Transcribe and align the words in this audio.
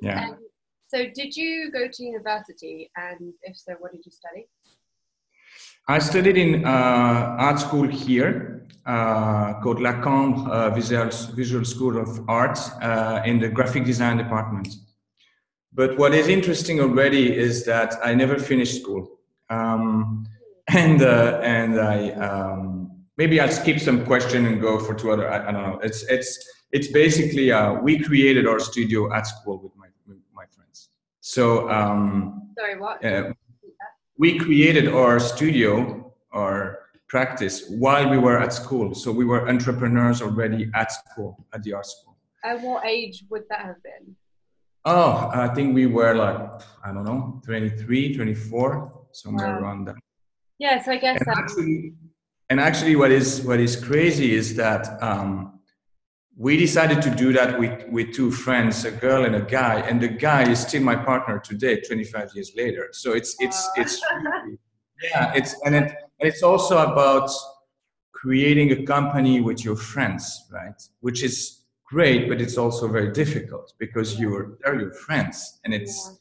Cool. 0.00 0.08
Yeah. 0.08 0.28
Um, 0.28 0.38
so, 0.86 1.06
did 1.14 1.36
you 1.36 1.70
go 1.72 1.88
to 1.88 2.02
university, 2.02 2.90
and 2.96 3.32
if 3.42 3.56
so, 3.56 3.74
what 3.80 3.92
did 3.92 4.04
you 4.04 4.12
study? 4.12 4.46
I 5.88 5.98
studied 5.98 6.36
in 6.36 6.64
uh, 6.64 7.36
art 7.38 7.58
school 7.58 7.88
here 7.88 8.66
uh, 8.86 9.54
called 9.62 9.80
La 9.80 10.00
Cambre 10.00 10.50
uh, 10.50 10.70
Visual, 10.70 11.08
Visual 11.34 11.64
School 11.64 11.98
of 11.98 12.28
Art 12.28 12.58
uh, 12.82 13.22
in 13.24 13.40
the 13.40 13.48
graphic 13.48 13.84
design 13.84 14.16
department. 14.16 14.68
But 15.72 15.96
what 15.98 16.14
is 16.14 16.28
interesting 16.28 16.80
already 16.80 17.34
is 17.34 17.64
that 17.64 17.94
I 18.04 18.14
never 18.14 18.38
finished 18.38 18.80
school. 18.80 19.18
Um, 19.48 20.26
and 20.68 21.02
uh, 21.02 21.40
and 21.42 21.80
I 21.80 22.10
um, 22.12 22.92
maybe 23.16 23.40
I'll 23.40 23.50
skip 23.50 23.80
some 23.80 24.04
question 24.06 24.46
and 24.46 24.60
go 24.60 24.78
for 24.78 24.94
two 24.94 25.10
other. 25.10 25.30
I, 25.30 25.48
I 25.48 25.52
don't 25.52 25.62
know. 25.62 25.80
It's 25.82 26.04
it's 26.04 26.38
it's 26.70 26.88
basically 26.88 27.52
uh, 27.52 27.74
we 27.74 27.98
created 27.98 28.46
our 28.46 28.58
studio 28.58 29.12
at 29.12 29.26
school 29.26 29.60
with 29.62 29.74
my 29.76 29.88
with 30.06 30.18
my 30.34 30.44
friends. 30.54 30.88
So 31.22 31.70
um, 31.70 32.50
Sorry, 32.58 32.78
what? 32.78 33.02
uh, 33.04 33.32
we 34.18 34.38
created 34.38 34.88
our 34.88 35.18
studio 35.20 36.12
our 36.32 36.80
practice 37.08 37.68
while 37.68 38.08
we 38.10 38.18
were 38.18 38.38
at 38.40 38.52
school. 38.52 38.94
So 38.94 39.12
we 39.12 39.24
were 39.24 39.48
entrepreneurs 39.48 40.20
already 40.20 40.68
at 40.74 40.90
school 40.90 41.46
at 41.54 41.62
the 41.62 41.74
art 41.74 41.86
school. 41.86 42.16
At 42.44 42.60
what 42.60 42.84
age 42.84 43.24
would 43.30 43.44
that 43.50 43.60
have 43.60 43.80
been? 43.84 44.16
Oh, 44.84 45.30
I 45.32 45.46
think 45.54 45.74
we 45.76 45.86
were 45.86 46.14
like 46.14 46.40
I 46.84 46.92
don't 46.92 47.04
know, 47.04 47.40
23, 47.44 48.16
24, 48.16 49.06
somewhere 49.12 49.54
Wow. 49.54 49.60
around 49.60 49.84
that. 49.86 49.96
Yeah, 50.58 50.82
so 50.82 50.90
I 50.90 50.96
guess 50.96 51.20
and 51.20 51.28
um, 51.28 51.38
actually, 51.38 51.92
and 52.50 52.58
actually 52.60 52.96
what 52.96 53.12
is 53.12 53.42
what 53.42 53.60
is 53.60 53.76
crazy 53.76 54.34
is 54.34 54.56
that 54.56 55.00
um, 55.00 55.60
we 56.36 56.56
decided 56.56 57.02
to 57.02 57.10
do 57.10 57.32
that 57.32 57.58
with 57.58 57.86
with 57.88 58.12
two 58.12 58.30
friends 58.30 58.84
a 58.84 58.90
girl 58.90 59.24
and 59.24 59.34
a 59.34 59.42
guy 59.42 59.80
and 59.80 60.00
the 60.00 60.08
guy 60.08 60.48
is 60.50 60.60
still 60.60 60.82
my 60.82 60.96
partner 60.96 61.38
today 61.38 61.80
25 61.80 62.30
years 62.34 62.52
later. 62.56 62.88
So 62.92 63.12
it's 63.12 63.36
it's 63.38 63.68
it's 63.76 64.00
really, 64.24 64.58
yeah 65.02 65.32
it's 65.34 65.54
and 65.64 65.74
it 65.74 65.82
and 65.82 66.28
it's 66.30 66.42
also 66.42 66.78
about 66.78 67.30
creating 68.12 68.72
a 68.72 68.84
company 68.84 69.40
with 69.40 69.64
your 69.64 69.76
friends 69.76 70.46
right? 70.50 70.80
Which 71.00 71.22
is 71.22 71.64
great 71.84 72.28
but 72.28 72.40
it's 72.40 72.56
also 72.56 72.88
very 72.88 73.12
difficult 73.12 73.74
because 73.78 74.18
you're 74.18 74.56
they're 74.62 74.80
your 74.80 74.92
friends 74.92 75.60
and 75.64 75.74
it's 75.74 76.18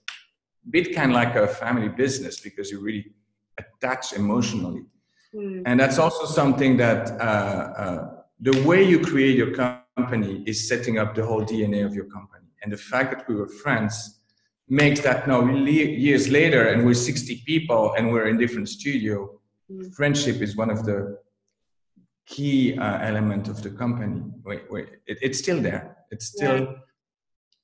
a 0.68 0.70
bit 0.70 0.94
kind 0.94 1.12
of 1.12 1.16
like 1.16 1.36
a 1.36 1.48
family 1.48 1.88
business 1.88 2.42
because 2.42 2.70
you 2.70 2.82
really 2.82 3.14
attach 3.58 4.14
emotionally. 4.14 4.84
Hmm, 5.34 5.62
and 5.66 5.80
that's 5.80 5.98
also 5.98 6.26
something 6.26 6.76
that 6.78 7.12
uh, 7.12 7.24
uh, 7.24 8.10
the 8.42 8.62
way 8.64 8.84
you 8.84 9.00
create 9.00 9.38
your 9.38 9.52
company 9.56 9.81
is 10.46 10.68
setting 10.68 10.98
up 10.98 11.16
the 11.16 11.26
whole 11.26 11.42
DNA 11.42 11.86
of 11.86 11.94
your 11.94 12.06
company. 12.06 12.48
And 12.62 12.72
the 12.72 12.78
fact 12.78 13.12
that 13.12 13.28
we 13.28 13.36
were 13.36 13.48
friends 13.48 14.20
makes 14.68 15.02
that 15.02 15.28
now 15.28 15.46
years 15.46 16.30
later, 16.30 16.68
and 16.70 16.86
we're 16.86 16.94
60 16.94 17.44
people 17.46 17.94
and 17.98 18.12
we're 18.12 18.28
in 18.28 18.38
different 18.38 18.70
studio. 18.70 19.40
Mm. 19.72 19.94
Friendship 19.94 20.42
is 20.42 20.56
one 20.56 20.70
of 20.70 20.86
the 20.86 21.18
key 22.26 22.78
uh, 22.78 23.00
element 23.02 23.48
of 23.48 23.62
the 23.64 23.70
company. 23.70 24.22
Wait, 24.44 24.64
wait, 24.70 24.88
it, 25.08 25.18
it's 25.22 25.40
still 25.40 25.62
there. 25.62 25.98
It's 26.12 26.28
still, 26.28 26.76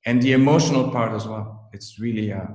and 0.06 0.22
the 0.22 0.34
emotional 0.34 0.89
part 0.89 1.14
as 1.14 1.28
well. 1.28 1.70
It's 1.73 2.00
really, 2.00 2.34
uh, 2.34 2.48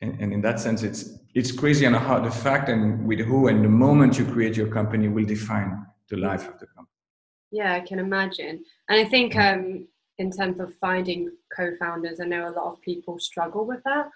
and, 0.00 0.20
and 0.20 0.32
in 0.32 0.40
that 0.42 0.60
sense, 0.60 0.82
it's 0.82 1.18
it's 1.34 1.52
crazy 1.52 1.86
on 1.86 1.94
how 1.94 2.18
the 2.18 2.30
fact 2.30 2.68
and 2.68 3.06
with 3.06 3.20
who 3.20 3.48
and 3.48 3.64
the 3.64 3.68
moment 3.68 4.18
you 4.18 4.24
create 4.24 4.56
your 4.56 4.68
company 4.68 5.08
will 5.08 5.24
define 5.24 5.86
the 6.08 6.16
life 6.16 6.48
of 6.48 6.58
the 6.58 6.66
company. 6.66 6.77
Yeah, 7.50 7.74
I 7.74 7.80
can 7.80 7.98
imagine. 7.98 8.64
And 8.88 9.00
I 9.00 9.04
think 9.04 9.36
um, 9.36 9.86
in 10.18 10.30
terms 10.30 10.60
of 10.60 10.74
finding 10.74 11.30
co-founders, 11.56 12.20
I 12.20 12.24
know 12.24 12.48
a 12.48 12.54
lot 12.58 12.66
of 12.72 12.80
people 12.82 13.18
struggle 13.18 13.64
with 13.64 13.82
that. 13.84 14.06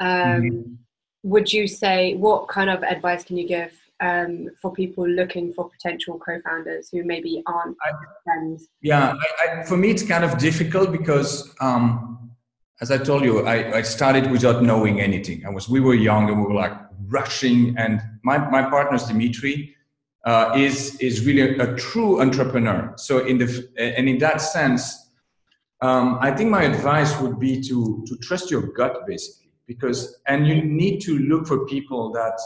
Um, 0.00 0.42
Mhm. 0.42 0.76
Would 1.24 1.52
you 1.52 1.68
say 1.68 2.14
what 2.16 2.48
kind 2.48 2.68
of 2.68 2.82
advice 2.82 3.22
can 3.22 3.36
you 3.36 3.46
give 3.46 3.72
um, 4.00 4.48
for 4.60 4.72
people 4.72 5.06
looking 5.08 5.52
for 5.52 5.70
potential 5.70 6.18
co-founders 6.18 6.88
who 6.90 7.04
maybe 7.04 7.44
aren't 7.46 7.76
I- 7.80 7.92
friends? 8.24 8.66
Yeah, 8.80 9.14
I, 9.14 9.60
I, 9.60 9.62
for 9.62 9.76
me 9.76 9.90
it's 9.92 10.02
kind 10.02 10.24
of 10.24 10.36
difficult 10.38 10.90
because, 10.90 11.54
um, 11.60 12.32
as 12.80 12.90
I 12.90 12.98
told 12.98 13.22
you, 13.22 13.46
I, 13.46 13.76
I 13.78 13.82
started 13.82 14.32
without 14.32 14.64
knowing 14.64 15.00
anything. 15.00 15.46
I 15.46 15.50
was 15.50 15.68
we 15.68 15.78
were 15.78 15.94
young 15.94 16.28
and 16.28 16.40
we 16.40 16.46
were 16.48 16.60
like 16.64 16.76
rushing. 17.06 17.76
And 17.78 18.02
my 18.24 18.38
my 18.56 18.62
partner 18.68 18.98
Dimitri 19.06 19.76
uh, 20.24 20.54
is 20.56 20.96
is 21.00 21.26
really 21.26 21.56
a, 21.58 21.74
true 21.76 22.20
entrepreneur. 22.20 22.92
So 22.96 23.26
in 23.26 23.38
the 23.38 23.68
and 23.78 24.08
in 24.08 24.18
that 24.18 24.40
sense, 24.40 25.10
um, 25.80 26.18
I 26.20 26.30
think 26.30 26.50
my 26.50 26.62
advice 26.64 27.18
would 27.20 27.38
be 27.40 27.60
to 27.62 28.04
to 28.06 28.16
trust 28.18 28.50
your 28.50 28.62
gut 28.72 29.06
basically 29.06 29.52
because 29.66 30.20
and 30.26 30.46
you 30.46 30.62
need 30.62 31.00
to 31.02 31.18
look 31.18 31.46
for 31.46 31.66
people 31.66 32.12
that 32.12 32.38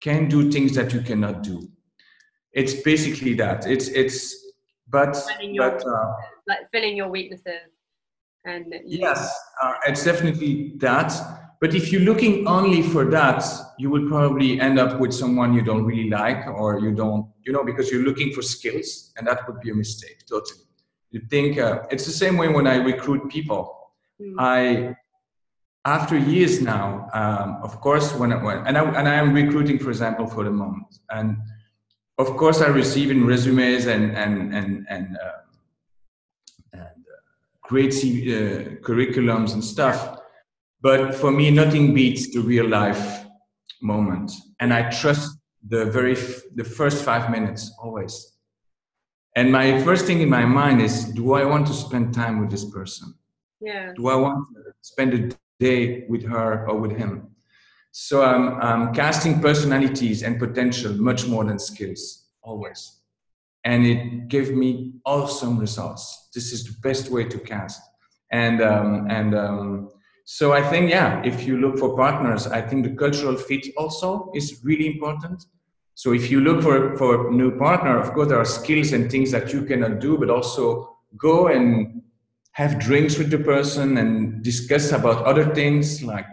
can 0.00 0.28
do 0.28 0.50
things 0.50 0.74
that 0.74 0.92
you 0.92 1.00
cannot 1.00 1.42
do. 1.42 1.68
It's 2.52 2.74
basically 2.74 3.34
that. 3.34 3.66
It's 3.66 3.88
it's 3.88 4.34
but 4.88 5.16
Finding 5.16 5.54
your- 5.54 5.70
but. 5.70 5.86
Uh, 5.86 6.12
Like 6.46 6.70
filling 6.70 6.96
your 6.96 7.08
weaknesses 7.08 7.70
and 8.44 8.74
Yes, 8.84 9.34
uh, 9.62 9.74
it's 9.86 10.04
definitely 10.04 10.74
that. 10.76 11.10
But 11.64 11.74
if 11.74 11.90
you're 11.90 12.02
looking 12.02 12.46
only 12.46 12.82
for 12.82 13.06
that, 13.06 13.42
you 13.78 13.88
will 13.88 14.06
probably 14.06 14.60
end 14.60 14.78
up 14.78 15.00
with 15.00 15.14
someone 15.14 15.54
you 15.54 15.62
don't 15.62 15.86
really 15.86 16.10
like, 16.10 16.46
or 16.46 16.78
you 16.78 16.94
don't, 16.94 17.26
you 17.42 17.54
know, 17.54 17.64
because 17.64 17.90
you're 17.90 18.02
looking 18.02 18.34
for 18.34 18.42
skills, 18.42 19.14
and 19.16 19.26
that 19.26 19.48
would 19.48 19.60
be 19.60 19.70
a 19.70 19.74
mistake. 19.74 20.26
Totally. 20.28 20.66
You 21.10 21.20
think 21.20 21.56
uh, 21.58 21.84
it's 21.90 22.04
the 22.04 22.12
same 22.12 22.36
way 22.36 22.48
when 22.48 22.66
I 22.66 22.74
recruit 22.74 23.30
people. 23.30 23.62
Mm. 24.20 24.34
I, 24.38 24.94
after 25.86 26.18
years 26.18 26.60
now, 26.60 27.08
um, 27.14 27.60
of 27.62 27.80
course, 27.80 28.12
when 28.12 28.34
I, 28.34 28.44
when 28.44 28.58
and 28.66 28.76
I 28.76 28.82
and 28.98 29.08
I 29.08 29.14
am 29.14 29.32
recruiting, 29.32 29.78
for 29.78 29.88
example, 29.88 30.26
for 30.26 30.44
the 30.44 30.50
moment, 30.50 30.98
and 31.08 31.38
of 32.18 32.36
course, 32.36 32.60
I 32.60 32.66
receive 32.66 33.10
in 33.10 33.24
resumes 33.24 33.86
and 33.86 34.14
and 34.14 34.54
and 34.54 34.86
and. 34.90 35.16
Uh, 35.16 35.40
and 36.74 36.82
uh, 36.82 37.20
great 37.62 37.94
uh, 37.94 38.76
curriculums 38.86 39.54
and 39.54 39.64
stuff. 39.64 40.20
But 40.84 41.14
for 41.14 41.30
me, 41.32 41.50
nothing 41.50 41.94
beats 41.94 42.30
the 42.34 42.40
real 42.40 42.68
life 42.68 43.24
moment, 43.80 44.30
and 44.60 44.70
I 44.72 44.90
trust 44.90 45.38
the 45.66 45.86
very 45.86 46.12
f- 46.12 46.42
the 46.54 46.66
first 46.78 47.02
five 47.02 47.30
minutes 47.30 47.62
always. 47.82 48.14
And 49.34 49.50
my 49.50 49.82
first 49.82 50.04
thing 50.04 50.20
in 50.20 50.28
my 50.28 50.44
mind 50.44 50.82
is, 50.82 51.06
do 51.18 51.32
I 51.32 51.44
want 51.52 51.66
to 51.68 51.72
spend 51.72 52.12
time 52.12 52.38
with 52.40 52.50
this 52.50 52.66
person? 52.78 53.14
yeah. 53.60 53.92
Do 53.96 54.08
I 54.08 54.16
want 54.16 54.46
to 54.54 54.60
spend 54.82 55.10
a 55.14 55.22
day 55.58 56.04
with 56.10 56.22
her 56.24 56.68
or 56.68 56.78
with 56.78 56.92
him? 56.92 57.12
So 57.92 58.22
I'm, 58.22 58.60
I'm 58.60 58.92
casting 58.92 59.40
personalities 59.40 60.22
and 60.22 60.38
potential 60.38 60.92
much 60.92 61.26
more 61.26 61.44
than 61.44 61.58
skills, 61.58 62.26
always. 62.42 62.80
And 63.64 63.86
it 63.86 64.28
gave 64.28 64.54
me 64.54 64.94
awesome 65.06 65.58
results. 65.58 66.28
This 66.34 66.52
is 66.52 66.64
the 66.64 66.74
best 66.82 67.10
way 67.10 67.24
to 67.24 67.38
cast. 67.38 67.80
And, 68.30 68.60
um, 68.60 69.06
and 69.08 69.34
um, 69.34 69.90
so 70.24 70.54
I 70.54 70.62
think, 70.62 70.90
yeah, 70.90 71.22
if 71.22 71.46
you 71.46 71.58
look 71.58 71.78
for 71.78 71.94
partners, 71.96 72.46
I 72.46 72.62
think 72.62 72.84
the 72.84 72.94
cultural 72.94 73.36
fit 73.36 73.66
also 73.76 74.30
is 74.34 74.60
really 74.64 74.86
important. 74.86 75.44
So 75.94 76.12
if 76.12 76.30
you 76.30 76.40
look 76.40 76.62
for, 76.62 76.96
for 76.96 77.28
a 77.28 77.30
new 77.30 77.56
partner, 77.58 78.00
of 78.00 78.12
course, 78.14 78.28
there 78.28 78.38
are 78.38 78.44
skills 78.46 78.92
and 78.92 79.10
things 79.10 79.30
that 79.32 79.52
you 79.52 79.64
cannot 79.64 80.00
do, 80.00 80.16
but 80.16 80.30
also 80.30 80.96
go 81.18 81.48
and 81.48 82.02
have 82.52 82.78
drinks 82.78 83.18
with 83.18 83.30
the 83.30 83.38
person 83.38 83.98
and 83.98 84.42
discuss 84.42 84.92
about 84.92 85.24
other 85.24 85.54
things 85.54 86.02
like 86.02 86.26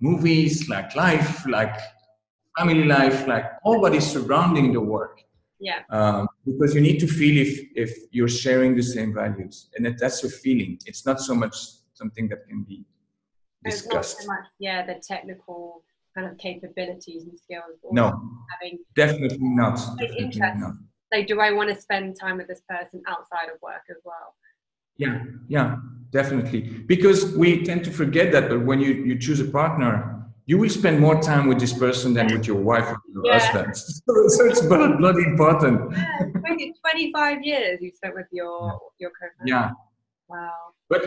movies, 0.00 0.68
like 0.68 0.96
life, 0.96 1.46
like 1.46 1.78
family 2.58 2.84
life, 2.84 3.28
like 3.28 3.44
all 3.62 3.80
what 3.80 3.94
is 3.94 4.04
surrounding 4.04 4.72
the 4.72 4.80
work. 4.80 5.22
Yeah. 5.60 5.82
Um, 5.90 6.26
because 6.44 6.74
you 6.74 6.80
need 6.80 6.98
to 6.98 7.06
feel 7.06 7.46
if, 7.46 7.60
if 7.76 7.96
you're 8.10 8.28
sharing 8.28 8.74
the 8.74 8.82
same 8.82 9.14
values. 9.14 9.68
And 9.76 9.86
that, 9.86 9.98
that's 10.00 10.24
a 10.24 10.28
feeling. 10.28 10.78
It's 10.84 11.06
not 11.06 11.20
so 11.20 11.34
much 11.34 11.56
something 11.94 12.28
that 12.28 12.46
can 12.48 12.64
be 12.64 12.84
It's 13.66 13.86
not 13.86 14.04
so 14.04 14.26
much, 14.26 14.44
yeah, 14.58 14.84
the 14.86 14.94
technical 14.94 15.82
kind 16.14 16.26
of 16.30 16.38
capabilities 16.38 17.24
and 17.24 17.38
skills. 17.38 17.78
No, 17.92 18.20
Having 18.60 18.78
definitely 18.94 19.38
not. 19.40 19.78
Like 19.98 20.08
Definitely 20.08 20.40
not. 20.40 20.74
like, 21.12 21.26
do 21.26 21.40
I 21.40 21.52
want 21.52 21.68
to 21.74 21.80
spend 21.80 22.18
time 22.18 22.38
with 22.38 22.48
this 22.48 22.62
person 22.68 23.02
outside 23.06 23.48
of 23.54 23.60
work 23.62 23.82
as 23.90 23.96
well? 24.04 24.34
Yeah, 24.98 25.24
yeah, 25.48 25.76
definitely. 26.10 26.60
Because 26.62 27.36
we 27.36 27.62
tend 27.64 27.84
to 27.84 27.90
forget 27.90 28.32
that, 28.32 28.48
but 28.48 28.60
when 28.64 28.80
you, 28.80 28.92
you 28.94 29.18
choose 29.18 29.40
a 29.40 29.44
partner, 29.44 30.24
you 30.46 30.56
will 30.58 30.70
spend 30.70 31.00
more 31.00 31.20
time 31.20 31.48
with 31.48 31.58
this 31.58 31.72
person 31.72 32.14
than 32.14 32.32
with 32.32 32.46
your 32.46 32.56
wife 32.56 32.88
or 32.88 32.98
your 33.12 33.26
Yeah. 33.26 33.38
husband. 33.38 33.74
So, 34.06 34.28
so 34.28 34.46
it's 34.46 34.60
bloody, 34.64 34.94
bloody 34.96 35.24
important. 35.24 35.92
Yeah, 35.92 36.40
20, 36.46 36.74
25 36.80 37.42
years 37.42 37.82
you 37.82 37.90
spent 37.90 38.14
with 38.14 38.28
your 38.32 38.80
your 38.98 39.10
co-founder. 39.10 39.44
Yeah, 39.44 39.70
Wow. 40.28 40.52
but 40.88 41.02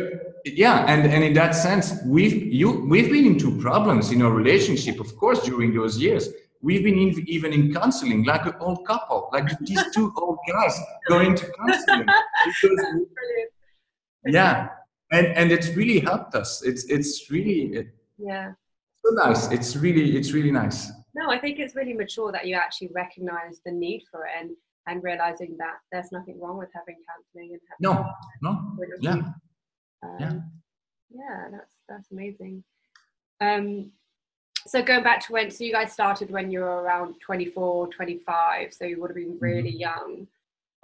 yeah, 0.45 0.85
and, 0.87 1.05
and 1.11 1.23
in 1.23 1.33
that 1.33 1.51
sense, 1.51 1.93
we've 2.05 2.41
you 2.53 2.85
we've 2.89 3.11
been 3.11 3.25
into 3.25 3.57
problems 3.59 4.11
in 4.11 4.21
our 4.21 4.31
relationship, 4.31 4.99
of 4.99 5.15
course, 5.17 5.43
during 5.43 5.73
those 5.73 5.97
years. 5.97 6.29
We've 6.61 6.83
been 6.83 6.97
in, 6.97 7.25
even 7.27 7.53
in 7.53 7.73
counseling, 7.73 8.25
like 8.25 8.45
an 8.45 8.53
old 8.59 8.85
couple, 8.85 9.29
like 9.31 9.47
these 9.59 9.83
two 9.93 10.13
old 10.17 10.39
guys 10.51 10.77
going 11.07 11.35
to 11.35 11.51
counseling. 11.57 12.05
Because 12.45 12.85
yeah 14.25 14.69
and 15.11 15.27
and 15.27 15.51
it's 15.51 15.69
really 15.75 15.99
helped 15.99 16.35
us. 16.35 16.61
It's 16.63 16.85
it's 16.85 17.29
really 17.29 17.87
yeah 18.17 18.51
so 19.05 19.13
nice. 19.13 19.51
It's 19.51 19.75
really 19.75 20.17
it's 20.17 20.31
really 20.31 20.51
nice. 20.51 20.91
No, 21.15 21.29
I 21.29 21.39
think 21.39 21.59
it's 21.59 21.75
really 21.75 21.93
mature 21.93 22.31
that 22.31 22.45
you 22.45 22.55
actually 22.55 22.91
recognize 22.93 23.61
the 23.65 23.71
need 23.71 24.03
for 24.11 24.25
it 24.25 24.31
and 24.39 24.51
and 24.87 25.03
realizing 25.03 25.55
that 25.57 25.77
there's 25.91 26.11
nothing 26.11 26.39
wrong 26.39 26.57
with 26.57 26.69
having 26.73 26.95
counseling 27.07 27.51
and 27.53 27.61
having 27.69 27.81
no 27.81 28.11
no. 28.41 28.77
yeah. 29.01 29.11
um, 30.03 30.17
yeah. 30.19 30.33
Yeah 31.09 31.47
that's 31.51 31.71
that's 31.87 32.11
amazing. 32.11 32.63
Um, 33.41 33.91
so 34.67 34.83
going 34.83 35.03
back 35.03 35.25
to 35.25 35.33
when 35.33 35.49
so 35.49 35.63
you 35.63 35.71
guys 35.71 35.91
started 35.93 36.29
when 36.29 36.51
you 36.51 36.59
were 36.59 36.83
around 36.83 37.15
24 37.21 37.87
25 37.87 38.73
so 38.73 38.85
you 38.85 38.99
would 38.99 39.09
have 39.09 39.15
been 39.15 39.37
really 39.39 39.71
mm-hmm. 39.71 39.79
young. 39.79 40.27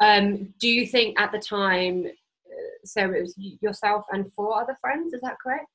Um, 0.01 0.53
do 0.59 0.67
you 0.67 0.85
think 0.85 1.19
at 1.19 1.31
the 1.31 1.39
time 1.39 2.05
uh, 2.05 2.85
so 2.85 3.01
it 3.01 3.21
was 3.21 3.35
yourself 3.37 4.05
and 4.11 4.31
four 4.33 4.59
other 4.59 4.77
friends 4.81 5.13
is 5.13 5.21
that 5.21 5.37
correct? 5.41 5.67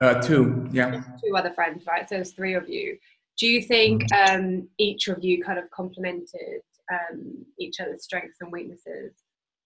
Uh, 0.00 0.20
two 0.20 0.68
yeah. 0.72 1.02
Two 1.24 1.36
other 1.36 1.50
friends 1.50 1.84
right? 1.86 2.08
So 2.08 2.16
there's 2.16 2.32
three 2.32 2.54
of 2.54 2.68
you. 2.68 2.98
Do 3.38 3.46
you 3.46 3.62
think 3.62 4.04
mm-hmm. 4.10 4.44
um, 4.44 4.68
each 4.78 5.08
of 5.08 5.24
you 5.24 5.42
kind 5.42 5.58
of 5.58 5.70
complemented 5.70 6.62
um, 6.92 7.44
each 7.58 7.80
other's 7.80 8.04
strengths 8.04 8.38
and 8.40 8.52
weaknesses 8.52 9.12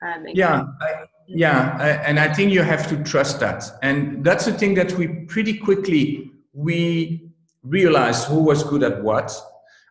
um, 0.06 0.26
yeah 0.32 0.64
I, 0.80 1.04
yeah 1.26 1.76
I, 1.78 1.88
and 2.08 2.18
i 2.18 2.32
think 2.32 2.52
you 2.52 2.62
have 2.62 2.88
to 2.88 3.02
trust 3.04 3.40
that 3.40 3.64
and 3.82 4.24
that's 4.24 4.46
the 4.46 4.52
thing 4.52 4.74
that 4.74 4.92
we 4.92 5.08
pretty 5.26 5.58
quickly 5.58 6.30
we 6.52 7.30
realized 7.62 8.26
who 8.26 8.42
was 8.42 8.62
good 8.64 8.82
at 8.82 9.02
what. 9.02 9.32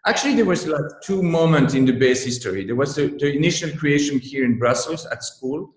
Actually, 0.06 0.36
there 0.36 0.46
was 0.46 0.66
like 0.66 0.86
two 1.04 1.22
moments 1.22 1.74
in 1.74 1.86
the 1.86 1.92
base 1.92 2.24
history. 2.24 2.66
There 2.66 2.76
was 2.76 2.96
the, 2.96 3.08
the 3.08 3.32
initial 3.36 3.70
creation 3.78 4.20
here 4.20 4.46
in 4.46 4.58
Brussels 4.58 5.06
at 5.06 5.24
school, 5.24 5.76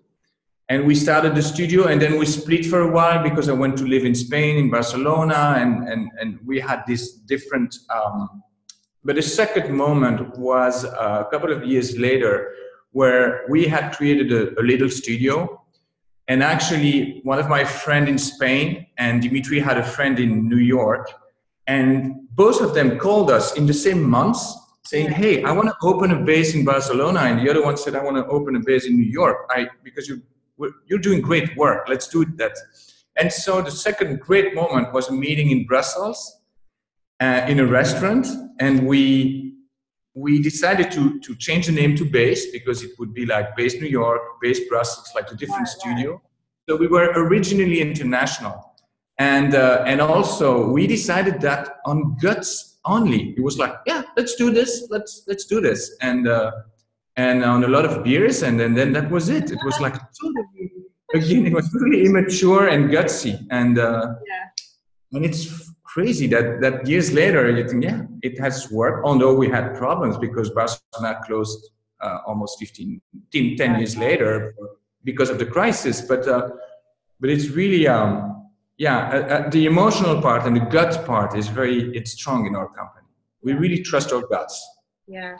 and 0.69 0.85
we 0.85 0.95
started 0.95 1.35
the 1.35 1.41
studio, 1.41 1.87
and 1.87 2.01
then 2.01 2.17
we 2.17 2.25
split 2.25 2.65
for 2.65 2.81
a 2.81 2.91
while 2.91 3.21
because 3.21 3.49
I 3.49 3.53
went 3.53 3.77
to 3.77 3.85
live 3.85 4.05
in 4.05 4.15
Spain, 4.15 4.57
in 4.57 4.71
Barcelona, 4.71 5.55
and 5.57 5.87
and 5.89 6.09
and 6.19 6.39
we 6.45 6.59
had 6.59 6.83
this 6.87 7.13
different. 7.13 7.75
Um, 7.93 8.43
but 9.03 9.15
the 9.15 9.21
second 9.21 9.75
moment 9.75 10.37
was 10.37 10.85
uh, 10.85 11.23
a 11.25 11.31
couple 11.31 11.51
of 11.51 11.65
years 11.65 11.97
later, 11.97 12.53
where 12.91 13.45
we 13.49 13.65
had 13.65 13.91
created 13.95 14.31
a, 14.31 14.59
a 14.59 14.63
little 14.63 14.89
studio 14.89 15.59
and 16.27 16.41
actually 16.41 17.19
one 17.23 17.39
of 17.39 17.49
my 17.49 17.65
friend 17.65 18.07
in 18.07 18.17
spain 18.17 18.85
and 18.97 19.21
dimitri 19.21 19.59
had 19.59 19.77
a 19.77 19.83
friend 19.83 20.19
in 20.19 20.47
new 20.47 20.63
york 20.77 21.11
and 21.67 22.23
both 22.35 22.61
of 22.61 22.73
them 22.73 22.97
called 22.97 23.29
us 23.29 23.55
in 23.55 23.65
the 23.65 23.73
same 23.73 24.01
months 24.09 24.57
saying, 24.85 25.11
"Hey, 25.11 25.43
I 25.43 25.51
want 25.51 25.69
to 25.69 25.75
open 25.81 26.11
a 26.11 26.19
base 26.23 26.53
in 26.55 26.65
Barcelona," 26.65 27.21
and 27.21 27.39
the 27.39 27.49
other 27.49 27.63
one 27.63 27.77
said, 27.77 27.95
"I 27.95 28.03
want 28.03 28.17
to 28.17 28.25
open 28.27 28.55
a 28.55 28.59
base 28.59 28.85
in 28.85 28.95
New 28.95 29.09
York." 29.21 29.37
I 29.49 29.69
because 29.83 30.07
you 30.07 30.21
you're 30.87 30.99
doing 30.99 31.21
great 31.21 31.55
work. 31.57 31.87
Let's 31.89 32.07
do 32.07 32.25
that. 32.37 32.55
And 33.15 33.31
so 33.31 33.61
the 33.61 33.71
second 33.71 34.19
great 34.19 34.55
moment 34.55 34.93
was 34.93 35.09
a 35.09 35.13
meeting 35.13 35.51
in 35.51 35.65
Brussels 35.65 36.39
uh, 37.23 37.51
in 37.51 37.59
a 37.59 37.67
restaurant, 37.79 38.25
and 38.59 38.75
we 38.91 39.03
we 40.25 40.41
decided 40.49 40.87
to 40.91 41.03
to 41.25 41.31
change 41.45 41.63
the 41.69 41.75
name 41.81 41.93
to 41.99 42.05
Base 42.05 42.43
because 42.57 42.83
it 42.87 42.91
would 42.99 43.13
be 43.19 43.25
like 43.25 43.55
Base 43.59 43.75
New 43.81 43.91
York, 44.01 44.21
Base 44.41 44.61
Brussels, 44.69 45.09
like 45.17 45.27
a 45.31 45.35
different 45.41 45.67
right, 45.69 45.79
studio. 45.79 46.09
Right. 46.11 46.21
So 46.67 46.71
we 46.83 46.87
were 46.95 47.07
originally 47.23 47.79
international 47.89 48.55
and 49.19 49.55
uh, 49.55 49.83
and 49.85 50.01
also 50.01 50.69
we 50.69 50.87
decided 50.87 51.39
that 51.41 51.77
on 51.85 52.17
guts 52.21 52.79
only 52.85 53.33
it 53.37 53.43
was 53.43 53.57
like 53.57 53.73
yeah 53.85 54.01
let's 54.17 54.35
do 54.35 54.51
this 54.51 54.87
let's 54.89 55.23
let's 55.27 55.45
do 55.45 55.61
this 55.61 55.95
and 56.01 56.27
uh, 56.27 56.51
and 57.15 57.43
on 57.43 57.63
a 57.63 57.67
lot 57.67 57.85
of 57.85 58.03
beers 58.03 58.43
and 58.43 58.59
then, 58.59 58.73
then 58.73 58.91
that 58.91 59.09
was 59.09 59.29
it 59.29 59.51
it 59.51 59.59
was 59.63 59.79
like 59.79 59.95
again 61.13 61.45
it 61.45 61.53
was 61.53 61.71
really 61.73 62.05
immature 62.05 62.69
and 62.69 62.89
gutsy 62.89 63.45
and 63.51 63.77
uh, 63.77 64.15
yeah. 64.27 65.17
and 65.17 65.25
it's 65.25 65.72
crazy 65.93 66.27
that 66.27 66.47
that 66.63 66.75
years 66.91 67.07
later 67.21 67.43
you 67.57 67.63
think 67.69 67.83
yeah 67.83 68.01
it 68.21 68.35
has 68.45 68.55
worked 68.71 68.99
although 69.05 69.35
we 69.43 69.47
had 69.57 69.65
problems 69.83 70.17
because 70.17 70.49
Barcelona 70.49 71.11
closed 71.25 71.59
uh, 72.01 72.19
almost 72.27 72.59
15 72.59 73.01
10, 73.31 73.55
10 73.57 73.79
years 73.79 73.95
later 73.97 74.55
because 75.03 75.29
of 75.29 75.37
the 75.37 75.45
crisis 75.45 76.01
but 76.01 76.27
uh, 76.27 76.49
but 77.19 77.29
it's 77.29 77.49
really 77.49 77.87
um, 77.87 78.33
yeah, 78.77 79.09
uh, 79.09 79.33
uh, 79.33 79.49
the 79.49 79.65
emotional 79.65 80.21
part 80.21 80.45
and 80.45 80.55
the 80.55 80.65
gut 80.65 81.05
part 81.05 81.37
is 81.37 81.47
very 81.47 81.95
it's 81.95 82.11
strong 82.11 82.47
in 82.47 82.55
our 82.55 82.67
company. 82.67 83.07
We 83.41 83.53
really 83.53 83.81
trust 83.81 84.11
our 84.11 84.25
guts. 84.27 84.55
Yeah, 85.07 85.37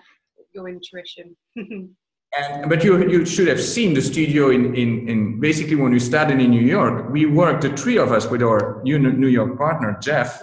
your 0.53 0.69
intuition. 0.69 1.35
and 2.37 2.69
but 2.69 2.83
you 2.83 3.09
you 3.09 3.25
should 3.25 3.47
have 3.47 3.61
seen 3.61 3.93
the 3.93 4.01
studio 4.01 4.49
in 4.49 4.75
in 4.75 5.07
in 5.07 5.39
basically 5.39 5.75
when 5.75 5.91
we 5.91 5.99
started 5.99 6.39
in 6.39 6.49
New 6.51 6.67
York, 6.77 7.09
we 7.11 7.25
worked 7.25 7.61
the 7.61 7.75
three 7.75 7.97
of 7.97 8.11
us 8.11 8.29
with 8.29 8.41
our 8.41 8.81
New 8.83 9.27
York 9.27 9.57
partner 9.57 9.97
Jeff. 10.01 10.41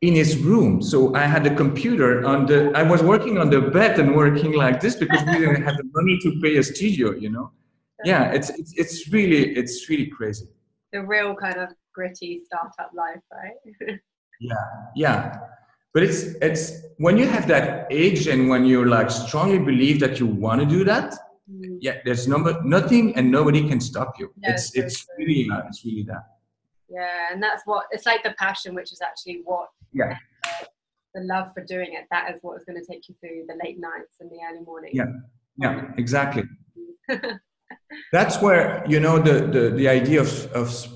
In 0.00 0.14
his 0.14 0.36
room, 0.36 0.82
so 0.82 1.14
I 1.14 1.26
had 1.26 1.46
a 1.46 1.54
computer 1.54 2.26
on 2.26 2.46
the. 2.46 2.72
I 2.74 2.82
was 2.82 3.04
working 3.04 3.38
on 3.38 3.50
the 3.50 3.60
bed 3.60 4.00
and 4.00 4.16
working 4.16 4.50
like 4.50 4.80
this 4.80 4.96
because 4.96 5.22
we 5.26 5.34
didn't 5.38 5.62
have 5.62 5.76
the 5.76 5.88
money 5.94 6.18
to 6.24 6.40
pay 6.42 6.56
a 6.56 6.62
studio. 6.64 7.12
You 7.12 7.30
know, 7.30 7.52
yeah, 8.04 8.32
it's 8.32 8.50
it's 8.50 8.72
it's 8.76 9.12
really 9.12 9.54
it's 9.54 9.88
really 9.88 10.08
crazy 10.08 10.48
the 10.92 11.02
real 11.02 11.34
kind 11.34 11.56
of 11.56 11.70
gritty 11.94 12.42
startup 12.44 12.92
life, 12.94 13.20
right? 13.32 13.98
yeah, 14.40 14.54
yeah. 14.94 15.38
But 15.94 16.02
it's 16.04 16.22
it's 16.40 16.72
when 16.96 17.18
you 17.18 17.26
have 17.26 17.46
that 17.48 17.86
age 17.90 18.26
and 18.26 18.48
when 18.48 18.64
you 18.64 18.84
like 18.84 19.10
strongly 19.10 19.58
believe 19.58 20.00
that 20.00 20.18
you 20.18 20.26
want 20.26 20.60
to 20.60 20.66
do 20.66 20.84
that, 20.84 21.14
mm. 21.50 21.76
yeah, 21.80 21.98
there's 22.04 22.26
number 22.26 22.60
nothing 22.64 23.14
and 23.16 23.30
nobody 23.30 23.68
can 23.68 23.80
stop 23.80 24.18
you. 24.18 24.32
Yeah, 24.42 24.52
it's 24.52 24.74
it's 24.74 25.06
really 25.18 25.48
uh, 25.52 25.62
it's 25.68 25.84
really 25.84 26.04
that. 26.04 26.24
Yeah, 26.88 27.32
and 27.32 27.42
that's 27.42 27.62
what 27.66 27.86
it's 27.90 28.06
like 28.06 28.22
the 28.22 28.34
passion, 28.38 28.74
which 28.74 28.92
is 28.92 29.00
actually 29.00 29.42
what 29.44 29.68
yeah. 29.92 30.16
Uh, 30.46 30.64
the 31.14 31.22
love 31.22 31.52
for 31.52 31.62
doing 31.62 31.92
it. 31.92 32.06
That 32.10 32.34
is 32.34 32.38
what 32.42 32.58
is 32.58 32.64
going 32.64 32.80
to 32.80 32.86
take 32.90 33.06
you 33.08 33.14
through 33.20 33.44
the 33.46 33.58
late 33.62 33.78
nights 33.78 34.16
and 34.20 34.30
the 34.30 34.38
early 34.48 34.64
mornings. 34.64 34.94
Yeah, 34.94 35.12
yeah, 35.58 35.90
exactly. 35.98 36.44
That's 38.12 38.40
where 38.40 38.82
you 38.88 39.00
know 39.00 39.18
the 39.18 39.46
the, 39.46 39.70
the 39.70 39.88
idea 39.88 40.20
of 40.22 40.52
of 40.52 40.86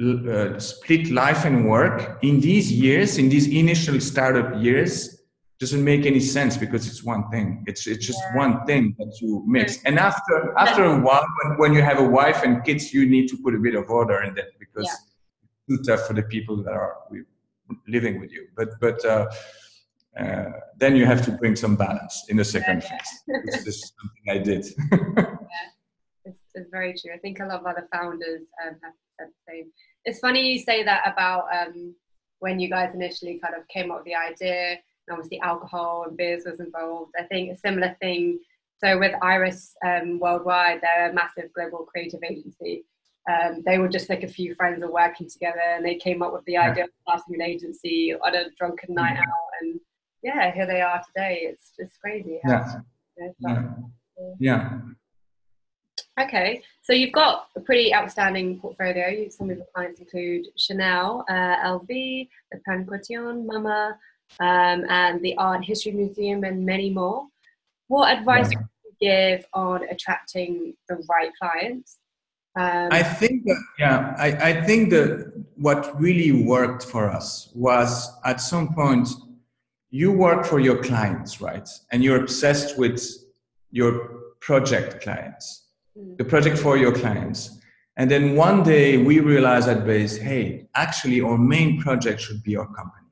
uh, 0.00 0.58
split 0.58 1.10
life 1.10 1.44
and 1.44 1.68
work 1.68 2.18
in 2.22 2.40
these 2.40 2.70
years, 2.70 3.18
in 3.18 3.28
these 3.28 3.48
initial 3.48 4.00
startup 4.00 4.60
years, 4.62 5.22
doesn't 5.58 5.82
make 5.82 6.04
any 6.04 6.20
sense 6.20 6.56
because 6.56 6.86
it's 6.86 7.02
one 7.02 7.30
thing. 7.30 7.64
It's 7.66 7.86
it's 7.86 8.06
just 8.06 8.18
yeah. 8.28 8.36
one 8.36 8.66
thing 8.66 8.94
that 8.98 9.18
you 9.22 9.42
mix. 9.46 9.82
And 9.84 9.98
after 9.98 10.54
after 10.58 10.84
a 10.84 10.98
while, 11.00 11.26
when, 11.42 11.58
when 11.58 11.72
you 11.72 11.82
have 11.82 11.98
a 11.98 12.04
wife 12.04 12.42
and 12.42 12.62
kids, 12.62 12.92
you 12.92 13.08
need 13.08 13.28
to 13.28 13.38
put 13.38 13.54
a 13.54 13.58
bit 13.58 13.74
of 13.74 13.88
order 13.88 14.22
in 14.22 14.34
that 14.34 14.48
because 14.58 14.84
yeah. 14.84 14.92
it's 15.72 15.84
too 15.86 15.90
tough 15.90 16.06
for 16.06 16.12
the 16.12 16.24
people 16.24 16.62
that 16.62 16.74
are 16.74 16.96
living 17.88 18.20
with 18.20 18.30
you. 18.32 18.48
But 18.56 18.78
but. 18.80 19.04
Uh, 19.04 19.28
uh, 20.18 20.50
then 20.78 20.96
you 20.96 21.04
have 21.04 21.22
to 21.22 21.30
bring 21.30 21.54
some 21.54 21.76
balance 21.76 22.24
in 22.30 22.38
the 22.38 22.44
second 22.44 22.82
yeah, 22.82 22.88
phase. 22.88 23.44
It's 23.44 23.66
is 23.66 23.92
something 24.00 24.24
I 24.30 24.38
did. 24.42 24.64
it's, 26.56 26.70
very 26.70 26.94
true. 26.94 27.12
I 27.14 27.18
think 27.18 27.40
a 27.40 27.44
lot 27.44 27.60
of 27.60 27.66
other 27.66 27.88
founders 27.92 28.42
um, 28.64 28.76
have 28.82 28.92
said 29.18 29.28
the 29.28 29.52
same. 29.52 29.72
It's 30.04 30.18
funny 30.18 30.52
you 30.52 30.58
say 30.58 30.82
that 30.82 31.02
about 31.06 31.44
um, 31.54 31.94
when 32.40 32.58
you 32.60 32.68
guys 32.68 32.94
initially 32.94 33.38
kind 33.38 33.54
of 33.54 33.66
came 33.68 33.90
up 33.90 33.98
with 33.98 34.06
the 34.06 34.14
idea, 34.14 34.72
and 34.72 35.12
obviously 35.12 35.40
alcohol 35.40 36.04
and 36.06 36.16
beers 36.16 36.44
was 36.44 36.60
involved. 36.60 37.12
I 37.18 37.24
think 37.24 37.50
a 37.50 37.56
similar 37.56 37.96
thing. 38.00 38.40
So 38.82 38.98
with 38.98 39.14
Iris 39.22 39.74
um, 39.86 40.18
Worldwide, 40.18 40.80
they're 40.82 41.10
a 41.10 41.14
massive 41.14 41.52
global 41.54 41.86
creative 41.90 42.20
agency. 42.22 42.84
Um, 43.28 43.62
they 43.66 43.78
were 43.78 43.88
just 43.88 44.08
like 44.08 44.22
a 44.22 44.28
few 44.28 44.54
friends 44.54 44.82
are 44.82 44.92
working 44.92 45.28
together, 45.28 45.60
and 45.60 45.84
they 45.84 45.96
came 45.96 46.22
up 46.22 46.32
with 46.32 46.44
the 46.44 46.56
idea 46.56 46.84
of 46.84 46.90
starting 47.02 47.34
an 47.34 47.42
agency 47.42 48.14
on 48.14 48.34
a 48.34 48.50
drunken 48.56 48.94
night 48.94 49.14
mm-hmm. 49.14 49.22
out, 49.22 49.50
and 49.60 49.80
yeah, 50.22 50.52
here 50.52 50.66
they 50.66 50.80
are 50.80 51.02
today. 51.06 51.40
It's 51.42 51.72
just 51.78 52.00
crazy. 52.00 52.40
yeah. 52.46 52.74
yeah. 53.40 53.62
yeah. 54.38 54.78
Okay, 56.18 56.62
so 56.80 56.94
you've 56.94 57.12
got 57.12 57.48
a 57.56 57.60
pretty 57.60 57.94
outstanding 57.94 58.58
portfolio. 58.58 59.28
Some 59.28 59.50
of 59.50 59.58
your 59.58 59.66
clients 59.74 60.00
include 60.00 60.46
Chanel, 60.56 61.26
uh, 61.28 61.32
LV, 61.32 61.88
the 61.88 62.58
Pain 62.66 62.86
Quotidien, 62.86 63.44
Mama, 63.44 63.98
um, 64.40 64.84
and 64.88 65.20
the 65.20 65.36
Art 65.36 65.62
History 65.62 65.92
Museum, 65.92 66.42
and 66.44 66.64
many 66.64 66.88
more. 66.88 67.26
What 67.88 68.16
advice 68.16 68.50
yeah. 68.50 68.58
would 68.58 68.68
you 68.84 69.34
give 69.36 69.46
on 69.52 69.82
attracting 69.90 70.72
the 70.88 70.96
right 71.06 71.30
clients? 71.38 71.98
Um, 72.58 72.88
I 72.90 73.02
think, 73.02 73.44
that, 73.44 73.62
yeah, 73.78 74.14
I, 74.16 74.28
I 74.28 74.62
think 74.62 74.88
that 74.90 75.44
what 75.56 76.00
really 76.00 76.44
worked 76.44 76.84
for 76.84 77.10
us 77.10 77.50
was 77.54 78.10
at 78.24 78.40
some 78.40 78.74
point 78.74 79.10
you 79.90 80.12
work 80.12 80.46
for 80.46 80.60
your 80.60 80.82
clients, 80.82 81.42
right? 81.42 81.68
And 81.92 82.02
you're 82.02 82.20
obsessed 82.22 82.78
with 82.78 83.02
your 83.70 84.22
project 84.40 85.02
clients. 85.02 85.65
The 86.18 86.24
project 86.24 86.58
for 86.58 86.76
your 86.76 86.92
clients. 86.92 87.60
And 87.96 88.10
then 88.10 88.36
one 88.36 88.62
day 88.62 88.98
we 88.98 89.20
realize 89.20 89.68
at 89.68 89.86
Base, 89.86 90.16
hey, 90.16 90.68
actually 90.74 91.20
our 91.20 91.38
main 91.38 91.80
project 91.80 92.20
should 92.20 92.42
be 92.42 92.56
our 92.56 92.66
company, 92.66 93.08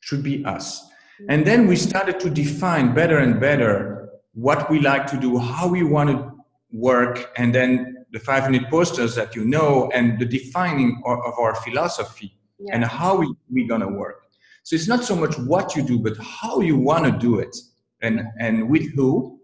should 0.00 0.22
be 0.22 0.44
us. 0.44 0.82
Mm. 1.22 1.26
And 1.28 1.46
then 1.46 1.66
we 1.66 1.76
started 1.76 2.20
to 2.20 2.30
define 2.30 2.94
better 2.94 3.18
and 3.18 3.40
better 3.40 4.10
what 4.34 4.70
we 4.70 4.80
like 4.80 5.06
to 5.08 5.16
do, 5.18 5.38
how 5.38 5.68
we 5.68 5.82
want 5.82 6.10
to 6.10 6.32
work, 6.70 7.32
and 7.36 7.54
then 7.54 8.04
the 8.12 8.18
five 8.18 8.50
minute 8.50 8.68
posters 8.70 9.14
that 9.14 9.34
you 9.34 9.44
know 9.44 9.90
and 9.94 10.18
the 10.18 10.26
defining 10.26 11.00
of, 11.06 11.18
of 11.20 11.34
our 11.38 11.54
philosophy 11.54 12.36
Yeah. 12.58 12.74
and 12.74 12.84
how 12.84 13.16
we, 13.16 13.32
we 13.50 13.66
gonna 13.66 13.88
work. 13.88 14.26
So 14.64 14.76
it's 14.76 14.88
not 14.88 15.04
so 15.04 15.16
much 15.16 15.38
what 15.38 15.74
you 15.74 15.82
do, 15.82 15.98
but 15.98 16.16
how 16.18 16.60
you 16.60 16.76
wanna 16.76 17.18
do 17.18 17.38
it 17.38 17.56
and, 18.02 18.22
and 18.38 18.68
with 18.68 18.92
who. 18.94 19.39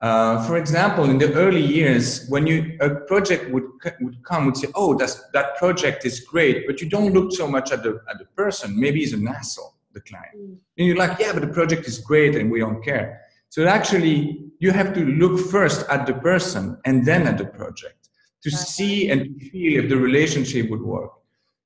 Uh, 0.00 0.42
for 0.46 0.56
example, 0.56 1.04
in 1.10 1.18
the 1.18 1.30
early 1.34 1.60
years, 1.60 2.26
when 2.28 2.46
you 2.46 2.76
a 2.80 2.88
project 3.10 3.50
would 3.52 3.64
would 4.00 4.16
come, 4.24 4.46
would 4.46 4.56
say, 4.56 4.68
"Oh, 4.74 4.94
that's, 4.96 5.16
that 5.34 5.56
project 5.56 6.06
is 6.06 6.20
great," 6.20 6.66
but 6.66 6.80
you 6.80 6.88
don't 6.88 7.12
look 7.12 7.32
so 7.32 7.46
much 7.46 7.70
at 7.70 7.82
the 7.82 8.00
at 8.10 8.18
the 8.18 8.24
person. 8.34 8.80
Maybe 8.80 9.00
he's 9.00 9.12
an 9.12 9.28
asshole, 9.28 9.74
the 9.92 10.00
client, 10.00 10.36
Mm. 10.38 10.56
and 10.78 10.86
you're 10.86 10.96
like, 10.96 11.18
"Yeah, 11.18 11.32
but 11.34 11.42
the 11.42 11.52
project 11.58 11.86
is 11.86 11.98
great, 11.98 12.34
and 12.34 12.50
we 12.50 12.60
don't 12.60 12.82
care." 12.82 13.20
So 13.50 13.66
actually, 13.66 14.18
you 14.58 14.70
have 14.70 14.94
to 14.94 15.04
look 15.04 15.38
first 15.50 15.80
at 15.90 16.06
the 16.06 16.14
person 16.14 16.78
and 16.86 17.04
then 17.04 17.26
at 17.26 17.36
the 17.36 17.46
project 17.60 18.08
to 18.42 18.48
Right. 18.50 18.58
see 18.76 19.10
and 19.10 19.20
feel 19.50 19.72
if 19.84 19.88
the 19.90 19.98
relationship 19.98 20.70
would 20.70 20.82
work. 20.96 21.12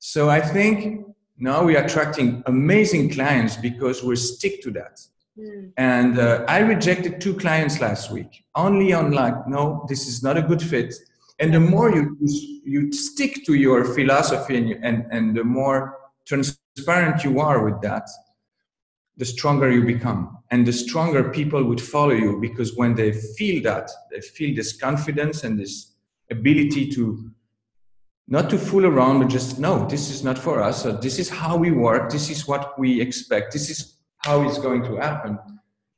So 0.01 0.29
I 0.29 0.41
think 0.41 1.07
now 1.39 1.63
we 1.65 1.77
are 1.77 1.85
attracting 1.85 2.43
amazing 2.47 3.11
clients 3.11 3.57
because 3.57 4.03
we 4.03 4.17
stick 4.17 4.61
to 4.63 4.71
that. 4.73 4.95
Mm. 5.39 5.73
And 5.77 6.19
uh, 6.19 6.45
I 6.47 6.61
rejected 6.61 7.21
two 7.21 7.35
clients 7.35 7.81
last 7.81 8.11
week, 8.11 8.45
only 8.55 8.93
on 8.93 9.11
like, 9.13 9.49
no, 9.49 9.85
this 9.89 10.07
is 10.07 10.23
not 10.23 10.37
a 10.37 10.43
good 10.43 10.63
fit. 10.63 10.95
And 11.41 11.53
the 11.53 11.61
more 11.61 11.91
you 11.91 12.17
you 12.65 12.93
stick 12.93 13.45
to 13.47 13.55
your 13.55 13.85
philosophy 13.85 14.57
and, 14.57 14.69
you, 14.69 14.79
and 14.83 15.07
and 15.11 15.37
the 15.37 15.43
more 15.43 15.99
transparent 16.25 17.25
you 17.25 17.41
are 17.41 17.65
with 17.65 17.81
that, 17.83 18.09
the 19.17 19.25
stronger 19.25 19.71
you 19.71 19.85
become, 19.85 20.39
and 20.53 20.65
the 20.65 20.73
stronger 20.73 21.31
people 21.31 21.65
would 21.65 21.81
follow 21.81 22.15
you 22.15 22.39
because 22.41 22.77
when 22.77 22.95
they 22.95 23.13
feel 23.13 23.63
that, 23.65 23.91
they 24.13 24.21
feel 24.21 24.55
this 24.55 24.77
confidence 24.77 25.43
and 25.43 25.59
this 25.59 25.95
ability 26.31 26.89
to 26.91 27.31
not 28.27 28.49
to 28.51 28.59
fool 28.59 28.87
around, 28.87 29.19
but 29.19 29.29
just 29.29 29.59
no, 29.59 29.87
this 29.87 30.11
is 30.11 30.25
not 30.25 30.39
for 30.39 30.63
us. 30.63 30.87
Or 30.87 30.93
this 30.93 31.19
is 31.19 31.29
how 31.29 31.57
we 31.57 31.73
work. 31.73 32.11
This 32.11 32.31
is 32.31 32.49
what 32.49 32.79
we 32.79 33.01
expect. 33.01 33.53
This 33.53 33.69
is 33.69 33.94
how 34.25 34.43
it's 34.49 34.59
going 34.59 34.83
to 34.83 34.97
happen. 34.97 35.39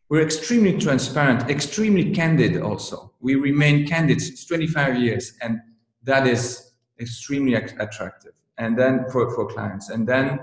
We're 0.08 0.22
extremely 0.22 0.76
transparent, 0.78 1.48
extremely 1.48 2.10
candid 2.10 2.60
also. 2.60 3.12
We 3.20 3.36
remain 3.36 3.86
candid 3.86 4.20
since 4.20 4.44
25 4.46 4.98
years, 5.00 5.32
and 5.42 5.60
that 6.02 6.26
is 6.26 6.72
extremely 7.00 7.54
attractive. 7.54 8.32
And 8.58 8.76
then 8.76 9.04
for, 9.12 9.32
for 9.34 9.46
clients. 9.46 9.90
And 9.90 10.08
then 10.08 10.40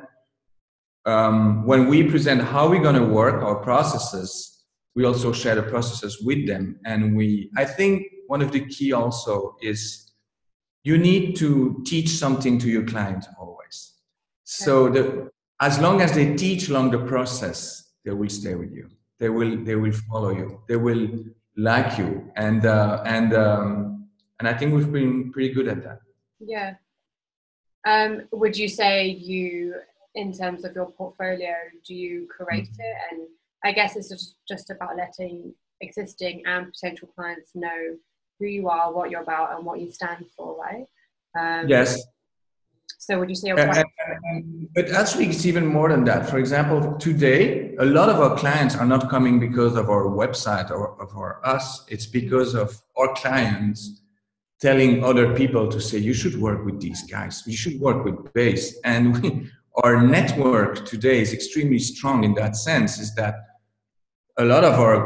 um, 1.05 1.65
when 1.65 1.87
we 1.87 2.09
present 2.09 2.41
how 2.41 2.69
we're 2.69 2.81
going 2.81 3.01
to 3.01 3.05
work 3.05 3.43
our 3.43 3.55
processes, 3.55 4.63
we 4.95 5.03
also 5.03 5.33
share 5.33 5.55
the 5.55 5.63
processes 5.63 6.21
with 6.21 6.47
them. 6.47 6.79
And 6.85 7.15
we, 7.15 7.49
I 7.57 7.65
think 7.65 8.03
one 8.27 8.41
of 8.41 8.51
the 8.51 8.65
key 8.67 8.93
also 8.93 9.55
is 9.61 10.11
you 10.83 10.97
need 10.97 11.35
to 11.37 11.81
teach 11.85 12.09
something 12.09 12.59
to 12.59 12.69
your 12.69 12.85
client 12.85 13.25
always. 13.39 13.93
So 14.43 14.89
the, 14.89 15.32
as 15.61 15.79
long 15.79 16.01
as 16.01 16.13
they 16.13 16.35
teach 16.35 16.69
along 16.69 16.91
the 16.91 16.99
process, 17.05 17.91
they 18.03 18.11
will 18.11 18.29
stay 18.29 18.55
with 18.55 18.71
you. 18.73 18.89
They 19.19 19.29
will 19.29 19.63
they 19.63 19.75
will 19.75 19.93
follow 20.11 20.31
you. 20.31 20.61
They 20.67 20.75
will 20.75 21.07
like 21.55 21.97
you, 21.97 22.31
and 22.35 22.65
uh, 22.65 23.03
and 23.05 23.33
um, 23.33 24.09
and 24.39 24.47
I 24.47 24.53
think 24.53 24.73
we've 24.73 24.91
been 24.91 25.31
pretty 25.31 25.53
good 25.53 25.67
at 25.67 25.83
that. 25.83 25.99
Yeah. 26.39 26.75
Um, 27.85 28.23
would 28.31 28.57
you 28.57 28.67
say 28.69 29.07
you, 29.07 29.75
in 30.15 30.31
terms 30.31 30.63
of 30.63 30.73
your 30.73 30.89
portfolio, 30.91 31.53
do 31.85 31.93
you 31.93 32.27
curate 32.35 32.63
Mm-hmm. 32.63 32.81
it? 32.81 32.95
And 33.11 33.27
I 33.63 33.71
guess 33.73 33.95
it's 33.95 34.09
just, 34.09 34.35
just 34.47 34.69
about 34.69 34.95
letting 34.95 35.53
existing 35.81 36.43
and 36.45 36.71
potential 36.71 37.09
clients 37.13 37.51
know 37.55 37.97
who 38.39 38.45
you 38.45 38.69
are, 38.69 38.91
what 38.93 39.09
you're 39.09 39.21
about, 39.21 39.55
and 39.55 39.65
what 39.65 39.81
you 39.81 39.91
stand 39.91 40.25
for, 40.35 40.57
right? 40.57 40.85
Um, 41.37 41.67
Yes, 41.67 42.01
So 43.05 43.19
would 43.19 43.29
you 43.29 43.35
say 43.35 43.51
Uh, 43.51 43.65
quite, 43.65 43.79
uh, 43.79 44.39
but 44.75 44.89
actually, 45.01 45.25
it's 45.27 45.45
even 45.45 45.65
more 45.65 45.89
than 45.89 46.03
that. 46.05 46.29
For 46.31 46.37
example, 46.37 46.79
today, 47.07 47.75
a 47.85 47.87
lot 47.97 48.07
of 48.07 48.17
our 48.23 48.33
clients 48.37 48.75
are 48.77 48.85
not 48.85 49.09
coming 49.09 49.35
because 49.47 49.75
of 49.75 49.89
our 49.89 50.05
website 50.21 50.71
or 50.71 50.83
of 51.03 51.09
our 51.21 51.33
us. 51.55 51.65
It's 51.89 52.05
because 52.05 52.55
of 52.63 52.69
our 52.97 53.09
clients 53.21 53.79
telling 54.61 55.03
other 55.03 55.35
people 55.35 55.67
to 55.67 55.79
say, 55.81 55.97
you 55.97 56.13
should 56.13 56.39
work 56.47 56.63
with 56.63 56.79
these 56.79 57.01
guys. 57.15 57.43
You 57.45 57.57
should 57.57 57.77
work 57.81 58.05
with 58.05 58.15
Base. 58.33 58.79
And 58.85 59.03
we, 59.21 59.49
our 59.83 59.95
network 60.01 60.85
today 60.85 61.19
is 61.25 61.33
extremely 61.33 61.79
strong 61.79 62.23
in 62.23 62.33
that 62.35 62.55
sense. 62.55 62.91
Is 62.99 63.13
that 63.15 63.35
a 64.37 64.45
lot 64.45 64.63
of 64.63 64.75
our 64.79 64.97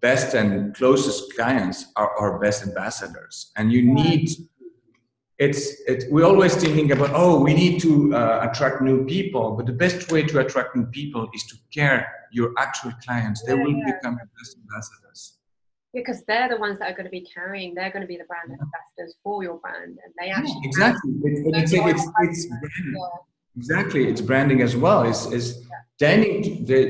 best 0.00 0.34
and 0.34 0.74
closest 0.74 1.34
clients 1.36 1.78
are 1.96 2.10
our 2.18 2.38
best 2.38 2.66
ambassadors, 2.68 3.52
and 3.56 3.70
you 3.74 3.82
need 3.82 4.26
it's 5.44 5.62
it, 5.92 5.98
we're 6.14 6.28
always 6.32 6.54
thinking 6.64 6.88
about 6.96 7.10
oh 7.22 7.34
we 7.46 7.52
need 7.62 7.74
to 7.86 7.92
uh, 8.20 8.46
attract 8.46 8.76
new 8.88 8.98
people 9.14 9.44
but 9.56 9.64
the 9.70 9.78
best 9.84 10.00
way 10.12 10.22
to 10.30 10.34
attract 10.44 10.70
new 10.78 10.86
people 10.98 11.22
is 11.36 11.42
to 11.50 11.56
care 11.78 11.98
your 12.38 12.48
actual 12.66 12.92
clients. 13.04 13.38
They 13.46 13.54
Yeah, 13.56 13.64
will 13.64 13.76
yeah. 13.76 13.92
become 13.92 14.14
your 14.20 14.30
best 14.38 14.52
ambassadors. 14.62 15.20
Because 15.98 16.18
they're 16.28 16.48
the 16.54 16.60
ones 16.66 16.76
that 16.78 16.86
are 16.90 16.96
going 16.98 17.10
to 17.12 17.16
be 17.20 17.24
carrying, 17.36 17.68
they're 17.76 17.92
going 17.96 18.06
to 18.08 18.12
be 18.14 18.18
the 18.22 18.28
brand 18.32 18.48
ambassadors 18.64 19.12
for 19.22 19.36
your 19.46 19.56
brand, 19.64 19.92
and 20.02 20.10
they 20.18 20.28
actually 20.36 20.60
have- 20.62 20.70
exactly. 20.70 21.10
It- 21.28 21.46
it- 21.46 21.54
it's, 21.60 21.72
it's, 21.72 22.04
it's 22.26 22.44
branding. 22.46 22.94
Yeah. 22.96 23.60
exactly 23.60 24.02
it's 24.10 24.22
branding 24.30 24.60
as 24.68 24.74
well. 24.84 25.00
Is 25.12 25.20
is 25.38 25.44
they, 26.00 26.82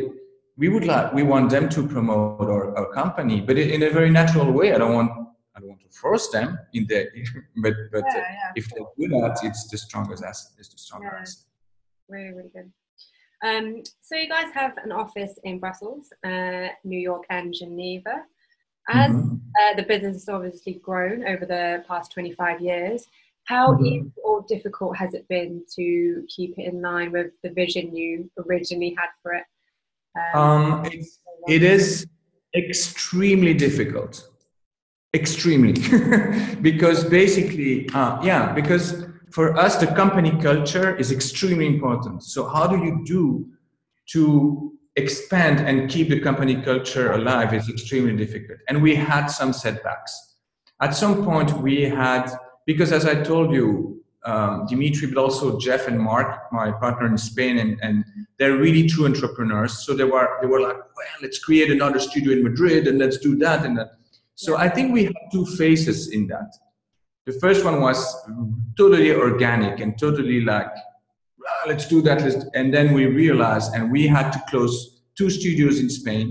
we 0.62 0.66
would 0.72 0.86
like 0.92 1.06
we 1.18 1.22
want 1.32 1.46
them 1.56 1.66
to 1.76 1.80
promote 1.94 2.48
our, 2.54 2.64
our 2.78 2.88
company 3.00 3.38
but 3.46 3.54
in 3.76 3.80
a 3.82 3.90
very 3.98 4.10
natural 4.20 4.48
way. 4.58 4.68
I 4.74 4.78
don't 4.82 4.94
want 4.98 5.10
i 5.54 5.60
don't 5.60 5.70
want 5.72 5.80
to 5.81 5.81
force 5.92 6.28
them 6.30 6.58
in 6.72 6.86
the 6.86 7.08
but 7.62 7.74
but 7.92 8.04
Yeah, 8.14 8.20
uh, 8.20 8.24
yeah, 8.38 8.52
if 8.56 8.68
they 8.70 8.82
do 8.98 9.08
that 9.20 9.38
it's 9.42 9.68
the 9.68 9.78
strongest 9.78 10.24
asset 10.24 10.52
it's 10.58 10.68
the 10.68 10.78
stronger 10.78 11.10
Yeah. 11.12 11.20
asset 11.20 11.44
really, 12.08 12.32
really 12.32 12.50
good. 12.50 12.72
Um, 13.42 13.82
so 14.00 14.14
you 14.14 14.28
guys 14.28 14.52
have 14.54 14.76
an 14.84 14.92
office 14.92 15.38
in 15.42 15.58
Brussels, 15.58 16.12
uh, 16.24 16.68
New 16.84 16.98
York, 16.98 17.24
and 17.30 17.52
Geneva. 17.52 18.24
As 18.88 19.10
Mhm. 19.10 19.40
uh, 19.60 19.74
the 19.74 19.82
business 19.82 20.14
has 20.14 20.28
obviously 20.28 20.74
grown 20.74 21.26
over 21.26 21.46
the 21.46 21.84
past 21.88 22.12
25 22.12 22.60
years, 22.60 23.06
how 23.44 23.74
Mhm. 23.74 23.86
easy 23.86 24.12
or 24.24 24.42
difficult 24.48 24.96
has 24.96 25.14
it 25.14 25.26
been 25.28 25.64
to 25.76 26.24
keep 26.28 26.58
it 26.58 26.66
in 26.66 26.80
line 26.80 27.10
with 27.12 27.32
the 27.42 27.50
vision 27.50 27.94
you 27.94 28.30
originally 28.38 28.94
had 28.98 29.10
for 29.22 29.34
it? 29.34 29.44
Um, 30.34 30.84
it's, 30.86 31.20
it 31.48 31.62
is 31.62 32.06
extremely 32.54 33.54
difficult. 33.54 34.28
Extremely. 35.14 35.72
because 36.62 37.04
basically, 37.04 37.88
uh, 37.94 38.18
yeah, 38.22 38.52
because 38.52 39.04
for 39.30 39.56
us, 39.56 39.76
the 39.76 39.86
company 39.88 40.30
culture 40.40 40.96
is 40.96 41.12
extremely 41.12 41.66
important. 41.66 42.22
So, 42.22 42.48
how 42.48 42.66
do 42.66 42.78
you 42.78 43.02
do 43.04 43.46
to 44.12 44.72
expand 44.96 45.66
and 45.66 45.90
keep 45.90 46.08
the 46.08 46.20
company 46.20 46.60
culture 46.60 47.12
alive 47.12 47.54
is 47.54 47.68
extremely 47.68 48.16
difficult. 48.16 48.58
And 48.68 48.82
we 48.82 48.94
had 48.94 49.26
some 49.26 49.52
setbacks. 49.52 50.36
At 50.80 50.94
some 50.94 51.24
point, 51.24 51.52
we 51.58 51.82
had, 51.82 52.30
because 52.66 52.92
as 52.92 53.06
I 53.06 53.22
told 53.22 53.52
you, 53.52 54.02
um, 54.24 54.66
Dimitri, 54.66 55.08
but 55.08 55.18
also 55.18 55.58
Jeff 55.58 55.88
and 55.88 55.98
Mark, 55.98 56.52
my 56.52 56.70
partner 56.70 57.06
in 57.06 57.18
Spain, 57.18 57.58
and, 57.58 57.78
and 57.82 58.04
they're 58.38 58.56
really 58.56 58.86
true 58.86 59.04
entrepreneurs. 59.06 59.84
So 59.84 59.94
they 59.94 60.04
were 60.04 60.38
they 60.40 60.46
were 60.46 60.60
like, 60.60 60.76
well, 60.76 61.06
let's 61.22 61.40
create 61.40 61.72
another 61.72 61.98
studio 61.98 62.32
in 62.32 62.44
Madrid 62.44 62.86
and 62.86 62.98
let's 63.00 63.16
do 63.16 63.36
that 63.38 63.64
and 63.64 63.76
that. 63.78 63.94
So 64.44 64.56
I 64.56 64.68
think 64.68 64.92
we 64.92 65.04
have 65.04 65.14
two 65.34 65.46
phases 65.60 66.08
in 66.16 66.26
that. 66.32 66.50
The 67.26 67.34
first 67.44 67.64
one 67.64 67.80
was 67.80 67.98
totally 68.76 69.12
organic 69.14 69.74
and 69.82 69.90
totally 70.04 70.40
like, 70.52 70.72
"Ah, 71.48 71.62
let's 71.70 71.86
do 71.94 71.98
that. 72.06 72.18
Let's, 72.24 72.38
and 72.58 72.66
then 72.76 72.86
we 72.98 73.04
realized, 73.06 73.68
and 73.74 73.82
we 73.96 74.02
had 74.16 74.32
to 74.36 74.40
close 74.50 74.74
two 75.18 75.30
studios 75.38 75.76
in 75.84 75.88
Spain 76.00 76.26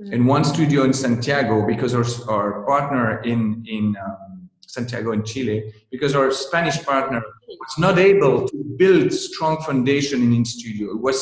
Mhm. 0.00 0.12
and 0.12 0.20
one 0.36 0.44
studio 0.54 0.80
in 0.88 0.92
Santiago 1.04 1.66
because 1.72 1.92
our, 1.98 2.06
our 2.34 2.50
partner 2.72 3.04
in 3.32 3.40
in 3.76 3.84
um, 4.04 4.48
Santiago 4.76 5.10
in 5.18 5.22
Chile, 5.30 5.58
because 5.94 6.12
our 6.18 6.30
Spanish 6.30 6.78
partner 6.90 7.20
was 7.62 7.74
not 7.86 7.96
able 7.98 8.34
to 8.50 8.56
build 8.82 9.06
strong 9.28 9.54
foundation 9.66 10.18
in 10.26 10.30
in 10.38 10.44
studio. 10.56 10.86
It 10.96 11.02
was 11.08 11.18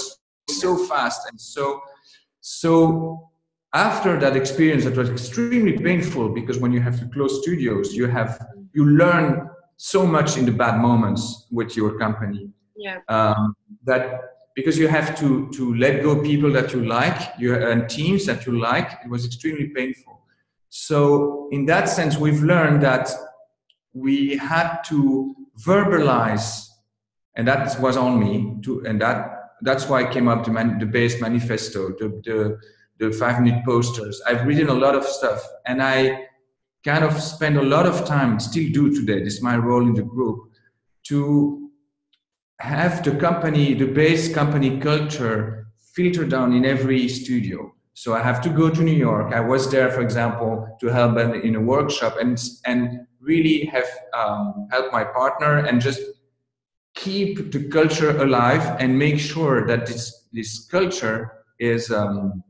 so 0.62 0.71
fast 0.90 1.21
and 1.31 1.38
so 1.55 1.64
so 2.61 2.73
after 3.75 4.19
that 4.19 4.37
experience 4.37 4.85
that 4.85 4.97
was 4.97 5.11
extremely 5.11 5.77
painful 5.79 6.29
because 6.31 6.59
when 6.59 6.73
you 6.73 6.81
have 6.81 6.99
to 6.99 7.07
close 7.09 7.43
studios 7.43 7.95
you 7.95 8.07
have 8.07 8.47
you 8.73 8.85
learn 8.87 9.49
so 9.77 10.07
much 10.07 10.37
in 10.39 10.45
the 10.47 10.53
bad 10.53 10.81
moments 10.81 11.47
with 11.51 11.77
your 11.77 11.99
company 11.99 12.49
Yeah. 12.77 12.99
um, 13.09 13.55
that 13.85 14.21
because 14.55 14.79
you 14.79 14.89
have 14.89 15.09
to 15.21 15.51
to 15.57 15.75
let 15.75 16.03
go 16.03 16.23
people 16.23 16.51
that 16.53 16.73
you 16.73 16.81
like 16.85 17.21
you 17.39 17.55
and 17.55 17.89
teams 17.89 18.25
that 18.27 18.47
you 18.47 18.53
like 18.59 18.89
it 19.05 19.11
was 19.11 19.25
extremely 19.27 19.69
painful 19.69 20.15
so 20.69 21.49
in 21.53 21.67
that 21.67 21.89
sense 21.89 22.17
we've 22.17 22.43
learned 22.43 22.83
that 22.83 23.11
we 23.93 24.37
had 24.37 24.83
to 24.91 25.35
verbalize 25.61 26.69
and 27.37 27.47
that 27.49 27.79
was 27.81 27.97
on 27.97 28.19
me 28.19 28.57
to 28.65 28.85
and 28.87 29.01
that 29.01 29.17
that's 29.63 29.89
why 29.89 29.99
I 30.05 30.13
came 30.13 30.29
up 30.29 30.45
the, 30.45 30.51
man, 30.51 30.79
the 30.79 30.87
base 30.87 31.21
manifesto 31.21 31.81
the, 31.99 32.09
the 32.25 32.59
the 32.99 33.11
five 33.12 33.41
minute 33.43 33.65
posters 33.65 34.21
i've 34.26 34.47
written 34.47 34.69
a 34.69 34.75
lot 34.75 34.95
of 34.95 35.05
stuff 35.05 35.43
and 35.67 35.83
i 35.83 36.26
kind 36.87 37.03
of 37.03 37.21
spend 37.21 37.57
a 37.59 37.62
lot 37.62 37.85
of 37.85 38.07
time, 38.07 38.38
still 38.38 38.71
do 38.73 38.95
today, 38.95 39.23
this 39.25 39.35
is 39.35 39.43
my 39.43 39.57
role 39.57 39.83
in 39.83 39.93
the 39.93 40.03
group, 40.03 40.38
to 41.03 41.69
have 42.61 43.03
the 43.03 43.11
company, 43.17 43.75
the 43.75 43.87
base 43.87 44.33
company 44.33 44.79
culture 44.79 45.67
filter 45.95 46.25
down 46.25 46.53
in 46.53 46.65
every 46.65 47.09
studio. 47.09 47.73
So 47.95 48.15
I 48.15 48.23
have 48.23 48.41
to 48.43 48.50
go 48.50 48.71
to 48.71 48.83
New 48.83 49.00
York. 49.09 49.35
I 49.35 49.41
was 49.41 49.69
there, 49.69 49.91
for 49.91 50.00
example, 50.00 50.76
to 50.81 50.87
help 50.87 51.19
in 51.19 51.57
a 51.57 51.61
workshop 51.61 52.19
and 52.21 52.38
and 52.67 53.07
really 53.21 53.65
have 53.75 53.88
um, 54.15 54.69
helped 54.71 54.93
my 54.93 55.03
partner 55.03 55.53
and 55.67 55.81
just 55.81 56.00
keep 56.95 57.50
the 57.50 57.69
culture 57.69 58.12
alive 58.19 58.65
and 58.79 58.99
make 58.99 59.19
sure 59.19 59.67
that 59.67 59.87
this 59.87 60.29
this 60.33 60.67
culture 60.69 61.21
is 61.59 61.91
um, 61.91 62.45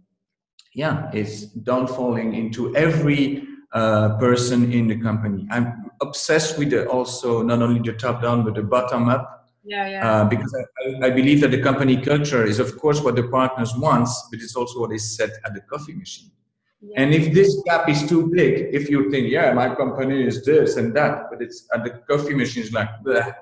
yeah 0.82 1.10
is 1.12 1.30
downfalling 1.70 2.30
into 2.42 2.74
every 2.76 3.42
uh, 3.72 4.16
person 4.18 4.72
in 4.72 4.86
the 4.86 4.98
company. 5.08 5.46
I'm 5.50 5.90
obsessed 6.00 6.58
with 6.58 6.70
the, 6.70 6.88
also 6.88 7.42
not 7.42 7.60
only 7.62 7.80
the 7.80 7.96
top 7.96 8.22
down 8.22 8.44
but 8.44 8.54
the 8.54 8.62
bottom 8.62 9.08
up 9.08 9.36
yeah, 9.66 9.88
yeah. 9.88 10.08
Uh, 10.08 10.24
because 10.24 10.54
I, 10.54 11.06
I, 11.06 11.10
believe 11.10 11.40
that 11.40 11.50
the 11.50 11.60
company 11.60 12.00
culture 12.00 12.44
is, 12.44 12.60
of 12.60 12.78
course, 12.78 13.00
what 13.02 13.16
the 13.16 13.24
partners 13.24 13.74
want, 13.76 14.08
but 14.30 14.40
it's 14.40 14.54
also 14.54 14.78
what 14.82 14.92
is 14.92 15.16
said 15.16 15.32
at 15.44 15.54
the 15.54 15.60
coffee 15.60 15.92
machine. 15.92 16.30
Yeah. 16.80 17.02
And 17.02 17.12
if 17.12 17.34
this 17.34 17.60
gap 17.66 17.88
is 17.88 18.08
too 18.08 18.30
big, 18.32 18.72
if 18.72 18.88
you 18.88 19.10
think, 19.10 19.28
yeah, 19.28 19.52
my 19.54 19.74
company 19.74 20.24
is 20.24 20.44
this 20.44 20.76
and 20.76 20.94
that, 20.94 21.30
but 21.30 21.42
it's 21.42 21.66
at 21.74 21.82
the 21.82 21.90
coffee 22.08 22.34
machine 22.34 22.62
is 22.62 22.72
like 22.72 22.88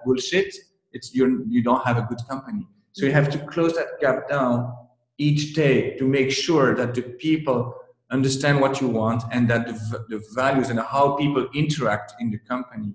bullshit, 0.02 0.54
it's 0.92 1.14
you 1.14 1.44
you 1.46 1.62
don't 1.62 1.84
have 1.86 1.98
a 1.98 2.06
good 2.08 2.20
company. 2.26 2.66
So 2.92 3.04
you 3.04 3.12
have 3.12 3.28
to 3.32 3.38
close 3.38 3.74
that 3.74 4.00
gap 4.00 4.26
down 4.30 4.72
each 5.18 5.54
day 5.54 5.96
to 5.96 6.06
make 6.06 6.30
sure 6.30 6.74
that 6.74 6.94
the 6.94 7.02
people 7.02 7.74
understand 8.10 8.60
what 8.60 8.80
you 8.80 8.88
want 8.88 9.22
and 9.32 9.48
that 9.48 9.66
the, 9.66 10.04
the 10.08 10.24
values 10.34 10.70
and 10.70 10.78
how 10.80 11.16
people 11.16 11.48
interact 11.54 12.14
in 12.20 12.30
the 12.30 12.38
company 12.38 12.94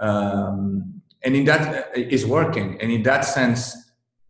um, 0.00 1.02
and 1.24 1.34
in 1.34 1.44
that 1.44 1.88
uh, 1.88 1.90
is 1.94 2.24
working. 2.24 2.80
And 2.80 2.90
in 2.90 3.02
that 3.04 3.22
sense 3.22 3.76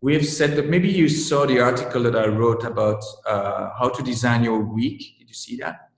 we've 0.01 0.25
said 0.25 0.55
that 0.55 0.67
maybe 0.67 0.89
you 0.89 1.09
saw 1.09 1.45
the 1.45 1.59
article 1.59 2.01
that 2.03 2.15
i 2.15 2.25
wrote 2.25 2.63
about 2.63 3.03
uh, 3.25 3.69
how 3.77 3.89
to 3.89 4.01
design 4.03 4.43
your 4.43 4.61
week. 4.61 4.99
Did 5.19 5.27
you 5.27 5.33
see 5.33 5.57
that? 5.57 5.89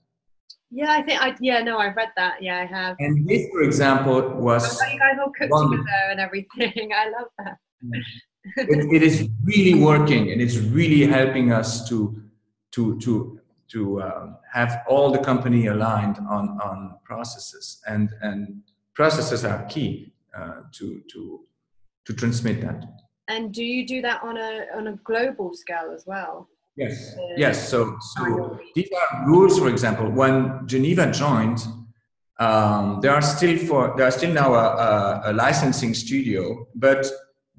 Yeah 0.74 0.92
i 0.94 1.02
think 1.02 1.22
i 1.22 1.36
yeah 1.42 1.62
no 1.62 1.78
i've 1.78 1.96
read 1.96 2.12
that. 2.16 2.42
Yeah 2.42 2.60
i 2.60 2.66
have. 2.66 2.96
And 3.00 3.28
this 3.28 3.48
for 3.52 3.62
example 3.62 4.22
was 4.48 4.82
you 4.82 5.00
guys 5.00 5.18
all 5.22 5.32
cook 5.38 5.52
one, 5.52 5.72
together 5.72 6.08
and 6.12 6.20
everything. 6.20 6.92
I 7.02 7.10
love 7.10 7.30
that 7.40 7.58
it, 8.44 8.94
it 8.94 9.04
is 9.04 9.30
really 9.44 9.80
working 9.80 10.32
and 10.32 10.42
it's 10.42 10.58
really 10.58 11.06
helping 11.06 11.52
us 11.52 11.88
to 11.90 12.22
to 12.72 13.00
to 13.00 13.40
to 13.70 14.02
um, 14.02 14.38
have 14.52 14.82
all 14.88 15.12
the 15.12 15.20
company 15.20 15.68
aligned 15.68 16.18
on 16.30 16.60
on 16.62 16.96
processes 17.04 17.82
and 17.88 18.10
and 18.22 18.62
processes 18.94 19.46
are 19.46 19.64
key 19.66 20.14
uh, 20.38 20.62
to 20.72 21.02
to 21.12 21.42
to 22.06 22.14
transmit 22.14 22.62
that. 22.62 22.84
And 23.28 23.54
do 23.54 23.64
you 23.64 23.86
do 23.86 24.02
that 24.02 24.22
on 24.24 24.38
a 24.38 24.66
on 24.76 24.88
a 24.88 24.94
global 25.04 25.54
scale 25.54 25.92
as 25.94 26.06
well? 26.06 26.50
Yes. 26.76 27.16
Uh, 27.18 27.22
yes. 27.38 27.70
So 27.70 27.98
so 28.16 28.60
these 28.76 28.90
are 28.92 29.26
rules. 29.28 29.60
For 29.60 29.70
example, 29.70 30.10
when 30.10 30.68
Geneva 30.68 31.12
joined, 31.12 31.60
um, 32.40 33.00
there 33.02 33.14
are 33.14 33.22
still 33.22 33.58
for 33.58 33.94
there 33.98 34.08
are 34.08 34.12
still 34.12 34.34
now 34.34 34.54
a, 34.54 34.68
a, 34.88 35.22
a 35.26 35.34
licensing 35.34 35.94
studio, 35.94 36.68
but 36.76 37.06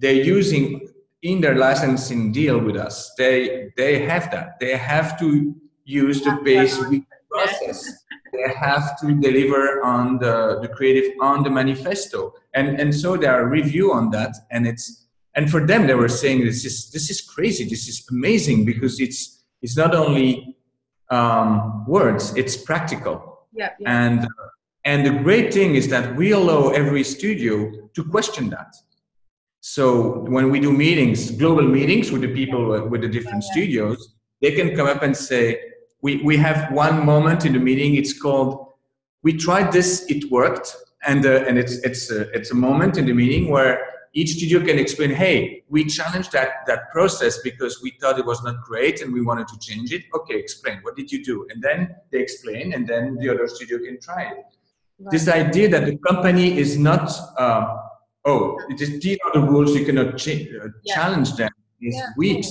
they're 0.02 0.24
using 0.36 0.88
in 1.22 1.40
their 1.40 1.54
licensing 1.54 2.32
deal 2.32 2.58
with 2.58 2.76
us. 2.76 3.14
They 3.16 3.72
they 3.76 4.00
have 4.00 4.30
that. 4.32 4.60
They 4.60 4.76
have 4.76 5.18
to 5.20 5.54
use 5.84 6.22
the 6.22 6.38
base 6.44 6.76
process 7.30 8.02
they 8.32 8.52
have 8.54 8.98
to 9.00 9.14
deliver 9.14 9.82
on 9.84 10.18
the, 10.18 10.58
the 10.62 10.68
creative 10.68 11.12
on 11.20 11.42
the 11.42 11.50
manifesto 11.50 12.34
and 12.54 12.80
and 12.80 12.94
so 12.94 13.16
there 13.16 13.32
are 13.32 13.46
review 13.48 13.92
on 13.92 14.10
that 14.10 14.34
and 14.50 14.66
it's 14.66 15.06
and 15.34 15.50
for 15.50 15.66
them 15.66 15.86
they 15.86 15.94
were 15.94 16.08
saying 16.08 16.44
this 16.44 16.64
is 16.64 16.90
this 16.90 17.10
is 17.10 17.20
crazy 17.20 17.64
this 17.64 17.88
is 17.88 18.06
amazing 18.10 18.64
because 18.64 19.00
it's 19.00 19.44
it's 19.60 19.76
not 19.76 19.94
only 19.94 20.56
um, 21.10 21.84
words 21.86 22.34
it's 22.36 22.56
practical 22.56 23.46
yeah, 23.52 23.70
yeah. 23.78 24.04
and 24.04 24.28
and 24.84 25.06
the 25.06 25.22
great 25.22 25.52
thing 25.52 25.74
is 25.74 25.88
that 25.88 26.16
we 26.16 26.32
allow 26.32 26.70
every 26.70 27.04
studio 27.04 27.70
to 27.94 28.04
question 28.04 28.48
that 28.48 28.74
so 29.64 30.18
when 30.34 30.50
we 30.50 30.60
do 30.60 30.70
meetings 30.70 31.30
global 31.30 31.66
meetings 31.78 32.12
with 32.12 32.22
the 32.26 32.32
people 32.40 32.62
with 32.88 33.00
the 33.00 33.08
different 33.08 33.42
studios 33.42 34.14
they 34.42 34.52
can 34.52 34.76
come 34.76 34.88
up 34.88 35.02
and 35.02 35.16
say 35.16 35.72
we, 36.02 36.16
we 36.22 36.36
have 36.36 36.70
one 36.72 37.06
moment 37.06 37.46
in 37.46 37.52
the 37.52 37.60
meeting. 37.60 37.94
It's 37.94 38.12
called 38.12 38.72
"We 39.22 39.32
tried 39.34 39.72
this, 39.72 40.04
it 40.10 40.30
worked," 40.30 40.76
and 41.06 41.24
uh, 41.24 41.44
and 41.46 41.56
it's 41.58 41.74
it's 41.88 42.10
a, 42.10 42.28
it's 42.32 42.50
a 42.50 42.54
moment 42.54 42.98
in 42.98 43.06
the 43.06 43.14
meeting 43.14 43.48
where 43.48 43.86
each 44.12 44.32
studio 44.32 44.58
can 44.60 44.78
explain, 44.78 45.10
"Hey, 45.10 45.62
we 45.68 45.84
challenged 45.84 46.32
that 46.32 46.66
that 46.66 46.90
process 46.90 47.38
because 47.42 47.80
we 47.82 47.92
thought 48.00 48.18
it 48.18 48.26
was 48.26 48.42
not 48.42 48.62
great 48.62 49.00
and 49.00 49.12
we 49.12 49.22
wanted 49.22 49.48
to 49.48 49.58
change 49.60 49.92
it." 49.92 50.02
Okay, 50.14 50.36
explain. 50.36 50.78
What 50.82 50.96
did 50.96 51.10
you 51.10 51.24
do? 51.24 51.46
And 51.50 51.62
then 51.62 51.94
they 52.10 52.18
explain, 52.18 52.74
and 52.74 52.86
then 52.86 53.16
the 53.20 53.28
other 53.28 53.46
studio 53.46 53.78
can 53.78 54.00
try 54.00 54.22
it. 54.24 54.44
Right. 54.98 55.10
This 55.12 55.28
idea 55.28 55.68
that 55.68 55.86
the 55.86 55.96
company 55.98 56.58
is 56.58 56.76
not, 56.76 57.10
uh, 57.38 57.76
oh, 58.24 58.58
it 58.68 58.80
is, 58.80 59.00
these 59.00 59.18
are 59.24 59.32
the 59.40 59.46
rules. 59.46 59.74
You 59.74 59.84
cannot 59.84 60.16
ch- 60.16 60.28
uh, 60.28 60.68
yeah. 60.84 60.94
challenge 60.94 61.34
them. 61.36 61.50
Is 61.80 61.96
yeah. 61.96 62.10
weak 62.16 62.44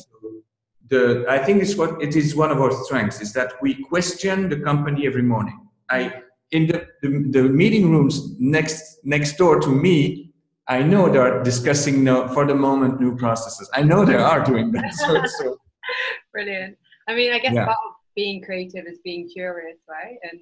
the 0.92 1.26
I 1.28 1.40
think 1.40 1.64
it's 1.64 1.76
what 1.76 2.02
it 2.04 2.16
is 2.16 2.36
one 2.36 2.52
of 2.52 2.62
our 2.62 2.72
strengths 2.84 3.22
is 3.22 3.34
that 3.34 3.54
we 3.62 3.84
question 3.86 4.50
the 4.50 4.60
company 4.60 5.08
every 5.08 5.24
morning. 5.24 5.58
I 5.90 6.22
in 6.52 6.68
the, 6.68 6.86
the, 7.02 7.10
the 7.36 7.44
meeting 7.44 7.90
rooms 7.92 8.38
next 8.38 9.00
next 9.04 9.38
door 9.38 9.60
to 9.62 9.70
me, 9.70 10.34
I 10.68 10.84
know 10.84 11.10
they 11.10 11.18
are 11.18 11.42
discussing 11.42 12.04
no, 12.04 12.28
for 12.28 12.46
the 12.46 12.54
moment 12.54 13.00
new 13.00 13.16
processes. 13.16 13.70
I 13.74 13.82
know 13.82 14.06
they 14.06 14.16
are 14.16 14.44
doing 14.44 14.72
that. 14.74 14.94
So, 15.02 15.26
so. 15.40 15.58
Brilliant. 16.34 16.78
I 17.08 17.16
mean, 17.16 17.34
I 17.34 17.40
guess 17.40 17.54
yeah. 17.54 17.66
part 17.66 17.78
of 17.88 17.94
being 18.16 18.44
creative 18.44 18.86
is 18.86 19.00
being 19.04 19.30
curious, 19.30 19.78
right? 19.90 20.18
And 20.30 20.42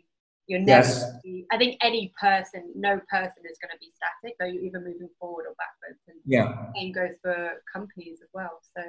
you're 0.49 0.59
never. 0.59 0.85
Yes. 0.85 1.05
Be, 1.23 1.45
I 1.51 1.57
think 1.57 1.77
any 1.81 2.11
person, 2.19 2.71
no 2.75 2.99
person 3.09 3.43
is 3.49 3.57
going 3.61 3.71
to 3.71 3.79
be 3.79 3.91
static. 3.95 4.35
Though 4.39 4.47
you're 4.47 4.63
either 4.63 4.79
moving 4.79 5.09
forward 5.19 5.45
or 5.47 5.55
backwards. 5.55 6.01
And 6.07 6.17
yeah. 6.25 6.65
Same 6.75 6.91
goes 6.91 7.15
for 7.21 7.61
companies 7.73 8.19
as 8.21 8.29
well. 8.33 8.59
So 8.75 8.83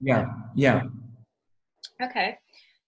yeah 0.00 0.26
yeah 0.54 0.82
okay 2.02 2.38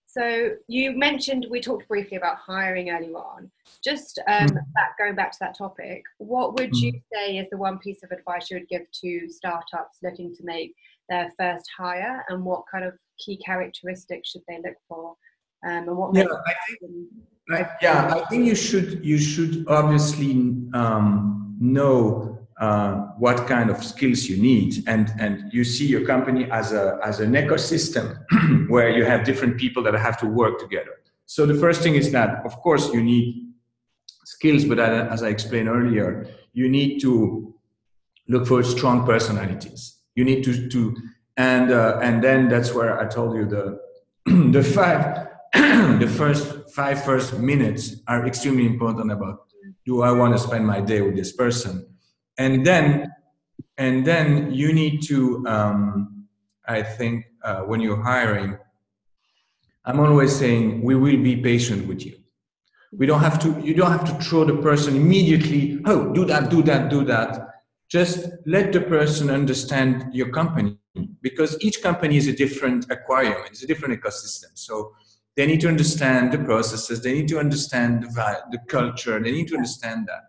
so 0.07 0.51
you 0.67 0.93
mentioned 0.93 1.47
we 1.51 1.61
talked 1.61 1.87
briefly 1.89 2.17
about 2.17 2.37
hiring 2.37 2.91
earlier 2.91 3.17
on 3.17 3.51
just 3.85 4.19
um, 4.29 4.49
mm. 4.49 4.55
that, 4.75 4.91
going 4.99 5.15
back 5.15 5.31
to 5.31 5.39
that 5.41 5.57
topic 5.57 6.03
what 6.19 6.55
would 6.55 6.73
mm. 6.73 6.81
you 6.81 6.93
say 7.13 7.37
is 7.37 7.47
the 7.51 7.57
one 7.57 7.79
piece 7.79 8.03
of 8.03 8.11
advice 8.11 8.51
you 8.51 8.59
would 8.59 8.69
give 8.69 8.91
to 8.93 9.29
startups 9.29 9.99
looking 10.03 10.35
to 10.35 10.45
make 10.45 10.75
their 11.09 11.31
first 11.39 11.69
hire 11.77 12.25
and 12.29 12.45
what 12.45 12.63
kind 12.71 12.85
of 12.85 12.95
key 13.19 13.37
characteristics 13.45 14.31
should 14.31 14.43
they 14.49 14.57
look 14.57 14.77
for 14.89 15.15
um, 15.65 15.89
and 15.89 15.97
what 15.97 16.15
yeah, 16.15 16.25
I 16.25 16.55
think, 16.81 17.09
I, 17.51 17.67
yeah 17.83 18.15
i 18.15 18.25
think 18.29 18.47
you 18.47 18.55
should 18.55 19.05
you 19.05 19.19
should 19.19 19.65
obviously 19.69 20.33
um, 20.75 21.57
know 21.61 22.33
uh, 22.63 23.09
what 23.19 23.49
kind 23.49 23.71
of 23.71 23.83
skills 23.83 24.29
you 24.29 24.37
need. 24.37 24.85
And 24.87 25.13
and 25.19 25.53
you 25.53 25.65
see 25.65 25.87
your 25.87 26.07
company 26.07 26.49
as 26.51 26.73
a 26.73 26.99
as 27.05 27.19
an 27.19 27.33
ecosystem 27.33 28.07
where 28.69 28.91
you 28.91 29.05
have 29.05 29.25
different 29.25 29.59
people 29.59 29.83
that 29.83 29.95
have 29.95 30.17
to 30.19 30.27
work 30.27 30.61
together. 30.61 31.01
So 31.27 31.45
the 31.45 31.55
first 31.55 31.83
thing 31.83 31.97
is 31.97 32.13
that 32.13 32.45
of 32.45 32.55
course 32.61 32.93
you 32.93 33.03
need 33.03 33.49
skills 34.25 34.65
but 34.65 34.79
as 34.79 35.23
i 35.25 35.29
explained 35.29 35.69
earlier 35.69 36.27
you 36.53 36.69
need 36.69 37.01
to 37.01 37.53
look 38.29 38.47
for 38.47 38.63
strong 38.63 39.05
personalities. 39.05 39.99
You 40.15 40.25
need 40.25 40.45
to 40.45 40.69
to 40.69 40.97
and 41.37 41.73
uh, 41.73 41.99
and 42.01 42.23
then 42.23 42.49
that's 42.49 42.73
where 42.75 43.01
i 43.01 43.07
told 43.07 43.35
you 43.39 43.45
the 43.57 43.65
the 44.57 44.63
five 44.63 45.03
the 46.05 46.11
first 46.21 46.62
five 46.75 47.05
first 47.05 47.39
minutes 47.39 47.97
are 48.09 48.27
extremely 48.27 48.67
important 48.67 49.13
about 49.13 49.47
do 49.85 50.03
i 50.03 50.11
want 50.11 50.33
to 50.33 50.39
spend 50.39 50.67
my 50.67 50.81
day 50.81 51.01
with 51.01 51.17
this 51.17 51.33
person? 51.33 51.87
And 52.39 52.65
then 52.67 53.13
and 53.79 54.05
then 54.05 54.53
you 54.53 54.73
need 54.73 55.03
to 55.09 55.45
um, 55.47 56.27
i 56.67 56.83
think 56.83 57.25
uh, 57.45 57.61
when 57.63 57.81
you're 57.81 58.03
hiring 58.03 58.57
i'm 59.85 60.01
always 60.01 60.35
saying 60.35 60.83
we 60.83 60.95
will 60.95 61.21
be 61.23 61.37
patient 61.37 61.87
with 61.87 62.07
you. 62.07 62.17
We 62.99 63.07
don't 63.07 63.21
have 63.21 63.39
to 63.41 63.49
you 63.61 63.75
don't 63.75 63.91
have 63.91 64.05
to 64.11 64.15
throw 64.25 64.45
the 64.45 64.57
person 64.69 64.97
immediately 64.97 65.81
oh 65.87 66.13
do 66.13 66.25
that 66.27 66.51
do 66.51 66.63
that 66.63 66.91
do 66.91 67.05
that. 67.05 67.49
Just 67.89 68.31
let 68.47 68.73
the 68.73 68.81
person 68.81 69.29
understand 69.29 70.15
your 70.15 70.31
company 70.31 70.79
because 71.21 71.51
each 71.61 71.83
company 71.83 72.17
is 72.17 72.27
a 72.27 72.33
different 72.33 72.91
aquarium 72.91 73.43
it's 73.51 73.63
a 73.63 73.67
different 73.67 74.01
ecosystem. 74.01 74.51
So 74.55 74.95
they 75.37 75.47
need 75.47 75.61
to 75.61 75.69
understand 75.69 76.33
the 76.33 76.39
processes 76.39 77.03
they 77.03 77.13
need 77.13 77.29
to 77.29 77.39
understand 77.39 78.03
the, 78.03 78.37
the 78.51 78.59
culture 78.69 79.23
they 79.23 79.33
need 79.33 79.49
to 79.49 79.57
understand 79.57 80.07
that 80.07 80.23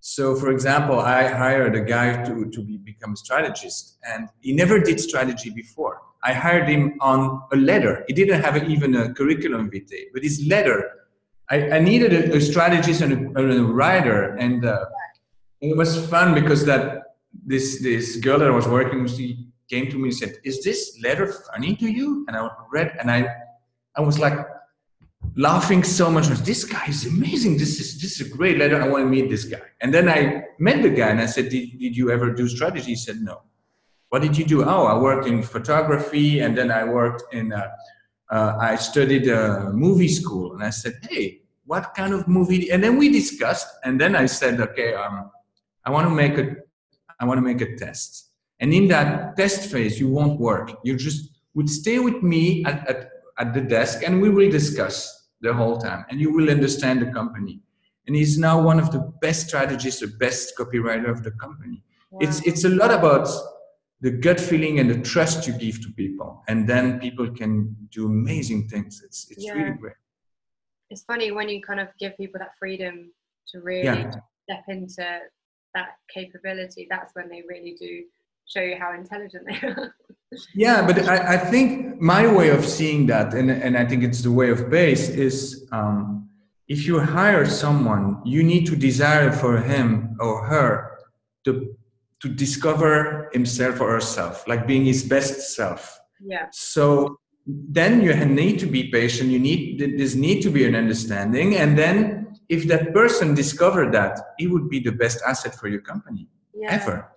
so, 0.00 0.36
for 0.36 0.50
example, 0.50 1.00
I 1.00 1.26
hired 1.26 1.74
a 1.74 1.80
guy 1.80 2.22
to, 2.24 2.48
to 2.48 2.62
be, 2.62 2.78
become 2.78 3.12
a 3.14 3.16
strategist, 3.16 3.98
and 4.04 4.28
he 4.40 4.52
never 4.52 4.78
did 4.78 5.00
strategy 5.00 5.50
before. 5.50 6.00
I 6.22 6.32
hired 6.32 6.68
him 6.68 6.96
on 7.00 7.42
a 7.52 7.56
letter. 7.56 8.04
He 8.06 8.14
didn't 8.14 8.40
have 8.42 8.68
even 8.68 8.94
a 8.94 9.12
curriculum 9.12 9.70
vitae, 9.70 10.06
but 10.14 10.22
his 10.22 10.46
letter 10.46 10.92
I, 11.50 11.70
I 11.70 11.78
needed 11.78 12.12
a, 12.12 12.36
a 12.36 12.40
strategist 12.40 13.00
and 13.00 13.36
a, 13.36 13.40
a 13.40 13.62
writer, 13.62 14.36
and 14.36 14.64
uh, 14.64 14.84
it 15.60 15.76
was 15.76 16.06
fun 16.08 16.34
because 16.34 16.64
that 16.66 17.16
this 17.46 17.82
this 17.82 18.16
girl 18.16 18.38
that 18.38 18.48
I 18.48 18.54
was 18.54 18.68
working 18.68 19.02
with, 19.02 19.16
she 19.16 19.48
came 19.70 19.90
to 19.90 19.96
me 19.96 20.08
and 20.08 20.14
said, 20.14 20.36
"Is 20.44 20.62
this 20.62 20.98
letter 21.02 21.26
funny 21.26 21.74
to 21.76 21.90
you?" 21.90 22.24
And 22.28 22.36
I 22.36 22.48
read, 22.70 22.96
and 23.00 23.10
I 23.10 23.28
I 23.98 24.00
was 24.00 24.18
like 24.18 24.38
laughing 25.34 25.82
so 25.82 26.08
much. 26.08 26.28
This 26.28 26.64
guy 26.64 26.86
is 26.86 27.04
amazing. 27.04 27.58
This 27.58 27.80
is 27.80 28.00
this 28.00 28.20
is 28.20 28.32
a 28.32 28.36
great 28.36 28.56
letter. 28.56 28.80
I 28.80 28.88
want 28.88 29.04
to 29.04 29.10
meet 29.10 29.28
this 29.28 29.44
guy. 29.44 29.60
And 29.80 29.92
then 29.92 30.08
I 30.08 30.44
met 30.60 30.82
the 30.82 30.90
guy, 30.90 31.08
and 31.08 31.20
I 31.20 31.26
said, 31.26 31.48
"Did, 31.48 31.78
did 31.78 31.96
you 31.96 32.10
ever 32.12 32.32
do 32.32 32.48
strategy?" 32.48 32.90
He 32.90 32.96
said, 32.96 33.16
"No." 33.20 33.42
What 34.10 34.22
did 34.22 34.38
you 34.38 34.44
do? 34.44 34.64
Oh, 34.64 34.84
I 34.86 34.96
worked 34.96 35.26
in 35.26 35.42
photography, 35.42 36.40
and 36.40 36.56
then 36.56 36.70
I 36.70 36.84
worked 36.84 37.34
in. 37.34 37.52
Uh, 37.52 38.56
I 38.70 38.76
studied 38.76 39.26
a 39.28 39.70
movie 39.72 40.08
school, 40.08 40.54
and 40.54 40.62
I 40.62 40.70
said, 40.70 40.94
"Hey, 41.10 41.42
what 41.64 41.92
kind 41.94 42.14
of 42.14 42.28
movie?" 42.28 42.70
And 42.70 42.82
then 42.82 42.96
we 42.98 43.10
discussed, 43.10 43.68
and 43.84 44.00
then 44.00 44.14
I 44.14 44.26
said, 44.26 44.60
"Okay, 44.60 44.94
um, 44.94 45.30
I 45.84 45.90
want 45.90 46.06
to 46.06 46.14
make 46.14 46.38
a, 46.38 46.54
I 47.18 47.24
want 47.24 47.38
to 47.38 47.42
make 47.42 47.60
a 47.60 47.76
test." 47.76 48.30
And 48.60 48.72
in 48.72 48.86
that 48.88 49.36
test 49.36 49.70
phase, 49.72 49.98
you 49.98 50.08
won't 50.08 50.38
work. 50.38 50.70
You 50.84 50.96
just 50.96 51.30
would 51.54 51.68
stay 51.68 51.98
with 51.98 52.22
me 52.22 52.64
at, 52.64 52.88
at, 52.88 53.10
at 53.38 53.54
the 53.54 53.60
desk, 53.60 54.02
and 54.04 54.20
we 54.20 54.30
will 54.30 54.50
discuss 54.50 55.28
the 55.40 55.52
whole 55.52 55.78
time, 55.78 56.04
and 56.10 56.20
you 56.20 56.32
will 56.32 56.50
understand 56.50 57.00
the 57.00 57.12
company. 57.12 57.60
And 58.06 58.16
he's 58.16 58.38
now 58.38 58.60
one 58.60 58.78
of 58.78 58.90
the 58.90 59.00
best 59.20 59.48
strategists, 59.48 60.00
the 60.00 60.08
best 60.08 60.54
copywriter 60.58 61.10
of 61.10 61.22
the 61.22 61.30
company. 61.32 61.82
Wow. 62.10 62.20
It's 62.22 62.46
it's 62.46 62.64
a 62.64 62.70
lot 62.70 62.90
about 62.90 63.28
the 64.00 64.10
gut 64.10 64.38
feeling 64.38 64.78
and 64.78 64.88
the 64.90 64.98
trust 65.00 65.46
you 65.46 65.52
give 65.52 65.80
to 65.82 65.90
people 65.92 66.42
and 66.48 66.68
then 66.68 67.00
people 67.00 67.28
can 67.30 67.74
do 67.90 68.06
amazing 68.06 68.68
things 68.68 69.02
it's 69.04 69.30
it's 69.30 69.44
yeah. 69.44 69.52
really 69.52 69.76
great 69.76 69.94
it's 70.90 71.02
funny 71.02 71.32
when 71.32 71.48
you 71.48 71.60
kind 71.60 71.80
of 71.80 71.88
give 71.98 72.16
people 72.16 72.38
that 72.38 72.52
freedom 72.58 73.10
to 73.48 73.60
really 73.60 73.84
yeah. 73.84 74.10
step 74.44 74.64
into 74.68 75.04
that 75.74 75.96
capability 76.12 76.86
that's 76.88 77.14
when 77.14 77.28
they 77.28 77.42
really 77.48 77.76
do 77.78 78.04
show 78.48 78.62
you 78.62 78.76
how 78.78 78.92
intelligent 78.94 79.44
they 79.46 79.66
are 79.68 79.94
yeah 80.54 80.86
but 80.86 81.08
I, 81.08 81.34
I 81.34 81.38
think 81.38 82.00
my 82.00 82.26
way 82.26 82.50
of 82.50 82.64
seeing 82.64 83.06
that 83.06 83.34
and, 83.34 83.50
and 83.50 83.76
i 83.76 83.84
think 83.84 84.02
it's 84.02 84.22
the 84.22 84.32
way 84.32 84.50
of 84.50 84.68
base 84.70 85.08
is 85.08 85.66
um, 85.72 86.28
if 86.66 86.86
you 86.86 87.00
hire 87.00 87.46
someone 87.46 88.20
you 88.24 88.42
need 88.42 88.66
to 88.66 88.76
desire 88.76 89.32
for 89.32 89.60
him 89.60 90.16
or 90.20 90.44
her 90.44 90.98
to 91.44 91.78
to 92.20 92.28
discover 92.28 93.30
himself 93.32 93.80
or 93.80 93.92
herself, 93.92 94.46
like 94.48 94.66
being 94.66 94.84
his 94.84 95.04
best 95.04 95.54
self. 95.54 96.00
Yeah. 96.20 96.46
So 96.50 97.18
then 97.46 98.02
you 98.02 98.12
need 98.24 98.58
to 98.60 98.66
be 98.66 98.90
patient. 98.90 99.30
You 99.30 99.38
need 99.38 99.78
this 99.78 100.14
need 100.14 100.42
to 100.42 100.50
be 100.50 100.64
an 100.66 100.74
understanding, 100.74 101.56
and 101.56 101.78
then 101.78 102.34
if 102.48 102.66
that 102.68 102.92
person 102.92 103.34
discovered 103.34 103.92
that, 103.92 104.20
he 104.38 104.46
would 104.46 104.68
be 104.68 104.80
the 104.80 104.92
best 104.92 105.22
asset 105.26 105.54
for 105.54 105.68
your 105.68 105.80
company 105.80 106.28
yeah. 106.54 106.72
ever. 106.72 107.12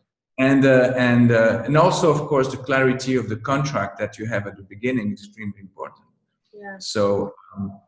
And 0.50 0.66
uh, 0.66 0.94
and 1.10 1.28
uh, 1.32 1.64
and 1.66 1.78
also, 1.78 2.08
of 2.10 2.22
course, 2.32 2.48
the 2.56 2.62
clarity 2.70 3.14
of 3.22 3.26
the 3.30 3.40
contract 3.52 3.94
that 4.02 4.18
you 4.18 4.26
have 4.34 4.44
at 4.50 4.56
the 4.60 4.64
beginning 4.64 5.08
is 5.14 5.20
extremely 5.26 5.62
important. 5.70 6.08
Yeah. 6.54 6.78
So. 6.80 7.34
Um, 7.56 7.80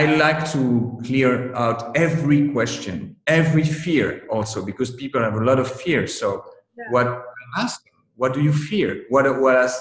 I 0.00 0.06
like 0.16 0.50
to 0.52 0.98
clear 1.04 1.54
out 1.54 1.94
every 1.94 2.50
question, 2.50 3.14
every 3.26 3.62
fear 3.62 4.26
also, 4.30 4.64
because 4.64 4.90
people 5.02 5.20
have 5.20 5.34
a 5.34 5.44
lot 5.44 5.58
of 5.58 5.70
fear. 5.70 6.06
So 6.06 6.28
yeah. 6.78 6.84
what 6.94 7.06
ask 7.58 7.78
what 8.16 8.32
do 8.32 8.40
you 8.42 8.54
fear? 8.70 9.04
What 9.10 9.24
what 9.42 9.56
else? 9.56 9.78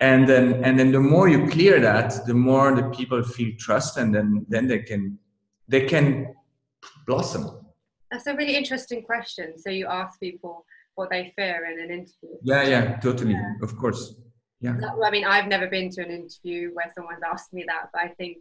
And 0.00 0.28
then 0.28 0.64
and 0.64 0.78
then 0.78 0.90
the 0.90 1.04
more 1.14 1.28
you 1.28 1.46
clear 1.48 1.78
that, 1.80 2.26
the 2.26 2.34
more 2.34 2.74
the 2.74 2.88
people 2.98 3.22
feel 3.22 3.52
trust, 3.58 3.98
and 3.98 4.12
then 4.14 4.46
then 4.48 4.66
they 4.66 4.80
can 4.80 5.02
they 5.68 5.82
can 5.92 6.34
blossom. 7.06 7.44
That's 8.10 8.26
a 8.26 8.34
really 8.34 8.56
interesting 8.56 9.02
question. 9.02 9.46
So 9.62 9.70
you 9.70 9.86
ask 9.86 10.18
people 10.18 10.64
what 11.00 11.10
they 11.10 11.32
fear 11.36 11.56
in 11.70 11.76
an 11.84 11.90
interview. 11.98 12.34
Yeah, 12.42 12.62
yeah, 12.72 12.84
totally. 13.06 13.32
Yeah. 13.32 13.66
Of 13.66 13.76
course. 13.76 14.02
Yeah. 14.60 14.76
I 15.06 15.10
mean, 15.10 15.24
I've 15.24 15.48
never 15.48 15.66
been 15.66 15.88
to 15.96 16.00
an 16.06 16.10
interview 16.20 16.70
where 16.74 16.90
someone's 16.94 17.24
asked 17.32 17.52
me 17.52 17.64
that, 17.66 17.84
but 17.92 18.02
I 18.02 18.08
think 18.18 18.36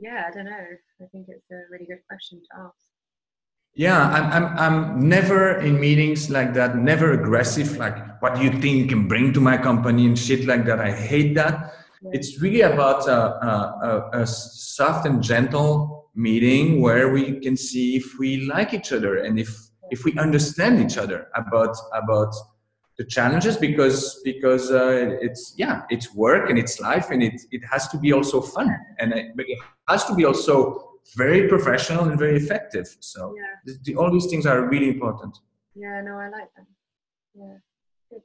yeah, 0.00 0.24
I 0.26 0.30
don't 0.34 0.46
know. 0.46 0.66
I 1.02 1.06
think 1.12 1.26
it's 1.28 1.50
a 1.50 1.60
really 1.70 1.84
good 1.84 2.00
question 2.08 2.40
to 2.40 2.60
ask. 2.64 2.74
Yeah, 3.74 4.02
I'm, 4.02 4.26
I'm, 4.32 4.58
I'm 4.58 5.08
never 5.08 5.60
in 5.60 5.78
meetings 5.78 6.28
like 6.28 6.54
that, 6.54 6.76
never 6.76 7.12
aggressive, 7.12 7.76
like 7.76 8.20
what 8.20 8.34
do 8.34 8.42
you 8.42 8.50
think 8.60 8.88
can 8.90 9.06
bring 9.06 9.32
to 9.34 9.40
my 9.40 9.56
company 9.56 10.06
and 10.06 10.18
shit 10.18 10.46
like 10.46 10.64
that. 10.64 10.80
I 10.80 10.90
hate 10.90 11.34
that. 11.36 11.74
Yeah. 12.02 12.10
It's 12.14 12.40
really 12.40 12.62
about 12.62 13.06
a, 13.06 13.20
a, 13.46 14.22
a, 14.22 14.26
soft 14.26 15.06
and 15.06 15.22
gentle 15.22 16.10
meeting 16.14 16.80
where 16.80 17.12
we 17.12 17.38
can 17.40 17.56
see 17.56 17.96
if 17.96 18.18
we 18.18 18.46
like 18.46 18.74
each 18.74 18.90
other 18.90 19.18
and 19.18 19.38
if, 19.38 19.54
if 19.90 20.04
we 20.04 20.16
understand 20.18 20.80
each 20.80 20.96
other 20.98 21.28
about, 21.34 21.76
about 21.92 22.34
the 23.00 23.06
challenges 23.06 23.56
because 23.56 24.20
because 24.24 24.70
uh, 24.70 25.16
it's 25.26 25.54
yeah 25.56 25.76
it's 25.88 26.14
work 26.14 26.50
and 26.50 26.58
it's 26.58 26.74
life 26.80 27.06
and 27.10 27.22
it 27.22 27.40
it 27.50 27.62
has 27.72 27.88
to 27.88 27.96
be 27.96 28.12
also 28.12 28.42
fun 28.42 28.68
and 28.98 29.14
it, 29.14 29.32
it 29.38 29.58
has 29.88 30.04
to 30.04 30.14
be 30.14 30.24
also 30.26 30.50
very 31.16 31.48
professional 31.48 32.04
and 32.08 32.18
very 32.18 32.36
effective 32.36 32.86
so 33.00 33.34
yeah. 33.34 33.54
the, 33.64 33.72
the, 33.84 33.96
all 33.96 34.10
these 34.12 34.26
things 34.26 34.44
are 34.44 34.68
really 34.68 34.90
important 34.90 35.34
yeah 35.74 36.02
no 36.02 36.12
i 36.24 36.28
like 36.28 36.50
that 36.56 36.66
yeah 37.34 37.56
Good. 38.10 38.22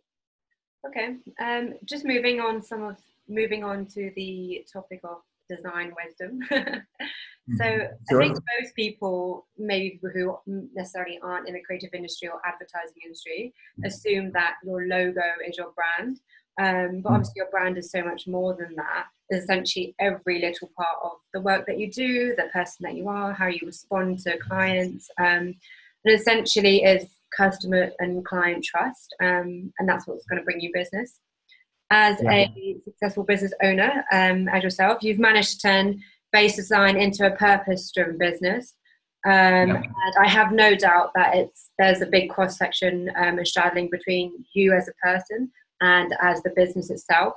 okay 0.87 1.07
um 1.45 1.75
just 1.85 2.03
moving 2.03 2.41
on 2.41 2.61
some 2.61 2.83
of 2.83 2.97
moving 3.29 3.63
on 3.63 3.85
to 3.95 4.11
the 4.17 4.65
topic 4.71 4.99
of 5.05 5.19
design 5.49 5.93
wisdom. 6.03 6.39
so 7.57 7.65
sure. 8.09 8.21
I 8.21 8.27
think 8.27 8.37
most 8.59 8.75
people, 8.75 9.47
maybe 9.57 9.99
who 10.13 10.37
necessarily 10.73 11.19
aren't 11.23 11.47
in 11.47 11.53
the 11.53 11.61
creative 11.61 11.93
industry 11.93 12.27
or 12.27 12.39
advertising 12.45 13.01
industry, 13.03 13.53
mm. 13.79 13.87
assume 13.87 14.31
that 14.33 14.55
your 14.63 14.87
logo 14.87 15.21
is 15.47 15.57
your 15.57 15.73
brand. 15.73 16.19
Um, 16.57 17.01
but 17.01 17.09
mm. 17.09 17.15
obviously, 17.15 17.33
your 17.37 17.49
brand 17.51 17.77
is 17.77 17.91
so 17.91 18.03
much 18.03 18.27
more 18.27 18.55
than 18.55 18.75
that. 18.75 19.05
It's 19.29 19.43
essentially 19.43 19.95
every 19.99 20.39
little 20.39 20.69
part 20.77 20.97
of 21.03 21.11
the 21.33 21.41
work 21.41 21.65
that 21.67 21.79
you 21.79 21.91
do, 21.91 22.35
the 22.35 22.49
person 22.53 22.83
that 22.83 22.95
you 22.95 23.09
are, 23.09 23.33
how 23.33 23.47
you 23.47 23.61
respond 23.65 24.19
to 24.19 24.37
clients, 24.37 25.09
um, 25.19 25.55
and 26.05 26.13
essentially 26.13 26.83
is 26.83 27.07
customer 27.35 27.89
and 27.99 28.23
client 28.23 28.63
trust. 28.63 29.15
Um, 29.21 29.73
and 29.79 29.89
that's 29.89 30.07
what's 30.07 30.25
going 30.25 30.39
to 30.39 30.45
bring 30.45 30.61
you 30.61 30.69
business 30.73 31.19
as 31.95 32.17
yeah. 32.21 32.31
a 32.31 32.75
successful 32.83 33.23
business 33.23 33.53
owner, 33.63 34.03
um, 34.11 34.49
as 34.49 34.61
yourself, 34.63 35.01
you've 35.01 35.17
managed 35.17 35.61
to 35.61 35.67
turn 35.67 36.01
base 36.33 36.57
design 36.57 36.97
into 36.97 37.25
a 37.25 37.35
purpose-driven 37.37 38.17
business. 38.17 38.73
Um, 39.25 39.69
yeah. 39.69 39.81
And 39.81 40.15
I 40.19 40.27
have 40.27 40.51
no 40.51 40.75
doubt 40.75 41.11
that 41.15 41.35
it's 41.35 41.71
there's 41.79 42.01
a 42.01 42.05
big 42.05 42.29
cross 42.29 42.57
section 42.57 43.09
um, 43.15 43.37
and 43.37 43.47
straddling 43.47 43.89
between 43.89 44.33
you 44.53 44.73
as 44.73 44.89
a 44.89 44.93
person 45.07 45.49
and 45.79 46.13
as 46.21 46.43
the 46.43 46.51
business 46.53 46.89
itself, 46.89 47.35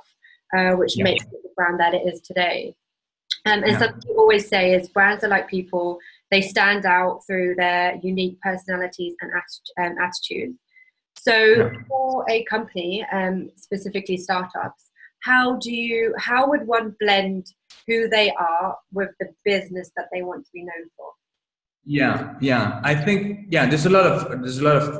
uh, 0.55 0.71
which 0.71 0.97
yeah. 0.97 1.05
makes 1.05 1.23
it 1.23 1.31
the 1.31 1.49
brand 1.55 1.79
that 1.79 1.93
it 1.93 2.03
is 2.05 2.19
today. 2.21 2.75
Um, 3.45 3.63
and 3.63 3.77
something 3.79 4.01
you 4.07 4.17
always 4.17 4.47
say 4.49 4.73
is 4.73 4.89
brands 4.89 5.23
are 5.23 5.29
like 5.29 5.49
people; 5.49 5.99
they 6.31 6.41
stand 6.41 6.85
out 6.85 7.21
through 7.25 7.55
their 7.55 7.97
unique 8.03 8.37
personalities 8.41 9.15
and 9.21 9.31
um, 9.79 9.95
attitudes. 10.03 10.59
So 11.23 11.71
for 11.87 12.25
a 12.29 12.43
company, 12.45 13.05
um, 13.11 13.49
specifically 13.55 14.17
startups, 14.17 14.89
how 15.21 15.57
do 15.57 15.71
you 15.71 16.13
how 16.17 16.49
would 16.49 16.65
one 16.65 16.95
blend 16.99 17.47
who 17.87 18.07
they 18.07 18.31
are 18.31 18.77
with 18.93 19.09
the 19.19 19.27
business 19.43 19.91
that 19.97 20.07
they 20.13 20.21
want 20.21 20.45
to 20.45 20.51
be 20.53 20.63
known 20.63 20.85
for? 20.95 21.09
Yeah, 21.83 22.35
yeah. 22.39 22.79
I 22.83 22.95
think 22.95 23.47
yeah, 23.49 23.65
there's 23.65 23.85
a 23.85 23.89
lot 23.89 24.05
of 24.05 24.41
there's 24.41 24.59
a 24.59 24.63
lot 24.63 24.77
of 24.77 24.99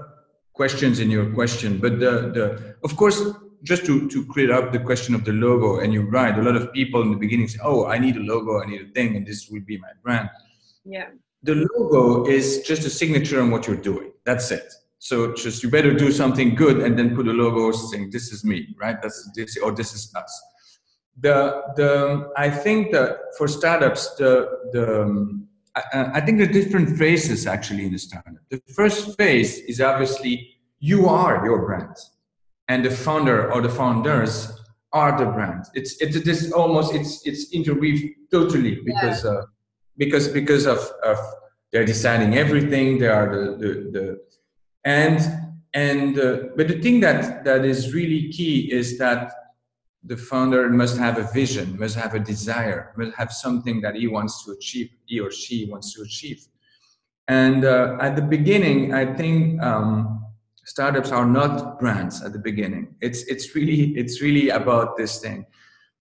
questions 0.53 0.99
in 0.99 1.09
your 1.09 1.33
question, 1.33 1.77
but 1.77 1.99
the 1.99 2.13
the 2.35 2.75
of 2.83 2.97
course 2.97 3.21
just 3.63 3.85
to, 3.85 4.09
to 4.09 4.25
clear 4.27 4.53
up 4.53 4.71
the 4.71 4.79
question 4.79 5.13
of 5.13 5.25
the 5.25 5.33
logo, 5.33 5.79
and 5.79 5.93
you're 5.93 6.09
right, 6.09 6.37
a 6.37 6.41
lot 6.41 6.55
of 6.55 6.71
people 6.71 7.01
in 7.01 7.11
the 7.11 7.17
beginning 7.17 7.47
say, 7.47 7.59
Oh, 7.63 7.87
I 7.87 7.97
need 7.99 8.15
a 8.15 8.21
logo, 8.21 8.61
I 8.61 8.65
need 8.65 8.81
a 8.81 8.87
thing, 8.91 9.15
and 9.15 9.25
this 9.25 9.49
will 9.49 9.61
be 9.61 9.77
my 9.77 9.91
brand. 10.03 10.29
Yeah. 10.85 11.09
The 11.43 11.67
logo 11.73 12.25
is 12.29 12.61
just 12.61 12.85
a 12.85 12.89
signature 12.89 13.41
on 13.41 13.51
what 13.51 13.67
you're 13.67 13.75
doing. 13.75 14.11
That's 14.25 14.51
it. 14.51 14.73
So 14.99 15.33
just 15.33 15.63
you 15.63 15.69
better 15.69 15.93
do 15.93 16.11
something 16.11 16.55
good 16.55 16.81
and 16.81 16.99
then 16.99 17.15
put 17.15 17.27
a 17.27 17.31
logo 17.31 17.71
saying 17.71 18.09
this 18.11 18.31
is 18.33 18.43
me, 18.43 18.75
right? 18.77 19.01
That's 19.01 19.29
this 19.33 19.57
or 19.57 19.71
this 19.73 19.93
is 19.93 20.13
us. 20.13 20.41
The 21.21 21.61
the 21.77 22.31
I 22.37 22.49
think 22.49 22.91
that 22.91 23.17
for 23.37 23.47
startups 23.47 24.15
the 24.15 24.47
the 24.73 25.03
um, 25.03 25.47
I, 25.75 26.11
I 26.15 26.21
think 26.21 26.39
the 26.39 26.47
different 26.47 26.97
phases 26.97 27.47
actually 27.47 27.85
in 27.85 27.93
a 27.93 27.97
startup. 27.97 28.33
The 28.49 28.61
first 28.75 29.17
phase 29.17 29.59
is 29.59 29.79
obviously 29.79 30.55
you 30.79 31.07
are 31.07 31.45
your 31.45 31.65
brand, 31.65 31.95
and 32.67 32.83
the 32.83 32.91
founder 32.91 33.51
or 33.53 33.61
the 33.61 33.69
founders 33.69 34.51
are 34.91 35.17
the 35.17 35.25
brand. 35.31 35.65
It's 35.73 36.01
it's 36.01 36.21
this 36.23 36.51
almost 36.51 36.93
it's 36.93 37.25
it's 37.25 37.53
interweaved 37.53 38.03
totally 38.31 38.81
because 38.83 39.23
yeah. 39.23 39.31
uh, 39.31 39.45
because 39.97 40.27
because 40.27 40.65
of 40.65 40.79
of 41.03 41.17
they're 41.71 41.85
deciding 41.85 42.35
everything. 42.35 42.97
They 42.97 43.07
are 43.07 43.29
the 43.29 43.57
the, 43.57 43.69
the 43.91 44.21
and 44.85 45.19
and 45.73 46.19
uh, 46.19 46.37
but 46.55 46.67
the 46.67 46.79
thing 46.81 46.99
that 47.01 47.43
that 47.43 47.65
is 47.65 47.93
really 47.93 48.29
key 48.31 48.71
is 48.71 48.97
that 48.97 49.31
the 50.03 50.17
founder 50.17 50.69
must 50.69 50.97
have 50.97 51.17
a 51.17 51.29
vision, 51.33 51.77
must 51.77 51.95
have 51.95 52.13
a 52.13 52.19
desire, 52.19 52.93
must 52.97 53.15
have 53.15 53.31
something 53.31 53.81
that 53.81 53.95
he 53.95 54.07
wants 54.07 54.45
to 54.45 54.51
achieve, 54.51 54.89
he 55.05 55.19
or 55.19 55.29
she 55.29 55.65
wants 55.65 55.93
to 55.93 56.01
achieve. 56.01 56.47
And 57.27 57.65
uh, 57.65 57.97
at 57.99 58.15
the 58.15 58.21
beginning, 58.21 58.93
I 58.93 59.13
think 59.13 59.61
um, 59.61 60.25
startups 60.65 61.11
are 61.11 61.25
not 61.25 61.79
brands 61.79 62.23
at 62.23 62.33
the 62.33 62.39
beginning. 62.39 62.95
It's 63.01 63.23
it's 63.23 63.55
really 63.55 63.91
it's 63.97 64.21
really 64.21 64.49
about 64.49 64.97
this 64.97 65.19
thing, 65.19 65.45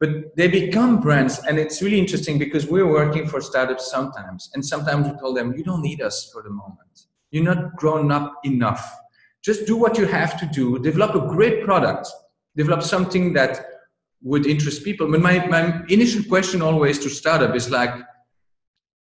but 0.00 0.36
they 0.36 0.48
become 0.48 1.00
brands, 1.00 1.40
and 1.46 1.58
it's 1.58 1.82
really 1.82 1.98
interesting 1.98 2.38
because 2.38 2.66
we're 2.66 2.90
working 2.90 3.26
for 3.26 3.40
startups 3.40 3.90
sometimes, 3.90 4.50
and 4.54 4.64
sometimes 4.64 5.08
we 5.08 5.18
tell 5.18 5.34
them 5.34 5.54
you 5.56 5.64
don't 5.64 5.82
need 5.82 6.00
us 6.00 6.30
for 6.32 6.42
the 6.42 6.50
moment. 6.50 7.07
You're 7.30 7.44
not 7.44 7.76
grown 7.76 8.10
up 8.10 8.34
enough. 8.44 8.98
Just 9.42 9.66
do 9.66 9.76
what 9.76 9.98
you 9.98 10.06
have 10.06 10.38
to 10.40 10.46
do. 10.46 10.78
Develop 10.78 11.14
a 11.14 11.26
great 11.26 11.64
product. 11.64 12.08
Develop 12.56 12.82
something 12.82 13.32
that 13.34 13.64
would 14.22 14.46
interest 14.46 14.84
people. 14.84 15.10
But 15.10 15.20
my, 15.20 15.46
my 15.46 15.82
initial 15.88 16.24
question 16.24 16.62
always 16.62 16.98
to 17.00 17.08
startup 17.08 17.54
is 17.54 17.70
like, 17.70 17.94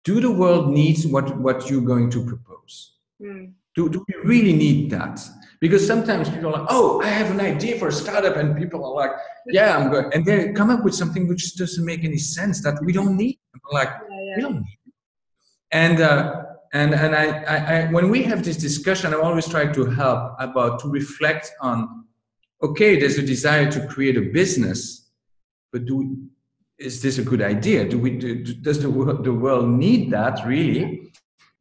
do 0.04 0.20
the 0.20 0.30
world 0.30 0.70
needs 0.70 1.06
what, 1.06 1.36
what 1.38 1.70
you're 1.70 1.82
going 1.82 2.10
to 2.10 2.24
propose? 2.24 2.96
Mm. 3.20 3.52
Do, 3.74 3.88
do 3.88 4.04
we 4.08 4.14
really 4.28 4.52
need 4.52 4.90
that? 4.90 5.20
Because 5.60 5.86
sometimes 5.86 6.30
people 6.30 6.48
are 6.48 6.60
like, 6.60 6.68
oh, 6.70 7.02
I 7.02 7.08
have 7.08 7.30
an 7.30 7.40
idea 7.40 7.78
for 7.78 7.88
a 7.88 7.92
startup, 7.92 8.36
and 8.36 8.56
people 8.56 8.82
are 8.84 8.94
like, 8.94 9.10
yeah, 9.46 9.76
I'm 9.76 9.90
good. 9.90 10.12
And 10.14 10.24
they 10.24 10.52
come 10.52 10.70
up 10.70 10.82
with 10.82 10.94
something 10.94 11.28
which 11.28 11.54
doesn't 11.56 11.84
make 11.84 12.02
any 12.02 12.16
sense 12.16 12.62
that 12.62 12.82
we 12.82 12.92
don't 12.92 13.16
need. 13.16 13.38
like, 13.70 13.88
yeah, 13.88 14.16
yeah. 14.20 14.36
we 14.36 14.42
don't 14.42 14.54
need 14.54 14.78
it. 14.86 14.92
And, 15.70 16.00
uh, 16.00 16.44
and, 16.72 16.94
and 16.94 17.14
I, 17.14 17.26
I, 17.42 17.56
I, 17.56 17.86
when 17.90 18.10
we 18.10 18.22
have 18.22 18.44
this 18.44 18.56
discussion, 18.56 19.12
I 19.12 19.16
always 19.18 19.48
try 19.48 19.66
to 19.66 19.84
help 19.86 20.36
about 20.38 20.80
to 20.80 20.88
reflect 20.88 21.50
on 21.60 22.04
okay, 22.62 22.98
there's 22.98 23.18
a 23.18 23.22
desire 23.22 23.70
to 23.70 23.86
create 23.86 24.16
a 24.16 24.22
business, 24.22 25.10
but 25.72 25.86
do 25.86 25.96
we, 25.96 26.16
is 26.78 27.02
this 27.02 27.18
a 27.18 27.22
good 27.22 27.42
idea? 27.42 27.88
Do 27.88 27.98
we 27.98 28.10
do, 28.10 28.42
does 28.42 28.80
the 28.82 28.90
world, 28.90 29.24
the 29.24 29.32
world 29.32 29.68
need 29.68 30.10
that 30.10 30.46
really? 30.46 31.12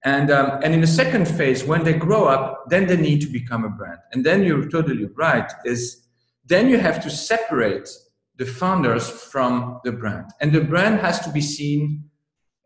And 0.06 0.32
um, 0.32 0.60
and 0.63 0.74
in 0.74 0.80
the 0.80 0.88
second 0.88 1.26
phase, 1.28 1.65
when 1.65 1.84
they 1.84 1.93
grow 1.93 2.26
up, 2.26 2.69
then 2.69 2.88
they 2.88 2.95
need 2.95 3.19
to 3.22 3.28
become 3.28 3.65
a 3.65 3.69
brand. 3.69 4.00
And 4.13 4.26
then 4.26 4.43
you're 4.43 4.69
totally 4.69 5.06
right. 5.17 5.52
Is 5.65 6.08
then 6.45 6.69
you 6.69 6.78
have 6.78 7.04
to 7.04 7.10
separate 7.10 7.89
the 8.38 8.45
founders 8.45 9.10
from 9.10 9.82
the 9.84 9.91
brand, 9.91 10.32
and 10.39 10.54
the 10.54 10.62
brand 10.62 11.02
has 11.02 11.19
to 11.22 11.32
be 11.32 11.41
seen. 11.41 12.06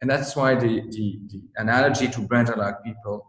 And 0.03 0.09
that's 0.09 0.35
why 0.35 0.53
the 0.53 0.81
the, 0.89 1.17
the 1.31 1.41
analogy 1.55 2.09
to 2.09 2.19
brand 2.19 2.49
alike 2.49 2.83
people 2.83 3.25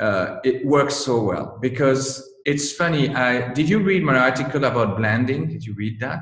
uh, 0.00 0.38
it 0.42 0.64
works 0.64 0.94
so 0.94 1.22
well 1.22 1.58
because 1.60 2.26
it's 2.46 2.72
funny. 2.72 3.14
I 3.14 3.52
did 3.52 3.68
you 3.68 3.80
read 3.80 4.02
my 4.02 4.16
article 4.16 4.64
about 4.64 4.96
blanding? 4.96 5.48
Did 5.48 5.66
you 5.66 5.74
read 5.74 6.00
that? 6.00 6.20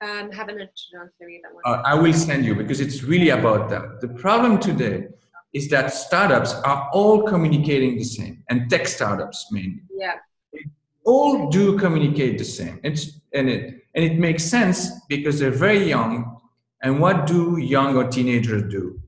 Um, 0.00 0.32
haven't 0.32 0.58
had 0.58 0.68
a 0.68 0.72
chance 0.90 1.12
to 1.20 1.26
read 1.26 1.42
that 1.44 1.54
one. 1.54 1.62
Uh, 1.64 1.80
I 1.86 1.94
will 1.94 2.12
send 2.12 2.44
you 2.44 2.56
because 2.56 2.80
it's 2.80 3.04
really 3.04 3.28
about 3.28 3.70
that. 3.70 4.00
The 4.00 4.08
problem 4.08 4.58
today 4.58 5.06
is 5.52 5.68
that 5.68 5.92
startups 5.92 6.54
are 6.54 6.90
all 6.92 7.22
communicating 7.22 7.96
the 7.96 8.02
same, 8.02 8.42
and 8.50 8.68
tech 8.68 8.88
startups 8.88 9.46
mainly. 9.52 9.82
Yeah. 9.96 10.14
They 10.52 10.64
all 11.04 11.50
do 11.50 11.78
communicate 11.78 12.36
the 12.36 12.44
same. 12.44 12.80
It's 12.82 13.20
and 13.32 13.48
it 13.48 13.84
and 13.94 14.04
it 14.04 14.18
makes 14.18 14.42
sense 14.42 14.90
because 15.08 15.38
they're 15.38 15.60
very 15.68 15.88
young. 15.88 16.40
And 16.82 17.00
what 17.00 17.26
do 17.26 17.58
young 17.58 17.96
or 17.96 18.08
teenagers 18.08 18.70
do? 18.70 19.00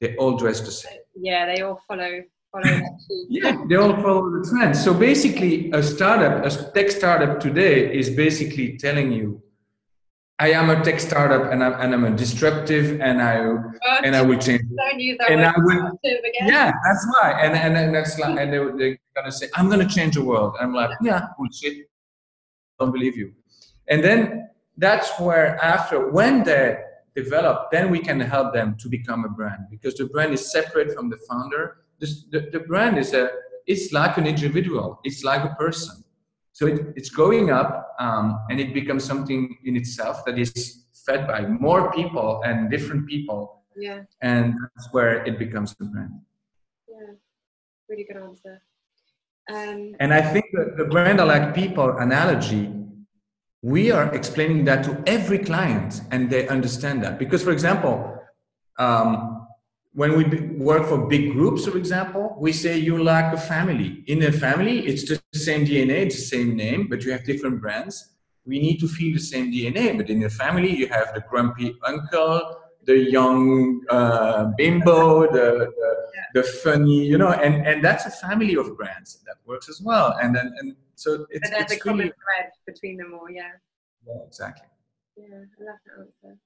They 0.00 0.16
all 0.16 0.36
dress 0.36 0.60
the 0.60 0.70
same. 0.70 0.98
Yeah, 1.14 1.46
they 1.46 1.62
all 1.62 1.80
follow 1.86 2.22
yeah, 3.30 3.56
they 3.66 3.76
all 3.76 3.94
follow 4.02 4.28
the 4.28 4.46
trend. 4.46 4.76
So 4.76 4.92
basically, 4.92 5.70
a 5.70 5.82
startup, 5.82 6.44
a 6.44 6.50
tech 6.72 6.90
startup 6.90 7.40
today 7.40 7.94
is 7.96 8.10
basically 8.10 8.76
telling 8.76 9.10
you, 9.10 9.42
I 10.38 10.50
am 10.50 10.68
a 10.68 10.84
tech 10.84 11.00
startup 11.00 11.50
and 11.50 11.64
I'm, 11.64 11.72
and 11.80 11.94
I'm 11.94 12.04
a 12.04 12.10
disruptive 12.10 13.00
and 13.00 13.22
I 13.22 13.42
but 13.46 14.04
and 14.04 14.14
I 14.14 14.20
will 14.20 14.38
change. 14.38 14.62
Don't 14.76 15.00
use 15.00 15.16
that 15.18 15.30
and 15.30 15.40
word 15.40 15.46
I 15.46 15.60
will, 15.60 15.98
again. 16.02 16.48
Yeah, 16.48 16.72
that's 16.84 17.06
why. 17.06 17.40
And 17.40 17.54
and, 17.56 17.74
and 17.76 17.94
that's 17.94 18.18
like, 18.18 18.38
and 18.38 18.52
they, 18.52 18.58
they're 18.76 18.98
gonna 19.16 19.32
say, 19.32 19.46
I'm 19.54 19.70
gonna 19.70 19.88
change 19.88 20.16
the 20.16 20.24
world. 20.24 20.56
And 20.60 20.68
I'm 20.68 20.74
like, 20.74 20.90
yeah, 21.00 21.28
bullshit. 21.38 21.88
Don't 22.78 22.92
believe 22.92 23.16
you. 23.16 23.32
And 23.88 24.04
then 24.04 24.50
that's 24.76 25.18
where 25.18 25.56
after 25.64 26.10
when 26.10 26.44
they 26.44 26.76
develop, 27.14 27.70
then 27.70 27.90
we 27.90 27.98
can 27.98 28.20
help 28.20 28.52
them 28.52 28.76
to 28.78 28.88
become 28.88 29.24
a 29.24 29.28
brand 29.28 29.66
because 29.70 29.94
the 29.94 30.06
brand 30.06 30.32
is 30.32 30.50
separate 30.50 30.92
from 30.94 31.10
the 31.10 31.18
founder. 31.28 31.78
The, 32.00 32.48
the 32.52 32.60
brand 32.60 32.98
is 32.98 33.14
a 33.14 33.30
it's 33.66 33.92
like 33.92 34.16
an 34.16 34.26
individual 34.26 35.00
it's 35.04 35.22
like 35.22 35.44
a 35.44 35.54
person. 35.54 36.02
So 36.52 36.66
it, 36.66 36.80
it's 36.96 37.08
growing 37.08 37.50
up 37.50 37.94
um, 37.98 38.40
and 38.50 38.60
it 38.60 38.74
becomes 38.74 39.04
something 39.04 39.56
in 39.64 39.76
itself 39.76 40.24
that 40.26 40.38
is 40.38 40.84
fed 41.06 41.26
by 41.26 41.46
more 41.46 41.92
people 41.92 42.42
and 42.44 42.70
different 42.70 43.08
people. 43.08 43.62
Yeah. 43.76 44.02
And 44.20 44.54
that's 44.74 44.92
where 44.92 45.24
it 45.24 45.38
becomes 45.38 45.74
a 45.80 45.84
brand. 45.84 46.12
Yeah. 46.88 47.14
Really 47.88 48.04
good 48.04 48.18
answer. 48.18 48.62
Um, 49.50 49.96
and 49.98 50.14
i 50.14 50.22
think 50.22 50.44
that 50.52 50.76
the 50.76 50.84
brand 50.84 51.18
like 51.18 51.52
people 51.52 51.98
analogy 51.98 52.70
we 53.62 53.92
are 53.92 54.12
explaining 54.14 54.64
that 54.64 54.84
to 54.84 55.02
every 55.06 55.38
client 55.38 56.00
and 56.10 56.28
they 56.28 56.48
understand 56.48 57.02
that 57.02 57.18
because 57.18 57.42
for 57.42 57.52
example 57.52 58.18
um, 58.78 59.42
when 59.94 60.16
we 60.16 60.24
work 60.56 60.86
for 60.88 61.06
big 61.06 61.32
groups, 61.32 61.66
for 61.66 61.76
example, 61.76 62.34
we 62.38 62.52
say 62.52 62.78
you 62.78 63.02
lack 63.02 63.34
a 63.34 63.36
family. 63.36 64.02
In 64.06 64.22
a 64.22 64.32
family, 64.32 64.86
it's 64.86 65.02
just 65.02 65.22
the 65.32 65.38
same 65.38 65.66
DNA, 65.66 66.06
it's 66.06 66.16
the 66.16 66.36
same 66.36 66.56
name, 66.56 66.88
but 66.88 67.04
you 67.04 67.12
have 67.12 67.24
different 67.24 67.60
brands. 67.60 68.14
We 68.46 68.58
need 68.58 68.78
to 68.80 68.88
feel 68.88 69.12
the 69.14 69.20
same 69.20 69.52
DNA, 69.52 69.96
but 69.96 70.08
in 70.08 70.24
a 70.24 70.30
family, 70.30 70.74
you 70.74 70.88
have 70.88 71.12
the 71.14 71.22
grumpy 71.28 71.76
uncle, 71.84 72.56
the 72.84 72.96
young 72.96 73.82
uh, 73.90 74.50
bimbo, 74.56 75.30
the, 75.30 75.70
the, 75.76 76.04
the, 76.34 76.42
funny, 76.42 77.04
you 77.04 77.18
know, 77.18 77.28
and, 77.30 77.66
and 77.66 77.84
that's 77.84 78.06
a 78.06 78.10
family 78.10 78.56
of 78.56 78.76
brands 78.76 79.20
that 79.26 79.36
works 79.46 79.68
as 79.68 79.80
well. 79.80 80.16
And 80.20 80.34
then, 80.34 80.52
and 80.58 80.74
so 80.94 81.26
it's, 81.30 81.50
but 81.50 81.58
there's 81.58 81.72
a 81.72 81.78
common 81.78 82.08
thread 82.08 82.50
between 82.66 82.96
them 82.96 83.14
all, 83.14 83.30
yeah. 83.30 83.52
Yeah, 84.06 84.22
exactly. 84.26 84.66
Yeah, 85.16 85.26
I 85.34 85.64
love 85.64 85.76
that 85.86 86.00
answer. 86.00 86.38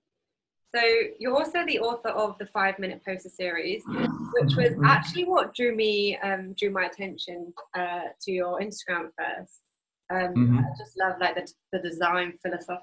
So 0.74 0.82
you're 1.18 1.34
also 1.34 1.64
the 1.64 1.78
author 1.78 2.10
of 2.10 2.36
the 2.38 2.46
Five 2.46 2.78
Minute 2.78 3.00
Poster 3.04 3.28
series, 3.28 3.82
which 3.86 4.56
was 4.56 4.72
actually 4.84 5.24
what 5.24 5.54
drew 5.54 5.74
me 5.74 6.18
um, 6.18 6.54
drew 6.54 6.70
my 6.70 6.84
attention 6.84 7.52
uh, 7.76 8.00
to 8.22 8.32
your 8.32 8.60
Instagram 8.60 9.08
first. 9.16 9.60
Um, 10.10 10.34
mm-hmm. 10.34 10.58
I 10.58 10.62
just 10.78 10.98
love 10.98 11.14
like 11.20 11.34
the, 11.34 11.50
the 11.72 11.88
design 11.88 12.34
philosophy 12.42 12.82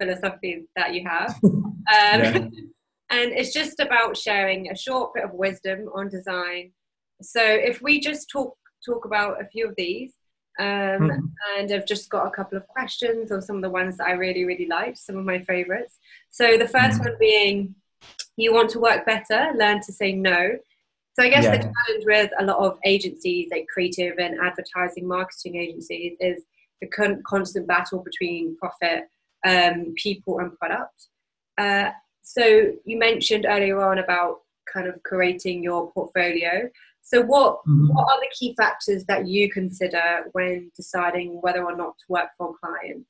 philosophy 0.00 0.64
that 0.76 0.94
you 0.94 1.06
have, 1.06 1.38
um, 1.44 1.72
yeah. 1.88 2.32
and 3.10 3.32
it's 3.32 3.52
just 3.52 3.80
about 3.80 4.16
sharing 4.16 4.70
a 4.70 4.76
short 4.76 5.12
bit 5.14 5.24
of 5.24 5.32
wisdom 5.34 5.90
on 5.94 6.08
design. 6.08 6.72
So 7.20 7.42
if 7.42 7.82
we 7.82 8.00
just 8.00 8.30
talk 8.30 8.56
talk 8.86 9.04
about 9.04 9.42
a 9.42 9.46
few 9.46 9.68
of 9.68 9.74
these, 9.76 10.14
um, 10.58 10.66
mm-hmm. 10.66 11.26
and 11.58 11.72
I've 11.72 11.86
just 11.86 12.10
got 12.10 12.26
a 12.26 12.30
couple 12.30 12.58
of 12.58 12.66
questions 12.68 13.32
or 13.32 13.40
some 13.40 13.56
of 13.56 13.62
the 13.62 13.70
ones 13.70 13.96
that 13.96 14.06
I 14.06 14.12
really, 14.12 14.44
really 14.44 14.66
liked, 14.66 14.98
some 14.98 15.16
of 15.16 15.24
my 15.24 15.40
favorites. 15.40 15.98
So 16.30 16.58
the 16.58 16.64
1st 16.64 16.72
mm-hmm. 16.72 16.98
one 17.04 17.16
being, 17.18 17.74
you 18.36 18.52
want 18.52 18.70
to 18.70 18.80
work 18.80 19.06
better, 19.06 19.52
learn 19.56 19.80
to 19.82 19.92
say 19.92 20.12
no. 20.12 20.58
So 21.14 21.22
I 21.22 21.28
guess 21.28 21.44
yeah. 21.44 21.56
the 21.56 21.58
challenge 21.58 22.04
with 22.06 22.30
a 22.38 22.44
lot 22.44 22.58
of 22.58 22.78
agencies, 22.84 23.48
like 23.50 23.66
creative 23.72 24.18
and 24.18 24.38
advertising 24.40 25.06
marketing 25.06 25.56
agencies, 25.56 26.16
is 26.20 26.42
the 26.80 26.88
con- 26.88 27.22
constant 27.26 27.66
battle 27.66 28.02
between 28.02 28.56
profit, 28.56 29.04
um, 29.46 29.94
people, 29.96 30.38
and 30.38 30.56
product. 30.58 31.08
Uh, 31.58 31.90
so 32.22 32.72
you 32.84 32.98
mentioned 32.98 33.46
earlier 33.48 33.82
on 33.82 33.98
about 33.98 34.38
kind 34.72 34.86
of 34.86 35.02
creating 35.02 35.62
your 35.62 35.90
portfolio. 35.92 36.68
So, 37.02 37.20
what 37.22 37.58
mm-hmm. 37.66 37.88
what 37.88 38.04
are 38.04 38.20
the 38.20 38.30
key 38.38 38.54
factors 38.56 39.04
that 39.04 39.26
you 39.26 39.50
consider 39.50 40.24
when 40.32 40.70
deciding 40.76 41.40
whether 41.42 41.64
or 41.64 41.76
not 41.76 41.98
to 41.98 42.04
work 42.08 42.28
for 42.38 42.50
a 42.50 42.54
client? 42.54 43.06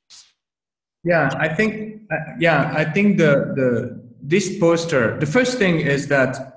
Yeah, 1.03 1.29
I 1.37 1.49
think 1.49 2.01
uh, 2.11 2.15
yeah, 2.39 2.73
I 2.75 2.85
think 2.85 3.17
the 3.17 3.53
the 3.55 4.01
this 4.21 4.57
poster. 4.59 5.19
The 5.19 5.25
first 5.25 5.57
thing 5.57 5.79
is 5.79 6.07
that 6.07 6.53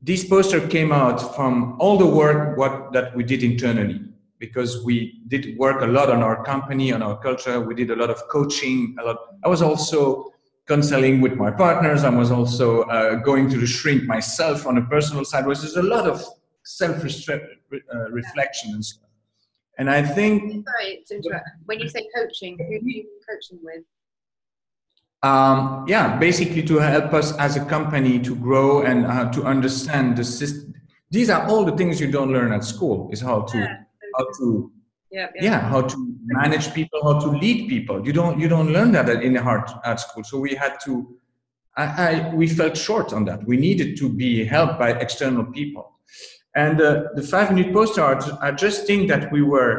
this 0.00 0.24
poster 0.24 0.60
came 0.68 0.92
out 0.92 1.34
from 1.34 1.76
all 1.80 1.96
the 1.96 2.06
work 2.06 2.56
what 2.58 2.92
that 2.92 3.16
we 3.16 3.24
did 3.24 3.42
internally 3.42 4.00
because 4.38 4.84
we 4.84 5.22
did 5.28 5.56
work 5.56 5.80
a 5.82 5.86
lot 5.86 6.10
on 6.10 6.22
our 6.22 6.44
company 6.44 6.92
on 6.92 7.02
our 7.02 7.18
culture 7.18 7.60
we 7.60 7.74
did 7.74 7.90
a 7.90 7.96
lot 7.96 8.10
of 8.10 8.22
coaching 8.28 8.94
a 9.00 9.04
lot 9.04 9.16
i 9.44 9.48
was 9.48 9.62
also 9.62 10.30
counseling 10.68 11.22
with 11.22 11.34
my 11.36 11.50
partners 11.50 12.04
i 12.04 12.10
was 12.10 12.30
also 12.30 12.82
uh, 12.82 13.14
going 13.14 13.48
to 13.48 13.56
the 13.56 13.66
shrink 13.66 14.04
myself 14.04 14.66
on 14.66 14.76
a 14.76 14.84
personal 14.86 15.24
side 15.24 15.46
which 15.46 15.64
is 15.64 15.76
a 15.76 15.82
lot 15.82 16.06
of 16.06 16.22
self 16.66 16.96
uh, 17.04 18.10
reflection 18.10 18.72
and 18.72 18.84
stuff. 18.84 19.08
And 19.78 19.90
I 19.90 20.02
think. 20.02 20.66
Sorry, 20.66 21.04
when 21.66 21.80
you 21.80 21.88
say 21.88 22.06
coaching, 22.14 22.58
who 22.58 22.80
do 22.80 22.90
you 22.90 23.06
coaching 23.28 23.58
with? 23.62 23.82
Um, 25.22 25.84
yeah, 25.88 26.18
basically 26.18 26.62
to 26.64 26.76
help 26.76 27.12
us 27.12 27.36
as 27.38 27.56
a 27.56 27.64
company 27.64 28.18
to 28.20 28.36
grow 28.36 28.82
and 28.82 29.06
uh, 29.06 29.30
to 29.32 29.44
understand 29.44 30.16
the 30.16 30.24
system. 30.24 30.74
These 31.10 31.30
are 31.30 31.46
all 31.48 31.64
the 31.64 31.76
things 31.76 32.00
you 32.00 32.10
don't 32.10 32.32
learn 32.32 32.52
at 32.52 32.64
school. 32.64 33.08
Is 33.12 33.20
how 33.20 33.42
to 33.42 33.58
yeah. 33.58 33.76
how 34.16 34.26
to 34.38 34.70
Yeah, 35.10 35.28
yeah. 35.34 35.44
yeah 35.44 35.60
how 35.60 35.82
to 35.82 36.16
manage 36.26 36.74
people 36.74 37.00
how 37.02 37.18
to 37.20 37.28
lead 37.28 37.68
people 37.68 38.04
you 38.06 38.12
don't 38.12 38.38
you 38.40 38.48
don't 38.48 38.72
learn 38.72 38.90
that 38.92 39.08
in 39.08 39.36
art 39.36 39.70
at 39.84 40.00
school 40.00 40.24
so 40.24 40.38
we 40.38 40.54
had 40.54 40.74
to 40.84 41.16
I, 41.76 41.84
I 42.06 42.34
we 42.34 42.48
felt 42.48 42.76
short 42.76 43.12
on 43.12 43.24
that 43.26 43.46
we 43.46 43.56
needed 43.56 43.96
to 43.98 44.08
be 44.08 44.44
helped 44.44 44.78
by 44.78 44.90
external 44.92 45.44
people 45.44 45.84
and 46.56 46.80
uh, 46.80 47.04
the 47.14 47.22
five 47.22 47.52
minute 47.52 47.72
poster 47.72 48.02
art 48.02 48.24
i 48.40 48.50
just 48.50 48.86
think 48.86 49.08
that 49.08 49.30
we 49.30 49.42
were 49.42 49.74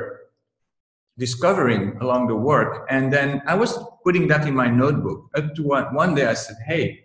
discovering 1.18 1.98
along 2.02 2.28
the 2.28 2.36
work 2.36 2.86
and 2.90 3.12
then 3.12 3.42
i 3.48 3.56
was 3.56 3.78
putting 4.04 4.28
that 4.28 4.48
in 4.48 4.56
my 4.56 4.68
notebook 4.68 5.30
up 5.36 5.54
to 5.56 5.64
one, 5.64 5.94
one 5.94 6.16
day 6.16 6.26
i 6.28 6.34
said 6.34 6.56
hey 6.66 7.04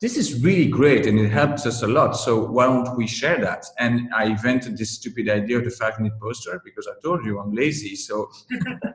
this 0.00 0.16
is 0.18 0.42
really 0.42 0.66
great 0.66 1.06
and 1.06 1.18
it 1.18 1.30
helps 1.30 1.64
us 1.64 1.82
a 1.82 1.86
lot. 1.86 2.12
So 2.12 2.50
why 2.50 2.66
don't 2.66 2.96
we 2.96 3.06
share 3.06 3.40
that? 3.40 3.64
And 3.78 4.12
I 4.14 4.24
invented 4.26 4.76
this 4.76 4.90
stupid 4.90 5.28
idea 5.28 5.58
of 5.58 5.64
the 5.64 5.70
five 5.70 5.98
minute 5.98 6.20
poster 6.20 6.60
because 6.64 6.86
I 6.86 7.00
told 7.02 7.24
you 7.24 7.38
I'm 7.38 7.52
lazy. 7.52 7.96
So, 7.96 8.30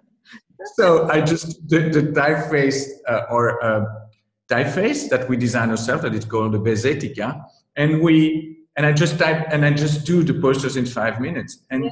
so 0.76 1.10
I 1.10 1.22
just 1.22 1.68
did 1.68 1.94
the 1.94 2.04
typeface 2.04 2.86
uh, 3.08 3.24
or 3.32 3.64
uh, 3.64 3.86
typeface 4.48 5.10
that 5.10 5.28
we 5.28 5.38
design 5.38 5.72
ourselves 5.72 6.04
that 6.04 6.14
is 6.14 6.26
called 6.26 6.52
the 6.52 6.60
Basetica. 6.60 7.44
And 7.76 8.02
we, 8.02 8.51
and 8.78 8.86
I 8.86 8.94
just 8.94 9.20
type 9.20 9.48
and 9.52 9.66
I 9.66 9.72
just 9.72 10.06
do 10.06 10.24
the 10.24 10.34
posters 10.34 10.78
in 10.78 10.86
five 10.86 11.20
minutes. 11.20 11.64
And, 11.70 11.84
yeah. 11.84 11.90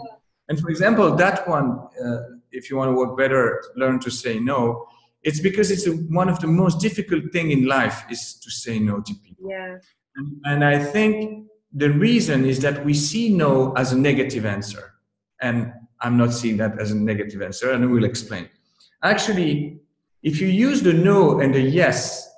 and 0.47 0.59
for 0.59 0.69
example, 0.69 1.15
that 1.15 1.47
one, 1.47 1.79
uh, 2.03 2.19
if 2.51 2.69
you 2.69 2.77
want 2.77 2.89
to 2.89 2.95
work 2.95 3.17
better, 3.17 3.61
learn 3.75 3.99
to 3.99 4.11
say 4.11 4.39
no 4.39 4.87
it's 5.23 5.39
because 5.39 5.71
it's 5.71 5.87
a, 5.87 5.91
one 5.91 6.29
of 6.29 6.39
the 6.39 6.47
most 6.47 6.79
difficult 6.79 7.31
thing 7.31 7.51
in 7.51 7.65
life 7.65 8.05
is 8.09 8.35
to 8.35 8.49
say 8.49 8.79
no 8.79 9.01
to 9.01 9.13
people 9.15 9.49
yeah 9.49 9.77
and, 10.15 10.41
and, 10.45 10.63
i 10.63 10.81
think 10.81 11.47
the 11.73 11.91
reason 11.91 12.45
is 12.45 12.59
that 12.59 12.83
we 12.85 12.93
see 12.93 13.33
no 13.33 13.73
as 13.73 13.91
a 13.91 13.97
negative 13.97 14.45
answer 14.45 14.93
and 15.41 15.71
i'm 16.01 16.17
not 16.17 16.33
seeing 16.33 16.57
that 16.57 16.79
as 16.79 16.91
a 16.91 16.95
negative 16.95 17.41
answer 17.41 17.71
and 17.71 17.83
i 17.83 17.87
will 17.87 18.05
explain 18.05 18.47
actually 19.03 19.79
if 20.23 20.41
you 20.41 20.47
use 20.47 20.81
the 20.81 20.93
no 20.93 21.39
and 21.39 21.53
the 21.53 21.61
yes 21.61 22.28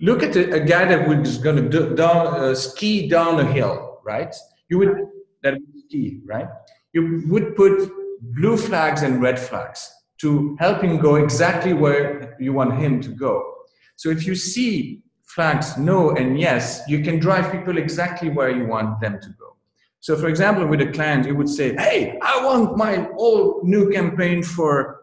look 0.00 0.22
at 0.22 0.34
a, 0.36 0.54
a 0.54 0.60
guy 0.60 0.84
that 0.84 1.06
was 1.06 1.38
going 1.38 1.56
to 1.56 1.68
do, 1.68 1.94
down, 1.94 2.26
uh, 2.26 2.54
ski 2.54 3.08
down 3.08 3.40
a 3.40 3.44
hill 3.44 4.00
right 4.04 4.34
you 4.68 4.78
would 4.78 4.94
that 5.42 5.54
would 5.54 5.82
ski 5.86 6.20
right 6.24 6.48
you 6.92 7.24
would 7.28 7.56
put 7.56 7.90
blue 8.22 8.56
flags 8.56 9.02
and 9.02 9.20
red 9.20 9.38
flags 9.38 9.92
to 10.22 10.56
help 10.60 10.82
him 10.82 10.98
go 10.98 11.16
exactly 11.16 11.72
where 11.72 12.36
you 12.38 12.52
want 12.52 12.78
him 12.78 13.00
to 13.00 13.08
go. 13.08 13.54
So 13.96 14.08
if 14.08 14.24
you 14.24 14.36
see 14.36 15.02
flags 15.24 15.76
no 15.76 16.10
and 16.10 16.38
yes, 16.38 16.82
you 16.86 17.02
can 17.02 17.18
drive 17.18 17.50
people 17.50 17.76
exactly 17.76 18.28
where 18.28 18.50
you 18.50 18.66
want 18.66 19.00
them 19.00 19.18
to 19.20 19.28
go. 19.30 19.56
So 19.98 20.16
for 20.16 20.28
example, 20.28 20.66
with 20.66 20.80
a 20.80 20.92
client, 20.92 21.26
you 21.26 21.34
would 21.34 21.48
say, 21.48 21.74
hey, 21.74 22.18
I 22.22 22.44
want 22.44 22.76
my 22.76 23.06
all 23.16 23.60
new 23.64 23.90
campaign 23.90 24.42
for 24.42 25.02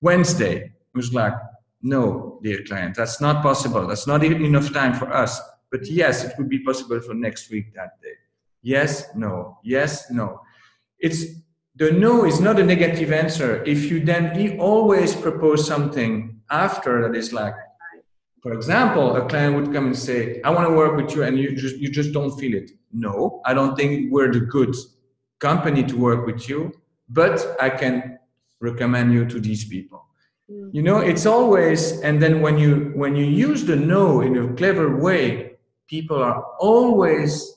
Wednesday. 0.00 0.56
It 0.56 0.94
was 0.94 1.12
like, 1.12 1.34
no, 1.84 2.40
dear 2.42 2.64
client, 2.64 2.96
that's 2.96 3.20
not 3.20 3.42
possible. 3.42 3.86
That's 3.86 4.06
not 4.06 4.24
even 4.24 4.42
enough 4.42 4.72
time 4.72 4.94
for 4.94 5.12
us. 5.12 5.38
But 5.70 5.86
yes, 5.86 6.24
it 6.24 6.32
would 6.38 6.48
be 6.48 6.60
possible 6.60 6.98
for 7.00 7.12
next 7.12 7.50
week 7.50 7.74
that 7.74 8.00
day. 8.02 8.14
Yes, 8.62 9.14
no, 9.14 9.58
yes, 9.62 10.10
no. 10.10 10.40
It's 10.98 11.26
the 11.76 11.92
no 11.92 12.24
is 12.24 12.40
not 12.40 12.58
a 12.58 12.64
negative 12.64 13.12
answer. 13.12 13.62
If 13.64 13.90
you 13.90 14.00
then 14.00 14.58
always 14.58 15.14
propose 15.14 15.66
something 15.66 16.40
after 16.50 17.02
that 17.02 17.14
is 17.14 17.34
like, 17.34 17.54
for 18.40 18.54
example, 18.54 19.16
a 19.16 19.28
client 19.28 19.54
would 19.56 19.72
come 19.72 19.86
and 19.86 19.98
say, 19.98 20.40
I 20.42 20.50
want 20.50 20.66
to 20.68 20.74
work 20.74 20.96
with 20.96 21.14
you 21.14 21.24
and 21.24 21.38
you 21.38 21.54
just, 21.54 21.76
you 21.76 21.90
just 21.90 22.12
don't 22.12 22.38
feel 22.38 22.54
it. 22.54 22.70
No, 22.92 23.42
I 23.44 23.52
don't 23.52 23.76
think 23.76 24.10
we're 24.10 24.32
the 24.32 24.40
good 24.40 24.74
company 25.38 25.82
to 25.84 25.96
work 25.96 26.24
with 26.24 26.48
you, 26.48 26.72
but 27.10 27.56
I 27.60 27.68
can 27.68 28.18
recommend 28.60 29.12
you 29.12 29.26
to 29.26 29.38
these 29.38 29.66
people. 29.66 30.06
You 30.48 30.82
know, 30.82 30.98
it's 30.98 31.24
always, 31.24 32.00
and 32.02 32.20
then 32.20 32.42
when 32.42 32.58
you, 32.58 32.92
when 32.94 33.16
you 33.16 33.24
use 33.24 33.64
the 33.64 33.76
no 33.76 34.20
in 34.20 34.36
a 34.36 34.52
clever 34.54 34.96
way, 34.96 35.56
people 35.88 36.22
are 36.22 36.44
always 36.58 37.54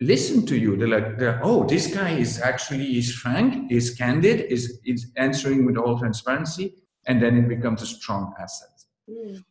listen 0.00 0.46
to 0.46 0.56
you. 0.56 0.76
They're 0.76 0.88
like, 0.88 1.18
they're, 1.18 1.40
oh, 1.42 1.64
this 1.64 1.92
guy 1.92 2.10
is 2.10 2.40
actually 2.40 2.98
is 2.98 3.12
frank, 3.12 3.70
is 3.72 3.94
candid, 3.94 4.40
is 4.42 4.80
is 4.84 5.10
answering 5.16 5.64
with 5.64 5.76
all 5.76 5.98
transparency, 5.98 6.74
and 7.06 7.20
then 7.22 7.36
it 7.36 7.48
becomes 7.48 7.82
a 7.82 7.86
strong 7.86 8.32
asset. 8.40 8.68
Mm. 9.08 9.44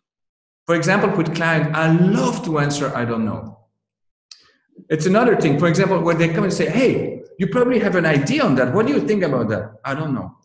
For 0.66 0.76
example, 0.76 1.10
with 1.10 1.36
client, 1.36 1.76
I 1.76 1.92
love 1.92 2.46
to 2.46 2.60
answer, 2.60 2.96
I 2.96 3.04
don't 3.04 3.26
know. 3.26 3.60
It's 4.90 5.06
another 5.06 5.36
thing. 5.36 5.60
For 5.60 5.68
example, 5.68 6.00
when 6.02 6.18
they 6.18 6.30
come 6.30 6.46
and 6.46 6.54
say, 6.54 6.70
hey, 6.70 7.24
you 7.38 7.48
probably 7.48 7.80
have 7.80 7.96
an 7.96 8.06
idea 8.06 8.44
on 8.44 8.56
that. 8.56 8.74
What 8.74 8.88
do 8.88 8.94
you 8.94 9.02
think 9.08 9.24
about 9.24 9.50
that? 9.50 9.80
I 9.84 9.96
don't 9.96 10.14
know. 10.14 10.38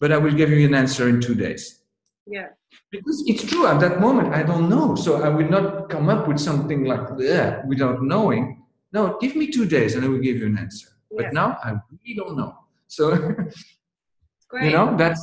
But 0.00 0.12
I 0.12 0.18
will 0.18 0.32
give 0.32 0.50
you 0.50 0.66
an 0.66 0.74
answer 0.74 1.08
in 1.08 1.20
two 1.20 1.34
days. 1.34 1.82
Yeah. 2.26 2.48
Because 2.90 3.22
it's 3.26 3.44
true 3.44 3.66
at 3.66 3.80
that 3.80 4.00
moment, 4.00 4.34
I 4.34 4.42
don't 4.42 4.68
know. 4.68 4.94
So 4.94 5.22
I 5.22 5.28
will 5.28 5.48
not 5.48 5.88
come 5.88 6.08
up 6.08 6.26
with 6.26 6.38
something 6.38 6.84
like 6.84 7.16
that 7.18 7.66
without 7.66 8.02
knowing 8.02 8.64
no, 8.94 9.18
give 9.20 9.34
me 9.34 9.48
two 9.50 9.66
days 9.66 9.96
and 9.96 10.04
I 10.04 10.08
will 10.08 10.20
give 10.20 10.36
you 10.36 10.46
an 10.46 10.56
answer. 10.56 10.88
Yeah. 11.10 11.22
But 11.22 11.34
now 11.34 11.58
I 11.64 11.70
really 11.72 12.14
don't 12.16 12.36
know. 12.36 12.56
So 12.86 13.12
you 14.62 14.70
know 14.70 14.96
that's 14.96 15.20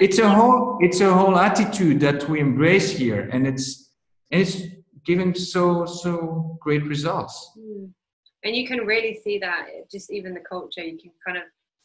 it's 0.00 0.18
a 0.18 0.28
whole 0.28 0.78
it's 0.80 1.00
a 1.00 1.14
whole 1.14 1.38
attitude 1.38 2.00
that 2.00 2.28
we 2.28 2.40
embrace 2.40 2.90
here, 2.90 3.28
and 3.32 3.46
it's 3.46 3.92
and 4.32 4.42
it's 4.42 4.56
giving 5.06 5.32
so 5.32 5.86
so 5.86 6.58
great 6.60 6.84
results. 6.84 7.52
Mm. 7.56 7.90
And 8.42 8.56
you 8.56 8.66
can 8.66 8.80
really 8.80 9.20
see 9.24 9.38
that 9.38 9.68
just 9.90 10.10
even 10.10 10.34
the 10.34 10.40
culture. 10.40 10.82
You 10.82 10.98
can 10.98 11.12
kind 11.24 11.38
of 11.38 11.44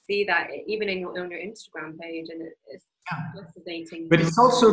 see 0.09 0.23
that 0.31 0.47
even 0.67 0.87
in 0.89 0.99
your, 0.99 1.11
on 1.19 1.29
your 1.33 1.39
Instagram 1.49 1.97
page, 1.99 2.27
and 2.33 2.41
it's 2.73 2.85
yeah. 3.11 3.41
fascinating. 3.41 4.07
But 4.09 4.19
it's 4.21 4.37
also 4.37 4.67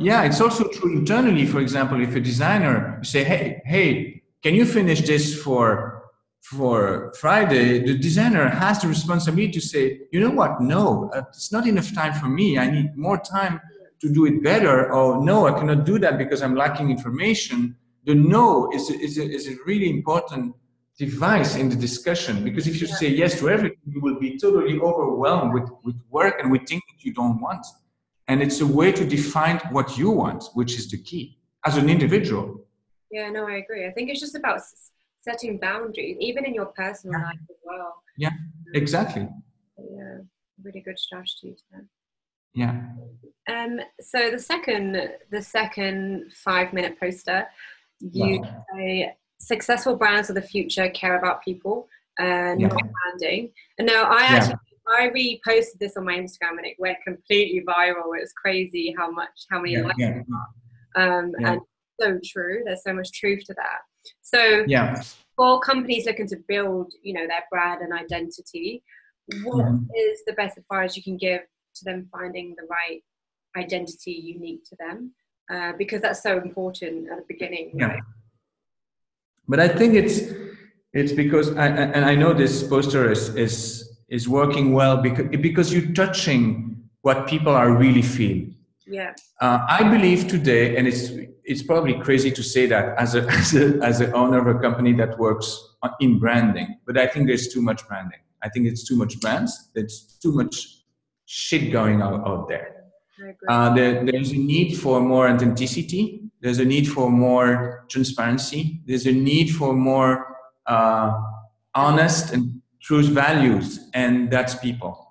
yeah, 0.00 0.22
it's 0.28 0.40
also 0.40 0.68
true 0.68 0.92
internally. 1.00 1.46
For 1.46 1.60
example, 1.60 2.00
if 2.08 2.14
a 2.14 2.20
designer 2.20 3.00
say, 3.02 3.24
"Hey, 3.24 3.60
hey, 3.74 4.22
can 4.44 4.54
you 4.54 4.64
finish 4.78 5.00
this 5.02 5.24
for 5.44 5.98
for 6.42 7.12
Friday, 7.20 7.84
the 7.84 7.98
designer 7.98 8.48
has 8.48 8.80
the 8.80 8.88
responsibility 8.88 9.52
to 9.52 9.60
say, 9.60 10.00
you 10.12 10.20
know 10.20 10.30
what, 10.30 10.62
no, 10.62 11.10
uh, 11.14 11.22
it's 11.28 11.52
not 11.52 11.66
enough 11.66 11.92
time 11.92 12.14
for 12.14 12.28
me. 12.28 12.58
I 12.58 12.70
need 12.70 12.96
more 12.96 13.18
time 13.18 13.60
to 14.00 14.12
do 14.12 14.24
it 14.24 14.42
better. 14.42 14.90
Or 14.92 15.22
no, 15.22 15.46
I 15.46 15.52
cannot 15.58 15.84
do 15.84 15.98
that 15.98 16.16
because 16.16 16.40
I'm 16.42 16.54
lacking 16.54 16.90
information. 16.90 17.76
The 18.06 18.14
no 18.14 18.70
is 18.72 18.88
is 18.88 19.18
is 19.18 19.48
a 19.48 19.56
really 19.66 19.90
important 19.90 20.54
device 20.98 21.54
in 21.54 21.68
the 21.68 21.76
discussion 21.76 22.42
because 22.42 22.66
if 22.66 22.80
you 22.80 22.88
yeah. 22.88 22.94
say 22.96 23.08
yes 23.08 23.38
to 23.38 23.48
everything, 23.48 23.78
you 23.86 24.00
will 24.00 24.18
be 24.18 24.36
totally 24.36 24.80
overwhelmed 24.80 25.54
with, 25.54 25.70
with 25.84 25.96
work 26.10 26.34
and 26.42 26.50
with 26.50 26.66
things 26.68 26.82
that 26.90 27.04
you 27.04 27.14
don't 27.14 27.40
want. 27.40 27.64
And 28.26 28.42
it's 28.42 28.60
a 28.60 28.66
way 28.66 28.90
to 28.92 29.04
define 29.06 29.58
what 29.70 29.96
you 29.96 30.10
want, 30.10 30.44
which 30.54 30.74
is 30.76 30.90
the 30.90 30.98
key 30.98 31.38
as 31.64 31.76
an 31.76 31.88
individual. 31.88 32.66
Yeah, 33.10 33.30
no, 33.30 33.46
I 33.46 33.56
agree. 33.56 33.86
I 33.86 33.92
think 33.92 34.10
it's 34.10 34.20
just 34.20 34.34
about 34.34 34.60
setting 35.20 35.58
boundaries, 35.58 36.16
even 36.20 36.44
in 36.44 36.52
your 36.52 36.66
personal 36.66 37.18
yeah. 37.18 37.26
life 37.26 37.38
as 37.48 37.56
well. 37.64 37.94
Yeah, 38.18 38.30
exactly. 38.74 39.28
Yeah, 39.78 40.18
really 40.62 40.80
good 40.80 40.98
strategy 40.98 41.56
to 41.70 41.84
Yeah. 42.54 42.82
Um. 43.48 43.80
So 44.00 44.30
the 44.30 44.38
second, 44.38 45.00
the 45.30 45.42
second 45.42 46.32
five-minute 46.34 46.98
poster, 47.00 47.46
you 48.00 48.40
wow. 48.40 48.64
say 48.74 49.14
successful 49.38 49.96
brands 49.96 50.28
of 50.28 50.34
the 50.34 50.42
future 50.42 50.88
care 50.90 51.18
about 51.18 51.42
people 51.42 51.88
and 52.18 52.60
yeah. 52.60 52.68
branding. 52.68 53.50
And 53.78 53.86
now 53.86 54.04
I 54.04 54.22
actually. 54.22 54.50
Yeah. 54.50 54.56
I 54.90 55.10
reposted 55.10 55.78
this 55.80 55.98
on 55.98 56.06
my 56.06 56.14
Instagram 56.14 56.56
and 56.56 56.64
it 56.64 56.76
went 56.78 56.96
completely 57.06 57.62
viral. 57.68 58.16
It 58.16 58.22
was 58.22 58.32
crazy 58.32 58.94
how 58.96 59.10
much, 59.10 59.28
how 59.50 59.60
many 59.60 59.76
likes 59.76 59.96
yeah. 59.98 60.22
Um, 60.96 61.32
and 61.44 61.60
so 62.00 62.18
true. 62.24 62.62
There's 62.64 62.82
so 62.84 62.94
much 62.94 63.12
truth 63.12 63.44
to 63.48 63.54
that. 63.54 63.80
So 64.22 64.64
yeah. 64.66 65.02
for 65.36 65.60
companies 65.60 66.06
looking 66.06 66.26
to 66.28 66.38
build, 66.48 66.92
you 67.02 67.12
know, 67.12 67.26
their 67.26 67.44
brand 67.50 67.82
and 67.82 67.92
identity, 67.92 68.82
what 69.42 69.66
mm-hmm. 69.66 69.84
is 69.94 70.22
the 70.26 70.32
best 70.32 70.56
advice 70.56 70.96
you 70.96 71.02
can 71.02 71.18
give 71.18 71.42
to 71.76 71.84
them 71.84 72.08
finding 72.10 72.54
the 72.56 72.66
right 72.68 73.02
identity 73.56 74.12
unique 74.12 74.64
to 74.64 74.76
them? 74.78 75.12
Uh, 75.52 75.72
because 75.78 76.00
that's 76.00 76.22
so 76.22 76.38
important 76.38 77.10
at 77.10 77.18
the 77.18 77.24
beginning. 77.28 77.72
Yeah. 77.74 77.86
Right? 77.86 78.02
But 79.48 79.60
I 79.60 79.68
think 79.68 79.94
it's 79.94 80.20
it's 80.92 81.12
because 81.12 81.56
I, 81.56 81.66
and 81.66 82.04
I 82.04 82.14
know 82.14 82.32
this 82.32 82.62
poster 82.62 83.10
is 83.10 83.34
is 83.34 83.98
is 84.08 84.28
working 84.28 84.72
well 84.72 84.96
because 84.98 85.26
because 85.40 85.72
you're 85.72 85.92
touching 85.92 86.88
what 87.02 87.26
people 87.26 87.52
are 87.52 87.72
really 87.72 88.02
feeling. 88.02 88.56
Yeah. 88.86 89.14
Uh, 89.40 89.60
I 89.68 89.88
believe 89.88 90.28
today, 90.28 90.76
and 90.76 90.88
it's 90.88 91.10
it's 91.44 91.62
probably 91.62 91.98
crazy 92.00 92.30
to 92.30 92.42
say 92.42 92.66
that 92.66 92.96
as 92.98 93.14
a 93.14 93.22
as 93.40 93.54
a 93.54 93.78
as 93.82 94.00
an 94.00 94.14
owner 94.14 94.38
of 94.38 94.56
a 94.56 94.58
company 94.60 94.92
that 94.94 95.18
works 95.18 95.48
in 96.00 96.18
branding, 96.18 96.78
but 96.86 96.98
I 96.98 97.06
think 97.06 97.26
there's 97.26 97.48
too 97.48 97.62
much 97.62 97.86
branding. 97.88 98.20
I 98.42 98.48
think 98.48 98.66
it's 98.66 98.86
too 98.86 98.96
much 98.96 99.20
brands. 99.20 99.70
There's 99.74 100.18
too 100.22 100.32
much 100.32 100.84
shit 101.26 101.72
going 101.72 102.00
out, 102.02 102.26
out 102.26 102.48
there. 102.48 102.74
Uh, 103.48 103.74
there. 103.74 104.04
There's 104.04 104.30
a 104.30 104.36
need 104.36 104.76
for 104.76 105.00
more 105.00 105.28
authenticity. 105.28 106.27
There's 106.40 106.58
a 106.58 106.64
need 106.64 106.88
for 106.88 107.10
more 107.10 107.84
transparency. 107.88 108.80
There's 108.86 109.06
a 109.06 109.12
need 109.12 109.50
for 109.50 109.72
more 109.72 110.36
uh, 110.66 111.20
honest 111.74 112.32
and 112.32 112.62
true 112.80 113.02
values, 113.02 113.80
and 113.94 114.30
that's 114.30 114.54
people. 114.54 115.04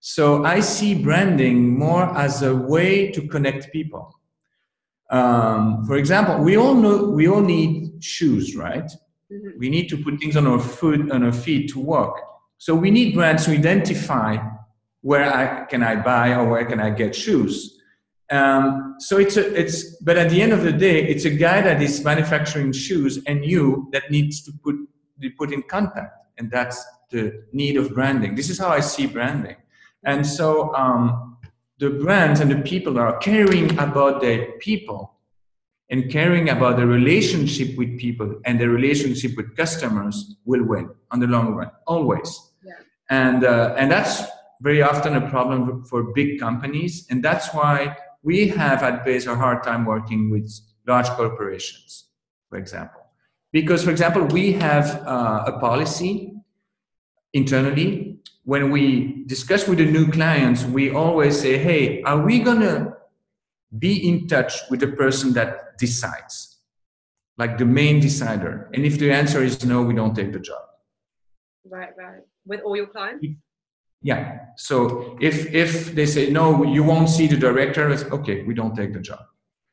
So 0.00 0.44
I 0.44 0.60
see 0.60 0.94
branding 0.94 1.76
more 1.76 2.16
as 2.16 2.42
a 2.42 2.54
way 2.54 3.10
to 3.10 3.26
connect 3.26 3.72
people. 3.72 4.14
Um, 5.10 5.84
for 5.86 5.96
example, 5.96 6.38
we 6.38 6.56
all 6.56 6.74
know 6.74 7.04
we 7.04 7.28
all 7.28 7.40
need 7.40 8.02
shoes, 8.02 8.54
right? 8.54 8.84
Mm-hmm. 9.32 9.58
We 9.58 9.68
need 9.68 9.88
to 9.88 9.96
put 9.96 10.18
things 10.20 10.36
on 10.36 10.46
our 10.46 10.60
foot 10.60 11.10
on 11.10 11.24
our 11.24 11.32
feet 11.32 11.70
to 11.70 11.80
walk. 11.80 12.20
So 12.58 12.74
we 12.74 12.90
need 12.90 13.14
brands 13.14 13.44
to 13.46 13.52
identify 13.52 14.36
where 15.00 15.32
I, 15.34 15.64
can 15.66 15.82
I 15.82 15.96
buy 15.96 16.34
or 16.34 16.48
where 16.48 16.64
can 16.64 16.80
I 16.80 16.90
get 16.90 17.14
shoes. 17.14 17.77
Um, 18.30 18.96
so 18.98 19.18
it's 19.18 19.36
a, 19.36 19.54
it's 19.58 19.96
but 20.02 20.18
at 20.18 20.30
the 20.30 20.42
end 20.42 20.52
of 20.52 20.62
the 20.62 20.72
day, 20.72 21.06
it's 21.06 21.24
a 21.24 21.30
guy 21.30 21.62
that 21.62 21.80
is 21.80 22.04
manufacturing 22.04 22.72
shoes 22.72 23.18
and 23.26 23.44
you 23.44 23.88
that 23.92 24.10
needs 24.10 24.42
to 24.42 24.52
put 24.62 24.76
be 25.18 25.30
put 25.30 25.52
in 25.52 25.62
contact, 25.62 26.26
and 26.36 26.50
that's 26.50 26.84
the 27.10 27.44
need 27.52 27.76
of 27.76 27.94
branding. 27.94 28.34
This 28.34 28.50
is 28.50 28.58
how 28.58 28.68
I 28.68 28.80
see 28.80 29.06
branding, 29.06 29.56
and 30.04 30.26
so 30.26 30.74
um, 30.74 31.38
the 31.78 31.90
brands 31.90 32.40
and 32.40 32.50
the 32.50 32.60
people 32.62 32.92
that 32.94 33.00
are 33.00 33.16
caring 33.18 33.78
about 33.78 34.20
their 34.20 34.52
people 34.58 35.14
and 35.90 36.10
caring 36.10 36.50
about 36.50 36.76
the 36.76 36.86
relationship 36.86 37.76
with 37.78 37.98
people 37.98 38.40
and 38.44 38.60
the 38.60 38.68
relationship 38.68 39.36
with 39.36 39.56
customers 39.56 40.36
will 40.44 40.64
win 40.64 40.90
on 41.10 41.20
the 41.20 41.26
long 41.26 41.54
run 41.54 41.70
always 41.86 42.52
yeah. 42.62 42.72
and 43.10 43.44
uh, 43.44 43.74
and 43.78 43.90
that's 43.90 44.22
very 44.60 44.82
often 44.82 45.16
a 45.16 45.30
problem 45.30 45.84
for 45.84 46.12
big 46.12 46.38
companies 46.38 47.06
and 47.10 47.22
that's 47.22 47.54
why 47.54 47.96
we 48.22 48.48
have 48.48 48.82
at 48.82 49.04
base 49.04 49.26
a 49.26 49.34
hard 49.34 49.62
time 49.62 49.84
working 49.84 50.30
with 50.30 50.50
large 50.86 51.08
corporations 51.10 52.08
for 52.48 52.58
example 52.58 53.00
because 53.52 53.84
for 53.84 53.90
example 53.90 54.24
we 54.26 54.52
have 54.52 55.02
uh, 55.06 55.44
a 55.46 55.58
policy 55.58 56.32
internally 57.32 58.18
when 58.44 58.70
we 58.70 59.24
discuss 59.26 59.68
with 59.68 59.78
the 59.78 59.84
new 59.84 60.10
clients 60.10 60.64
we 60.64 60.90
always 60.90 61.38
say 61.38 61.58
hey 61.58 62.02
are 62.02 62.20
we 62.24 62.38
going 62.38 62.60
to 62.60 62.98
be 63.76 64.08
in 64.08 64.26
touch 64.28 64.62
with 64.70 64.80
the 64.80 64.88
person 64.88 65.32
that 65.34 65.76
decides, 65.78 66.58
like 67.36 67.58
the 67.58 67.64
main 67.64 68.00
decider. 68.00 68.70
And 68.72 68.84
if 68.84 68.98
the 68.98 69.10
answer 69.10 69.42
is 69.42 69.64
no, 69.64 69.82
we 69.82 69.94
don't 69.94 70.14
take 70.14 70.32
the 70.32 70.38
job. 70.38 70.62
Right, 71.64 71.90
right. 71.98 72.22
With 72.46 72.60
all 72.62 72.76
your 72.76 72.86
clients? 72.86 73.26
Yeah. 74.02 74.38
So 74.56 75.16
if 75.20 75.52
if 75.54 75.94
they 75.94 76.06
say 76.06 76.30
no, 76.30 76.62
you 76.64 76.82
won't 76.82 77.08
see 77.08 77.26
the 77.26 77.36
director. 77.36 77.88
It's 77.90 78.04
okay. 78.04 78.42
We 78.42 78.54
don't 78.54 78.74
take 78.74 78.92
the 78.92 79.00
job 79.00 79.20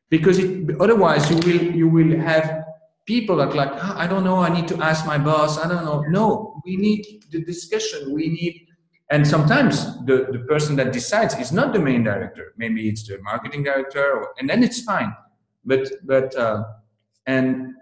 because 0.10 0.40
it, 0.40 0.80
otherwise 0.80 1.30
you 1.30 1.38
will 1.38 1.76
you 1.76 1.88
will 1.88 2.20
have 2.20 2.64
people 3.06 3.36
that 3.38 3.56
like 3.56 3.72
oh, 3.72 3.94
I 3.96 4.08
don't 4.08 4.24
know. 4.24 4.40
I 4.40 4.50
need 4.50 4.68
to 4.70 4.82
ask 4.82 5.06
my 5.06 5.18
boss. 5.18 5.58
I 5.58 5.68
don't 5.68 5.86
know. 5.86 6.02
No, 6.10 6.62
we 6.66 6.76
need 6.76 7.26
the 7.32 7.44
discussion. 7.44 8.14
We 8.14 8.30
need 8.30 8.66
and 9.12 9.26
sometimes 9.26 10.04
the, 10.06 10.28
the 10.32 10.40
person 10.48 10.76
that 10.78 10.92
decides 10.92 11.36
is 11.36 11.52
not 11.52 11.74
the 11.74 11.80
main 11.80 12.04
director 12.04 12.54
maybe 12.58 12.90
it's 12.90 13.08
the 13.08 13.22
marketing 13.22 13.64
director 13.64 14.18
or, 14.18 14.34
and 14.40 14.50
then 14.50 14.64
it's 14.64 14.82
fine 14.82 15.14
but 15.64 15.92
but 16.04 16.36
uh, 16.36 16.64
and 17.28 17.75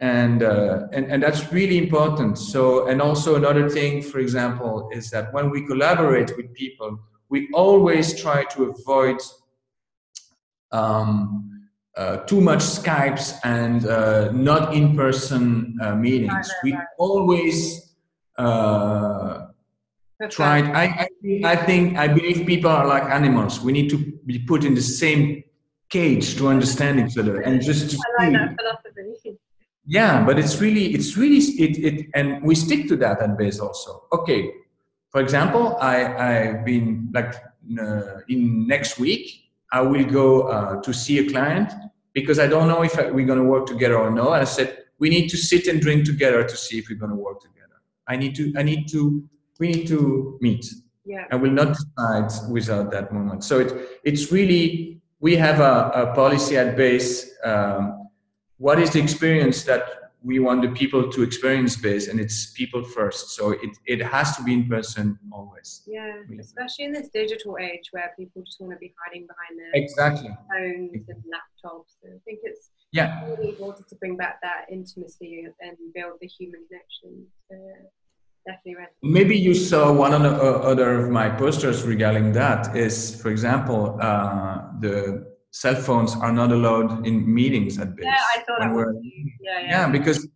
and, 0.00 0.42
uh, 0.42 0.86
and 0.92 1.06
and 1.10 1.22
that's 1.22 1.52
really 1.52 1.76
important 1.76 2.38
so 2.38 2.86
and 2.86 3.02
also 3.02 3.34
another 3.34 3.68
thing 3.68 4.00
for 4.00 4.20
example 4.20 4.88
is 4.92 5.10
that 5.10 5.32
when 5.34 5.50
we 5.50 5.66
collaborate 5.66 6.30
with 6.36 6.54
people 6.54 7.00
we 7.28 7.48
always 7.52 8.20
try 8.20 8.44
to 8.44 8.64
avoid 8.64 9.20
um, 10.72 11.48
uh, 11.96 12.18
too 12.18 12.40
much 12.40 12.60
Skypes 12.60 13.38
and 13.42 13.86
uh, 13.86 14.30
not 14.32 14.72
in-person 14.74 15.76
uh, 15.82 15.96
meetings. 15.96 16.48
We 16.62 16.76
always 16.96 17.92
uh, 18.36 19.46
tried. 20.30 20.66
I, 20.66 20.84
I, 20.84 21.08
I 21.44 21.56
think 21.56 21.98
I 21.98 22.06
believe 22.06 22.46
people 22.46 22.70
are 22.70 22.86
like 22.86 23.02
animals. 23.02 23.60
We 23.60 23.72
need 23.72 23.90
to 23.90 23.98
be 24.26 24.38
put 24.38 24.64
in 24.64 24.74
the 24.74 24.82
same 24.82 25.42
cage 25.88 26.36
to 26.36 26.48
understand 26.48 27.00
each 27.00 27.18
other 27.18 27.40
and 27.40 27.60
just 27.62 27.90
to 27.90 27.98
I 28.20 28.24
like 28.24 28.32
that 28.32 28.56
philosophy. 28.60 29.38
Yeah, 29.88 30.22
but 30.24 30.38
it's 30.38 30.60
really 30.60 30.94
it's 30.94 31.16
really 31.16 31.38
it, 31.38 31.78
it 31.78 32.06
and 32.14 32.42
we 32.42 32.54
stick 32.54 32.88
to 32.88 32.96
that 32.96 33.22
at 33.22 33.38
base 33.38 33.58
also. 33.58 34.04
Okay, 34.12 34.52
for 35.10 35.20
example, 35.22 35.78
I 35.80 35.96
I've 36.04 36.64
been 36.64 37.08
like 37.14 37.34
uh, 37.80 38.20
in 38.28 38.66
next 38.66 38.98
week 38.98 39.50
I 39.72 39.80
will 39.80 40.04
go 40.04 40.42
uh, 40.42 40.82
to 40.82 40.92
see 40.92 41.18
a 41.20 41.30
client 41.30 41.72
because 42.12 42.38
I 42.38 42.46
don't 42.46 42.68
know 42.68 42.82
if 42.82 42.96
we're 42.96 43.26
going 43.26 43.38
to 43.38 43.50
work 43.54 43.66
together 43.66 43.98
or 43.98 44.10
no. 44.10 44.32
And 44.32 44.42
I 44.42 44.44
said 44.44 44.84
we 44.98 45.08
need 45.08 45.28
to 45.30 45.38
sit 45.38 45.66
and 45.68 45.80
drink 45.80 46.04
together 46.04 46.44
to 46.44 46.56
see 46.56 46.78
if 46.78 46.90
we're 46.90 46.98
going 46.98 47.16
to 47.16 47.16
work 47.16 47.40
together. 47.40 47.80
I 48.06 48.16
need 48.16 48.34
to 48.36 48.52
I 48.58 48.62
need 48.62 48.88
to 48.88 49.26
we 49.58 49.68
need 49.68 49.86
to 49.88 50.38
meet. 50.40 50.66
Yeah. 51.04 51.24
I 51.30 51.36
will 51.36 51.50
not 51.50 51.74
decide 51.74 52.50
without 52.50 52.90
that 52.90 53.12
moment. 53.12 53.42
So 53.42 53.60
it, 53.60 53.72
it's 54.04 54.30
really, 54.30 55.00
we 55.20 55.36
have 55.36 55.60
a, 55.60 55.90
a 55.94 56.14
policy 56.14 56.56
at 56.56 56.76
base. 56.76 57.34
Um, 57.42 57.97
what 58.58 58.78
is 58.78 58.90
the 58.92 59.00
experience 59.00 59.64
that 59.64 59.82
we 60.22 60.40
want 60.40 60.62
the 60.62 60.68
people 60.68 61.08
to 61.08 61.22
experience 61.22 61.76
base 61.76 62.08
and 62.08 62.18
it's 62.18 62.50
people 62.50 62.82
first. 62.82 63.30
So 63.30 63.52
it, 63.52 63.70
it 63.86 64.02
has 64.02 64.36
to 64.36 64.42
be 64.42 64.52
in 64.52 64.68
person 64.68 65.18
always. 65.32 65.82
Yeah 65.86 66.08
especially 66.40 66.86
in 66.86 66.92
this 66.92 67.08
digital 67.08 67.56
age 67.60 67.88
where 67.92 68.12
people 68.18 68.42
just 68.42 68.60
want 68.60 68.72
to 68.72 68.78
be 68.78 68.92
hiding 69.02 69.26
behind 69.26 69.58
their 69.58 69.82
exactly. 69.82 70.30
phones 70.50 71.08
and 71.08 71.22
laptops. 71.34 71.96
So 72.00 72.08
i 72.08 72.18
think 72.24 72.40
it's 72.42 72.70
yeah. 72.92 73.24
really 73.26 73.50
important 73.50 73.88
to 73.88 73.94
bring 73.96 74.16
back 74.16 74.40
that 74.42 74.66
intimacy 74.70 75.46
and 75.60 75.76
build 75.94 76.14
the 76.20 76.26
human 76.26 76.60
connection. 76.68 77.26
Definitely 78.46 78.86
Maybe 79.02 79.36
you 79.36 79.54
saw 79.54 79.92
one 79.92 80.14
of 80.14 80.22
the 80.22 80.30
uh, 80.30 80.70
other 80.70 81.04
of 81.04 81.10
my 81.10 81.28
posters 81.28 81.82
regarding 81.82 82.32
that 82.32 82.74
is, 82.74 83.20
for 83.20 83.30
example, 83.30 83.98
uh, 84.00 84.62
the 84.80 85.36
cell 85.50 85.74
phones 85.74 86.14
are 86.14 86.32
not 86.32 86.52
allowed 86.52 87.06
in 87.06 87.32
meetings 87.32 87.78
at 87.78 87.96
base. 87.96 88.04
Yeah, 88.04 88.22
I 88.36 88.42
thought 88.42 88.72
was, 88.72 88.94
yeah, 89.40 89.60
yeah. 89.60 89.70
yeah, 89.70 89.88
because 89.88 90.28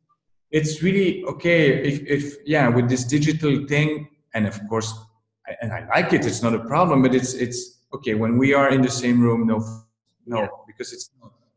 it's 0.53 0.83
really 0.83 1.25
okay 1.25 1.83
if, 1.83 2.01
if 2.07 2.37
yeah 2.45 2.69
with 2.69 2.89
this 2.89 3.05
digital 3.05 3.67
thing 3.67 4.09
and 4.35 4.47
of 4.47 4.61
course 4.69 4.93
and 5.61 5.73
I 5.73 5.87
like 5.89 6.13
it 6.13 6.25
it's 6.27 6.43
not 6.43 6.55
a 6.55 6.61
problem 6.61 7.03
but 7.03 7.15
it's 7.15 7.33
it's 7.35 7.81
okay 7.95 8.15
when 8.15 8.37
we 8.37 8.53
are 8.55 8.71
in 8.71 8.83
the 8.83 8.91
same 8.91 9.21
room 9.21 9.47
no 9.47 9.59
no 10.27 10.41
yeah. 10.41 10.49
because 10.67 10.93
it's 10.93 11.11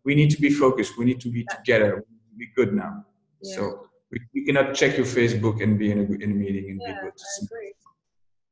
we 0.05 0.15
need 0.15 0.31
to 0.31 0.39
be 0.39 0.49
focused 0.49 0.97
we 0.97 1.05
need 1.05 1.19
to 1.21 1.29
be 1.29 1.45
together 1.55 2.05
be 2.37 2.47
good 2.55 2.73
now 2.73 3.05
yeah. 3.41 3.55
so 3.55 3.89
we, 4.11 4.19
we 4.33 4.45
cannot 4.45 4.73
check 4.73 4.97
your 4.97 5.05
Facebook 5.05 5.61
and 5.61 5.77
be 5.77 5.91
in 5.91 5.99
a, 5.99 6.23
in 6.23 6.31
a 6.31 6.35
meeting 6.35 6.69
and 6.71 6.81
yeah, 6.81 6.93
be 6.93 6.99
good. 7.01 7.13
I 7.13 7.45
agree. 7.45 7.73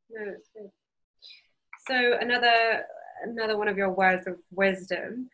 No, 0.09 0.31
it's 0.35 0.49
good. 0.53 0.71
So 1.87 2.17
another 2.19 2.83
another 3.23 3.57
one 3.57 3.67
of 3.67 3.77
your 3.77 3.91
words 3.91 4.27
of 4.27 4.35
wisdom, 4.51 5.29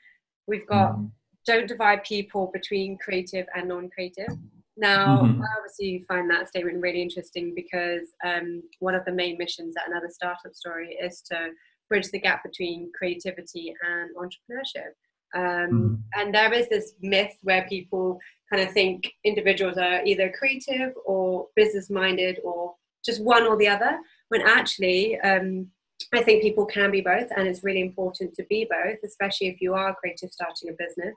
we've 0.48 0.68
got 0.68 0.96
mm. 0.96 1.10
don't 1.46 1.68
divide 1.68 2.04
people 2.04 2.50
between 2.54 2.98
creative 2.98 3.48
and 3.56 3.68
non-creative. 3.68 4.36
Now, 4.78 5.24
mm-hmm. 5.24 5.42
I 5.42 5.48
obviously 5.58 6.06
find 6.08 6.30
that 6.30 6.48
statement 6.48 6.82
really 6.82 7.02
interesting 7.02 7.54
because 7.54 8.08
um, 8.26 8.64
one 8.80 8.96
of 8.96 9.04
the 9.06 9.12
main 9.12 9.38
missions 9.38 9.76
at 9.78 9.90
another 9.90 10.10
startup 10.10 10.54
story 10.54 10.98
is 11.02 11.22
to 11.30 11.50
bridge 11.90 12.10
the 12.12 12.20
gap 12.20 12.44
between 12.44 12.92
creativity 12.98 13.74
and 13.86 14.10
entrepreneurship. 14.16 14.94
Um, 15.36 15.72
mm. 15.72 16.02
And 16.16 16.34
there 16.34 16.54
is 16.54 16.70
this 16.70 16.94
myth 17.02 17.36
where 17.44 17.68
people 17.68 18.20
kind 18.52 18.66
of 18.66 18.74
think 18.74 19.12
individuals 19.26 19.78
are 19.78 20.04
either 20.06 20.34
creative 20.38 20.94
or 21.06 21.48
business 21.56 21.90
minded 21.90 22.40
or 22.44 22.74
just 23.06 23.22
one 23.24 23.46
or 23.46 23.58
the 23.58 23.68
other, 23.68 24.00
when 24.30 24.42
actually, 24.42 25.20
um, 25.22 25.68
I 26.14 26.24
think 26.24 26.42
people 26.42 26.66
can 26.66 26.92
be 26.92 27.02
both, 27.02 27.30
and 27.36 27.48
it's 27.48 27.64
really 27.64 27.82
important 27.82 28.34
to 28.36 28.44
be 28.50 28.68
both, 28.70 28.98
especially 29.04 29.48
if 29.48 29.62
you 29.62 29.74
are 29.74 29.96
creative 29.96 30.32
starting 30.32 30.70
a 30.70 30.74
business. 30.74 31.16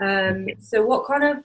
Um, 0.00 0.46
so, 0.60 0.84
what 0.84 1.06
kind 1.06 1.24
of 1.24 1.44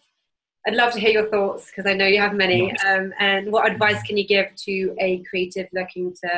I'd 0.65 0.75
love 0.75 0.93
to 0.93 0.99
hear 0.99 1.09
your 1.09 1.29
thoughts 1.29 1.67
because 1.67 1.89
I 1.89 1.95
know 1.95 2.05
you 2.05 2.19
have 2.19 2.35
many. 2.35 2.71
Um, 2.85 3.13
and 3.19 3.51
what 3.51 3.69
advice 3.69 4.01
can 4.03 4.17
you 4.17 4.27
give 4.27 4.53
to 4.67 4.95
a 4.99 5.23
creative 5.29 5.67
looking 5.73 6.13
to 6.23 6.29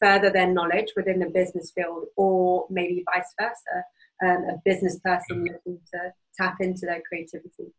further 0.00 0.30
their 0.30 0.46
knowledge 0.46 0.92
within 0.96 1.18
the 1.18 1.28
business 1.28 1.72
field, 1.74 2.06
or 2.16 2.66
maybe 2.70 3.04
vice 3.14 3.34
versa, 3.38 3.84
um, 4.24 4.48
a 4.48 4.62
business 4.64 4.98
person 5.00 5.44
looking 5.44 5.78
to 5.92 6.12
tap 6.38 6.56
into 6.60 6.86
their 6.86 7.02
creativity? 7.06 7.72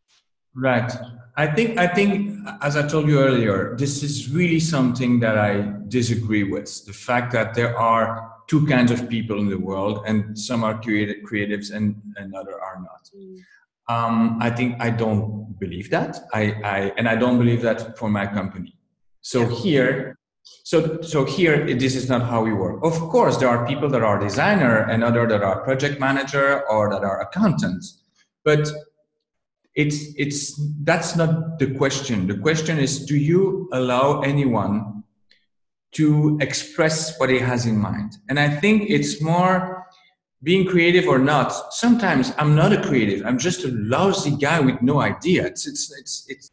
Right. 0.56 0.92
I 1.38 1.46
think 1.46 1.78
I 1.78 1.88
think 1.88 2.48
as 2.62 2.76
I 2.76 2.88
told 2.88 3.08
you 3.08 3.20
earlier, 3.20 3.76
this 3.78 4.02
is 4.02 4.30
really 4.30 4.60
something 4.60 5.20
that 5.20 5.38
I 5.38 5.72
disagree 5.88 6.44
with. 6.44 6.86
The 6.86 6.94
fact 6.94 7.32
that 7.34 7.54
there 7.54 7.78
are 7.78 8.34
two 8.48 8.66
kinds 8.66 8.92
of 8.92 9.08
people 9.08 9.40
in 9.40 9.50
the 9.50 9.60
world, 9.60 10.04
and 10.08 10.38
some 10.38 10.64
are 10.64 10.82
creative, 10.82 11.18
creatives 11.30 11.72
and, 11.72 12.02
and 12.16 12.34
other 12.34 12.60
are 12.60 12.80
not. 12.82 13.10
Mm. 13.16 13.44
Um, 13.90 14.38
I 14.42 14.50
think 14.50 14.82
I 14.82 14.90
don't 14.90 15.60
believe 15.60 15.90
that. 15.92 16.18
I, 16.34 16.56
I 16.64 16.78
and 16.98 17.08
I 17.08 17.16
don't 17.16 17.38
believe 17.38 17.62
that 17.62 17.98
for 17.98 18.10
my 18.10 18.26
company. 18.26 18.76
So 19.22 19.42
yeah. 19.42 19.56
here, 19.56 20.18
so 20.64 21.02
so 21.02 21.24
here, 21.24 21.76
this 21.76 21.96
is 21.96 22.10
not 22.10 22.24
how 22.24 22.44
we 22.44 22.54
work. 22.54 22.84
Of 22.84 23.00
course, 23.00 23.38
there 23.38 23.50
are 23.50 23.66
people 23.68 23.90
that 23.90 24.02
are 24.02 24.18
designer 24.20 24.90
and 24.90 25.04
other 25.04 25.28
that 25.28 25.44
are 25.44 25.62
project 25.62 26.00
manager 26.00 26.68
or 26.68 26.90
that 26.90 27.04
are 27.04 27.22
accountants, 27.22 28.02
but 28.44 28.68
it's 29.78 29.98
it's 30.24 30.60
that's 30.84 31.16
not 31.16 31.60
the 31.60 31.70
question 31.80 32.28
the 32.28 32.40
question 32.48 32.78
is 32.80 33.06
do 33.06 33.16
you 33.16 33.70
allow 33.72 34.22
anyone 34.22 34.98
to 35.98 36.38
express 36.42 37.18
what 37.20 37.30
he 37.30 37.40
has 37.40 37.66
in 37.66 37.78
mind. 37.78 38.18
And 38.30 38.40
I 38.40 38.50
think 38.50 38.90
it's 38.90 39.22
more 39.22 39.86
being 40.44 40.68
creative 40.68 41.08
or 41.08 41.18
not. 41.18 41.74
Sometimes 41.74 42.34
I'm 42.38 42.56
not 42.56 42.72
a 42.72 42.82
creative. 42.82 43.26
I'm 43.26 43.40
just 43.40 43.64
a 43.64 43.70
lousy 43.70 44.36
guy 44.36 44.60
with 44.60 44.82
no 44.82 45.02
idea. 45.02 45.48
It's, 45.48 45.66
it's, 45.66 45.92
it's, 45.98 46.26
it's, 46.28 46.52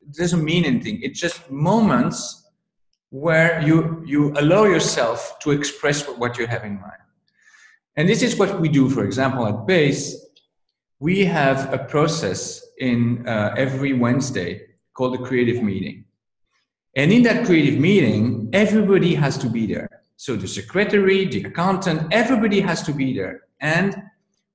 it 0.00 0.16
doesn't 0.16 0.44
mean 0.44 0.64
anything. 0.64 1.00
It's 1.02 1.20
just 1.20 1.50
moments 1.50 2.50
where 3.10 3.62
you, 3.62 4.02
you 4.04 4.32
allow 4.32 4.64
yourself 4.64 5.38
to 5.40 5.52
express 5.52 6.06
what 6.08 6.38
you 6.38 6.46
have 6.46 6.64
in 6.64 6.80
mind. 6.80 7.02
And 7.96 8.08
this 8.08 8.22
is 8.22 8.36
what 8.36 8.60
we 8.60 8.68
do, 8.68 8.88
for 8.88 9.04
example, 9.04 9.46
at 9.46 9.66
Base. 9.66 10.19
We 11.00 11.24
have 11.24 11.72
a 11.72 11.78
process 11.78 12.64
in 12.78 13.26
uh, 13.26 13.54
every 13.56 13.94
Wednesday 13.94 14.66
called 14.92 15.14
the 15.14 15.24
creative 15.24 15.62
meeting. 15.62 16.04
And 16.94 17.10
in 17.10 17.22
that 17.22 17.46
creative 17.46 17.80
meeting, 17.80 18.50
everybody 18.52 19.14
has 19.14 19.38
to 19.38 19.48
be 19.48 19.66
there. 19.66 19.88
So 20.16 20.36
the 20.36 20.46
secretary, 20.46 21.24
the 21.24 21.44
accountant, 21.44 22.12
everybody 22.12 22.60
has 22.60 22.82
to 22.82 22.92
be 22.92 23.14
there. 23.14 23.42
And 23.60 23.96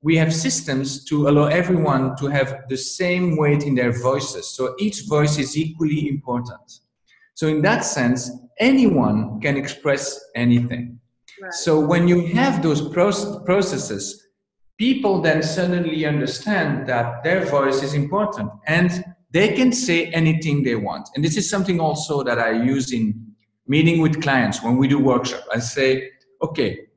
we 0.03 0.15
have 0.17 0.31
systems 0.31 1.03
to 1.05 1.27
allow 1.29 1.45
everyone 1.45 2.15
to 2.17 2.27
have 2.27 2.65
the 2.69 2.77
same 2.77 3.37
weight 3.37 3.63
in 3.63 3.73
their 3.73 3.91
voices. 3.91 4.47
So 4.47 4.75
each 4.77 5.05
voice 5.07 5.39
is 5.39 5.57
equally 5.57 6.07
important. 6.07 6.81
So 7.33 7.47
in 7.47 7.63
that 7.63 7.79
sense, 7.79 8.29
anyone 8.59 9.41
can 9.41 9.57
express 9.57 10.19
anything. 10.35 10.99
Right. 11.41 11.51
So 11.53 11.79
when 11.79 12.07
you 12.07 12.27
have 12.27 12.61
those 12.61 12.87
processes, 12.87 14.24
people 14.77 15.21
then 15.21 15.41
suddenly 15.41 16.05
understand 16.05 16.87
that 16.87 17.23
their 17.23 17.45
voice 17.45 17.81
is 17.81 17.93
important 17.93 18.51
and 18.67 19.03
they 19.31 19.53
can 19.53 19.71
say 19.71 20.07
anything 20.07 20.63
they 20.63 20.75
want. 20.75 21.09
And 21.15 21.23
this 21.23 21.37
is 21.37 21.49
something 21.49 21.79
also 21.79 22.23
that 22.23 22.39
I 22.39 22.51
use 22.51 22.93
in 22.93 23.33
meeting 23.67 24.01
with 24.01 24.21
clients 24.21 24.63
when 24.63 24.77
we 24.77 24.87
do 24.87 24.99
workshop. 24.99 25.43
I 25.53 25.59
say, 25.59 26.09
okay, 26.41 26.87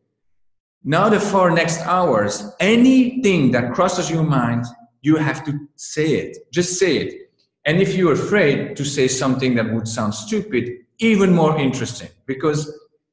now 0.85 1.09
the 1.09 1.21
four 1.21 1.51
next 1.51 1.81
hours, 1.81 2.53
anything 2.61 3.51
that 3.53 3.73
crosses 3.73 4.11
your 4.11 4.23
mind, 4.23 4.65
you 5.03 5.17
have 5.17 5.45
to 5.45 5.59
say 5.77 6.15
it. 6.15 6.37
Just 6.53 6.79
say 6.79 6.99
it. 6.99 7.33
And 7.65 7.81
if 7.83 7.95
you're 7.95 8.13
afraid 8.13 8.77
to 8.77 8.85
say 8.85 9.09
something 9.09 9.55
that 9.57 9.73
would 9.73 9.89
sound 9.89 10.15
stupid, 10.15 10.71
even 10.99 11.33
more 11.35 11.59
interesting 11.59 12.09
because 12.27 12.73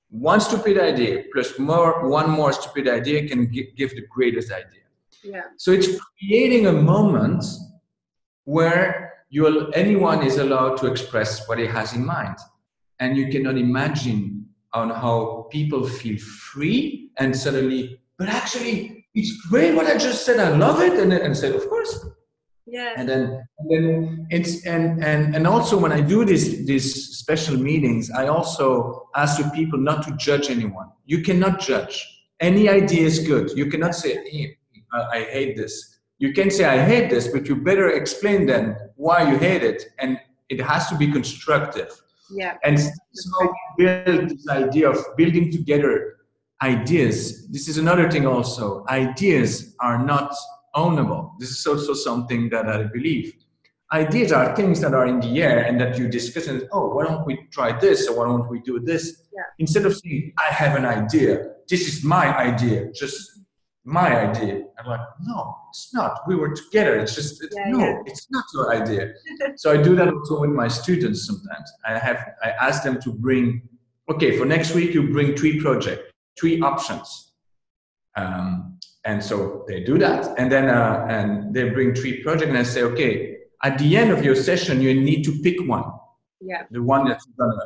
one 0.10 0.40
stupid 0.40 0.78
idea 0.78 1.24
plus 1.34 1.58
more 1.60 2.08
one 2.08 2.30
more 2.30 2.54
stupid 2.54 2.88
idea 2.88 3.28
can 3.28 3.46
give 3.48 3.90
the 3.96 4.06
greatest 4.10 4.52
idea. 4.52 4.86
Yeah. 5.24 5.42
So 5.58 5.72
it's 5.72 5.90
creating 6.20 6.68
a 6.68 6.72
moment 6.72 7.44
where 8.44 9.14
you 9.30 9.70
anyone 9.72 10.24
is 10.26 10.38
allowed 10.38 10.78
to 10.78 10.88
express 10.88 11.48
what 11.48 11.58
he 11.58 11.66
has 11.66 11.94
in 11.94 12.06
mind, 12.06 12.38
and 13.00 13.18
you 13.18 13.30
cannot 13.30 13.58
imagine 13.58 14.46
on 14.74 14.90
how 14.90 15.48
people 15.52 15.88
feel 15.88 16.18
free 16.18 17.10
and 17.18 17.36
suddenly, 17.36 18.00
but 18.18 18.28
actually, 18.28 19.06
it's 19.16 19.48
great 19.48 19.74
what 19.74 19.88
I 19.88 19.98
just 19.98 20.26
said. 20.26 20.40
I 20.40 20.56
love 20.56 20.82
it, 20.82 20.94
and 20.94 21.12
and 21.12 21.36
said, 21.36 21.56
of 21.56 21.68
course, 21.68 22.06
yeah. 22.68 22.94
And 22.98 23.08
then 23.08 23.48
and 23.60 23.70
then 23.70 24.28
it's 24.32 24.66
and 24.66 25.04
and 25.04 25.36
and 25.36 25.46
also 25.46 25.78
when 25.78 25.92
i 25.92 26.02
do 26.02 26.26
these 26.26 26.66
these 26.66 27.18
special 27.18 27.58
meetings 27.58 28.10
i 28.10 28.28
also 28.28 29.08
ask 29.16 29.42
the 29.42 29.50
people 29.52 29.80
not 29.80 30.04
to 30.04 30.16
judge 30.18 30.50
anyone. 30.50 30.90
You 31.06 31.22
cannot 31.22 31.60
judge. 31.60 31.96
Any 32.40 32.68
idea 32.68 33.06
is 33.06 33.20
good. 33.20 33.52
You 33.52 33.68
cannot 33.68 33.94
say 33.96 34.16
hey, 34.30 34.58
uh, 34.94 35.06
i 35.12 35.22
hate 35.22 35.56
this. 35.56 36.00
You 36.18 36.34
can 36.34 36.50
say 36.50 36.66
i 36.66 36.84
hate 36.84 37.10
this 37.10 37.28
but 37.28 37.48
you 37.48 37.56
better 37.56 37.90
explain 37.90 38.48
then 38.48 38.76
why 38.96 39.30
you 39.30 39.38
hate 39.38 39.62
it 39.64 39.84
and 40.00 40.20
it 40.50 40.60
has 40.62 40.88
to 40.90 40.98
be 40.98 41.12
constructive. 41.12 41.92
Yeah. 42.32 42.58
And 42.64 42.80
so 42.80 43.54
build 43.78 44.30
this 44.30 44.48
idea 44.50 44.90
of 44.90 44.98
building 45.16 45.52
together 45.52 46.16
ideas. 46.62 47.48
This 47.50 47.68
is 47.68 47.78
another 47.78 48.10
thing 48.10 48.26
also. 48.26 48.86
Ideas 48.90 49.76
are 49.80 50.04
not 50.04 50.34
ownable. 50.76 51.32
This 51.40 51.50
is 51.52 51.66
also 51.66 51.94
something 51.94 52.50
that 52.50 52.68
I 52.68 52.84
believe. 52.84 53.34
Ideas 53.92 54.32
are 54.32 54.56
things 54.56 54.82
that 54.82 54.94
are 54.94 55.06
in 55.08 55.20
the 55.20 55.42
air 55.42 55.60
and 55.60 55.80
that 55.80 55.98
you 55.98 56.08
discuss 56.08 56.48
and 56.48 56.68
oh, 56.72 56.90
why 56.96 57.06
don't 57.06 57.26
we 57.26 57.48
try 57.52 57.78
this 57.78 58.08
or 58.08 58.18
why 58.18 58.26
don't 58.26 58.50
we 58.50 58.60
do 58.62 58.80
this? 58.80 59.24
Yeah. 59.34 59.44
Instead 59.60 59.86
of 59.86 59.96
saying, 59.96 60.34
I 60.38 60.52
have 60.54 60.76
an 60.76 60.86
idea, 60.86 61.52
this 61.70 61.88
is 61.88 62.04
my 62.04 62.36
idea, 62.36 62.92
just 62.92 63.36
my 63.86 64.30
idea. 64.30 64.64
I'm 64.80 64.88
like, 64.88 65.00
no, 65.22 65.56
it's 65.70 65.94
not. 65.94 66.22
We 66.28 66.36
were 66.36 66.54
together. 66.54 66.98
It's 66.98 67.14
just 67.14 67.44
it's, 67.44 67.56
yeah, 67.56 67.70
no, 67.70 67.80
yeah. 67.80 68.02
it's 68.06 68.28
not 68.32 68.44
your 68.54 68.74
idea. 68.74 69.14
so 69.56 69.72
I 69.72 69.82
do 69.82 69.96
that 69.96 70.12
also 70.12 70.42
with 70.42 70.50
my 70.50 70.68
students 70.68 71.26
sometimes. 71.26 71.72
I 71.86 72.00
have 72.00 72.34
I 72.44 72.50
ask 72.50 72.84
them 72.84 73.00
to 73.02 73.12
bring, 73.12 73.62
okay, 74.10 74.38
for 74.38 74.46
next 74.46 74.74
week 74.74 74.96
you 74.96 75.14
bring 75.14 75.38
three 75.38 75.62
projects, 75.62 76.12
three 76.40 76.60
options. 76.62 77.34
Um, 78.16 78.75
and 79.06 79.24
so 79.24 79.64
they 79.68 79.82
do 79.82 79.98
that. 80.00 80.38
And 80.38 80.52
then 80.52 80.68
uh, 80.68 81.06
and 81.10 81.54
they 81.54 81.70
bring 81.70 81.94
three 81.94 82.22
projects 82.24 82.50
and 82.50 82.58
i 82.58 82.64
say 82.64 82.82
okay 82.82 83.38
at 83.64 83.78
the 83.78 83.96
end 83.96 84.12
of 84.12 84.26
your 84.26 84.36
session 84.36 84.82
you 84.82 84.94
need 84.94 85.24
to 85.24 85.40
pick 85.42 85.58
one. 85.68 85.86
Yeah. 86.42 86.64
The 86.72 86.82
one 86.82 87.08
that 87.08 87.20
you're 87.26 87.48
gonna 87.48 87.66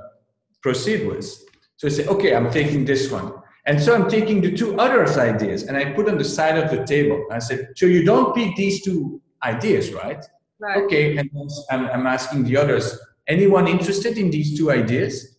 proceed 0.62 1.08
with. 1.08 1.26
So 1.78 1.88
i 1.88 1.90
say 1.90 2.06
okay 2.08 2.36
i'm 2.36 2.52
taking 2.52 2.86
this 2.86 3.10
one. 3.10 3.34
And 3.66 3.82
so 3.82 3.96
i'm 3.96 4.10
taking 4.10 4.42
the 4.42 4.52
two 4.52 4.78
others 4.80 5.18
ideas 5.18 5.64
and 5.64 5.78
i 5.78 5.86
put 5.94 6.10
on 6.10 6.18
the 6.18 6.26
side 6.26 6.58
of 6.58 6.70
the 6.70 6.86
table. 6.86 7.26
I 7.32 7.40
said 7.40 7.70
so 7.76 7.86
you 7.86 8.04
don't 8.04 8.36
pick 8.36 8.56
these 8.56 8.84
two 8.84 9.22
ideas 9.44 9.94
right? 9.94 10.24
Right. 10.60 10.84
Okay 10.84 11.18
and 11.18 11.30
I'm, 11.72 11.88
I'm 11.88 12.08
asking 12.08 12.44
the 12.44 12.58
others 12.58 13.00
anyone 13.28 13.68
interested 13.68 14.18
in 14.18 14.30
these 14.30 14.58
two 14.58 14.72
ideas? 14.72 15.38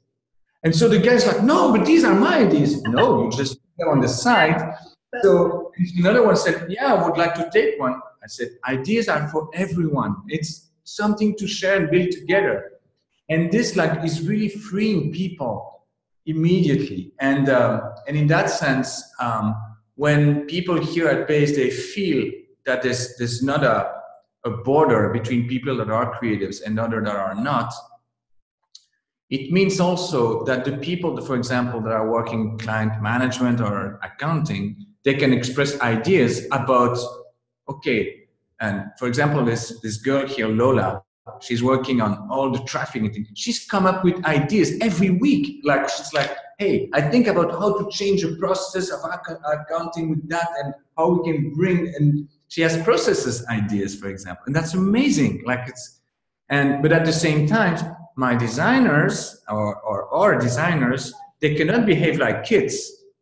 And 0.62 0.74
so 0.74 0.88
the 0.88 0.98
guy's 0.98 1.26
like 1.26 1.42
no 1.42 1.72
but 1.72 1.84
these 1.84 2.04
are 2.04 2.14
my 2.14 2.38
ideas. 2.38 2.82
No 2.84 3.24
you 3.24 3.30
just 3.30 3.60
put 3.60 3.84
them 3.84 3.88
on 3.88 4.00
the 4.00 4.08
side. 4.08 4.76
So 5.22 5.69
another 5.98 6.24
one 6.24 6.36
said, 6.36 6.66
Yeah, 6.68 6.94
I 6.94 7.06
would 7.06 7.16
like 7.16 7.34
to 7.34 7.50
take 7.52 7.78
one. 7.78 8.00
I 8.22 8.26
said, 8.26 8.48
Ideas 8.68 9.08
are 9.08 9.28
for 9.28 9.48
everyone. 9.54 10.16
It's 10.28 10.70
something 10.84 11.36
to 11.36 11.46
share 11.46 11.76
and 11.76 11.90
build 11.90 12.10
together. 12.10 12.72
And 13.28 13.50
this 13.50 13.76
like 13.76 14.04
is 14.04 14.26
really 14.26 14.48
freeing 14.48 15.12
people 15.12 15.86
immediately. 16.26 17.12
And 17.20 17.48
um, 17.48 17.80
and 18.08 18.16
in 18.16 18.26
that 18.28 18.50
sense, 18.50 19.02
um, 19.20 19.54
when 19.94 20.46
people 20.46 20.80
here 20.80 21.08
at 21.08 21.28
Base, 21.28 21.54
they 21.54 21.70
feel 21.70 22.30
that 22.66 22.82
there's 22.82 23.16
there's 23.16 23.42
not 23.42 23.64
a, 23.64 23.92
a 24.44 24.50
border 24.50 25.10
between 25.10 25.48
people 25.48 25.76
that 25.76 25.90
are 25.90 26.18
creatives 26.20 26.62
and 26.64 26.78
other 26.78 27.00
that 27.02 27.16
are 27.16 27.34
not. 27.34 27.72
It 29.30 29.52
means 29.52 29.78
also 29.78 30.44
that 30.44 30.64
the 30.64 30.76
people, 30.78 31.20
for 31.20 31.36
example, 31.36 31.80
that 31.82 31.92
are 31.92 32.10
working 32.10 32.58
client 32.58 33.00
management 33.00 33.60
or 33.60 34.00
accounting, 34.02 34.86
they 35.04 35.14
can 35.14 35.32
express 35.32 35.80
ideas 35.80 36.46
about 36.52 36.98
okay 37.68 38.24
and 38.60 38.84
for 38.98 39.06
example 39.08 39.44
this 39.44 39.80
this 39.80 39.96
girl 39.98 40.26
here 40.26 40.48
lola 40.48 41.02
she's 41.40 41.62
working 41.62 42.00
on 42.00 42.28
all 42.30 42.50
the 42.50 42.58
traffic 42.64 43.02
and 43.02 43.12
things. 43.12 43.28
She's 43.34 43.64
come 43.64 43.86
up 43.86 44.02
with 44.02 44.24
ideas 44.24 44.72
every 44.80 45.10
week. 45.10 45.60
Like 45.64 45.88
she's 45.88 46.12
like 46.12 46.36
hey 46.60 46.90
i 46.92 47.00
think 47.00 47.26
about 47.26 47.50
how 47.52 47.76
to 47.78 47.88
change 47.90 48.20
the 48.20 48.36
process 48.36 48.90
of 48.90 49.00
accounting 49.54 50.10
with 50.10 50.28
that 50.28 50.48
and 50.62 50.74
how 50.96 51.08
we 51.08 51.32
can 51.32 51.54
bring 51.54 51.92
and 51.96 52.28
she 52.48 52.60
has 52.60 52.80
processes 52.82 53.46
ideas 53.46 53.96
for 53.96 54.08
example 54.08 54.44
and 54.46 54.54
that's 54.54 54.74
amazing. 54.74 55.42
Like 55.46 55.68
it's 55.68 56.00
and 56.50 56.82
but 56.82 56.92
at 56.92 57.04
the 57.04 57.12
same 57.12 57.46
time 57.46 57.96
my 58.16 58.34
designers 58.34 59.42
or, 59.48 59.80
or 59.80 60.14
our 60.14 60.38
designers 60.38 61.14
they 61.40 61.54
cannot 61.54 61.86
behave 61.86 62.18
like 62.18 62.44
kids. 62.44 62.74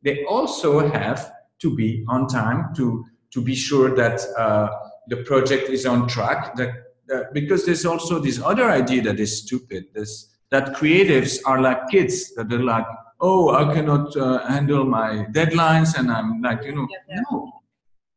They 0.02 0.24
also 0.24 0.88
have 0.88 1.32
to 1.60 1.74
be 1.74 2.04
on 2.08 2.26
time, 2.26 2.74
to, 2.76 3.04
to 3.32 3.40
be 3.40 3.54
sure 3.54 3.94
that 3.94 4.20
uh, 4.36 4.68
the 5.08 5.18
project 5.18 5.68
is 5.68 5.86
on 5.86 6.08
track. 6.08 6.54
That, 6.56 6.70
uh, 7.12 7.24
because 7.32 7.64
there's 7.64 7.86
also 7.86 8.18
this 8.18 8.40
other 8.40 8.70
idea 8.70 9.02
that 9.02 9.18
is 9.18 9.42
stupid, 9.42 9.86
this, 9.94 10.34
that 10.50 10.74
creatives 10.74 11.40
are 11.44 11.60
like 11.60 11.88
kids, 11.90 12.34
that 12.34 12.48
they're 12.48 12.58
like, 12.62 12.86
oh, 13.20 13.54
I 13.54 13.74
cannot 13.74 14.16
uh, 14.16 14.46
handle 14.46 14.84
my 14.84 15.26
deadlines, 15.32 15.98
and 15.98 16.10
I'm 16.10 16.40
like, 16.40 16.64
you 16.64 16.74
know, 16.74 16.86
no. 17.30 17.52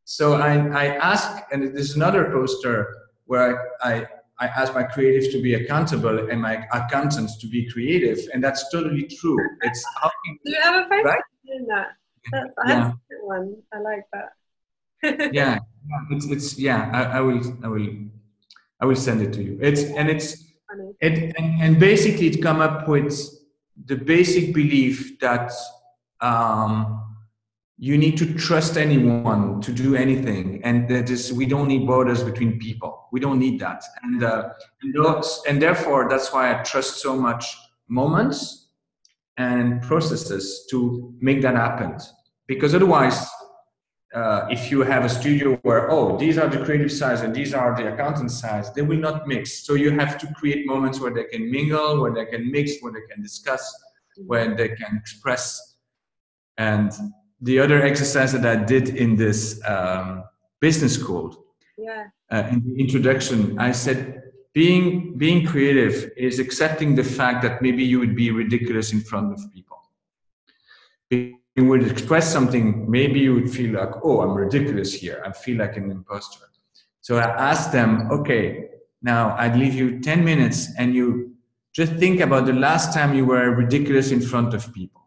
So 0.03 0.33
I, 0.33 0.67
I 0.67 0.85
ask, 0.97 1.43
and 1.51 1.75
there's 1.75 1.95
another 1.95 2.31
poster 2.31 2.95
where 3.25 3.75
I, 3.81 3.93
I 3.93 4.07
I 4.41 4.47
ask 4.47 4.73
my 4.73 4.83
creatives 4.83 5.31
to 5.33 5.39
be 5.39 5.53
accountable 5.53 6.31
and 6.31 6.41
my 6.41 6.65
accountants 6.73 7.37
to 7.37 7.47
be 7.47 7.69
creative, 7.69 8.17
and 8.33 8.43
that's 8.43 8.71
totally 8.71 9.03
true. 9.03 9.37
It's 9.61 9.85
how 10.01 10.09
do 10.09 10.51
you 10.51 10.61
have 10.63 10.83
a 10.83 10.89
person 10.89 11.05
right? 11.05 11.21
in 11.45 11.67
that? 11.67 11.89
That's, 12.31 12.47
yeah. 12.67 12.87
a 12.87 12.93
good 13.09 13.23
one. 13.23 13.55
I 13.73 13.79
like 13.79 14.05
that. 14.13 14.29
yeah, 15.33 15.59
it's 16.11 16.25
it's 16.25 16.59
yeah. 16.59 16.89
I, 16.93 17.17
I, 17.17 17.21
will 17.21 17.41
I 17.63 17.67
will 17.67 17.87
I 18.79 18.85
will 18.85 18.95
send 18.95 19.21
it 19.21 19.33
to 19.33 19.43
you. 19.43 19.57
It's 19.61 19.83
and 19.83 20.09
it's 20.09 20.43
it 20.99 21.33
and, 21.37 21.61
and 21.61 21.79
basically 21.79 22.27
it 22.27 22.41
come 22.41 22.61
up 22.61 22.87
with 22.87 23.17
the 23.85 23.95
basic 23.95 24.53
belief 24.53 25.19
that 25.19 25.51
um, 26.19 27.15
you 27.77 27.97
need 27.97 28.15
to 28.17 28.31
trust 28.35 28.77
anyone 28.77 29.59
to 29.61 29.71
do 29.71 29.95
anything, 29.95 30.61
and 30.63 30.87
that 30.89 31.09
is 31.09 31.33
we 31.33 31.47
don't 31.47 31.67
need 31.67 31.87
borders 31.87 32.23
between 32.23 32.59
people. 32.59 33.07
We 33.11 33.19
don't 33.19 33.39
need 33.39 33.59
that, 33.61 33.83
and 34.03 34.23
uh, 34.23 34.49
and, 34.83 34.93
those, 34.93 35.41
and 35.47 35.59
therefore 35.59 36.07
that's 36.07 36.31
why 36.31 36.51
I 36.53 36.61
trust 36.61 37.01
so 37.01 37.15
much 37.15 37.57
moments 37.87 38.61
and 39.41 39.81
processes 39.81 40.45
to 40.71 41.13
make 41.27 41.39
that 41.41 41.55
happen. 41.55 41.97
Because 42.47 42.75
otherwise, 42.75 43.19
uh, 44.13 44.41
if 44.49 44.69
you 44.71 44.79
have 44.81 45.03
a 45.05 45.09
studio 45.19 45.47
where 45.67 45.89
oh 45.89 46.17
these 46.23 46.37
are 46.37 46.49
the 46.55 46.61
creative 46.65 46.91
sides 46.91 47.21
and 47.21 47.33
these 47.33 47.53
are 47.53 47.71
the 47.77 47.93
accountant 47.93 48.29
sides 48.29 48.67
they 48.73 48.81
will 48.81 49.01
not 49.07 49.25
mix 49.25 49.43
so 49.65 49.71
you 49.83 49.89
have 50.01 50.17
to 50.17 50.27
create 50.39 50.67
moments 50.73 50.99
where 50.99 51.13
they 51.17 51.23
can 51.33 51.43
mingle 51.49 52.01
where 52.01 52.13
they 52.17 52.25
can 52.25 52.43
mix 52.51 52.65
where 52.81 52.91
they 52.91 53.05
can 53.09 53.21
discuss 53.23 53.63
where 54.29 54.53
they 54.59 54.67
can 54.79 54.91
express 55.01 55.77
and 56.57 56.91
the 57.39 57.57
other 57.63 57.81
exercise 57.91 58.33
that 58.33 58.45
i 58.45 58.57
did 58.73 58.85
in 59.03 59.15
this 59.15 59.61
um, 59.73 60.25
business 60.59 60.93
school 60.99 61.25
yeah. 61.77 62.07
uh, 62.33 62.43
in 62.51 62.57
the 62.65 62.75
introduction 62.83 63.57
i 63.67 63.71
said 63.71 64.21
being 64.53 65.17
being 65.17 65.45
creative 65.45 66.11
is 66.17 66.39
accepting 66.39 66.95
the 66.95 67.03
fact 67.03 67.41
that 67.41 67.61
maybe 67.61 67.83
you 67.83 67.99
would 67.99 68.15
be 68.15 68.31
ridiculous 68.31 68.91
in 68.91 69.01
front 69.01 69.33
of 69.33 69.39
people 69.53 69.71
you 71.55 71.65
would 71.65 71.83
express 71.83 72.31
something, 72.31 72.89
maybe 72.89 73.19
you 73.19 73.33
would 73.33 73.49
feel 73.49 73.73
like, 73.73 73.91
oh, 74.03 74.21
I'm 74.21 74.33
ridiculous 74.33 74.93
here. 74.93 75.21
I 75.25 75.31
feel 75.31 75.57
like 75.57 75.75
an 75.77 75.91
imposter. 75.91 76.45
So 77.01 77.17
I 77.17 77.23
asked 77.51 77.71
them, 77.71 78.09
okay, 78.11 78.69
now 79.01 79.35
I'd 79.37 79.57
leave 79.57 79.73
you 79.73 79.99
10 79.99 80.23
minutes 80.23 80.69
and 80.77 80.93
you 80.93 81.35
just 81.73 81.93
think 81.95 82.19
about 82.21 82.45
the 82.45 82.53
last 82.53 82.93
time 82.93 83.13
you 83.13 83.25
were 83.25 83.49
ridiculous 83.51 84.11
in 84.11 84.21
front 84.21 84.53
of 84.53 84.73
people. 84.73 85.01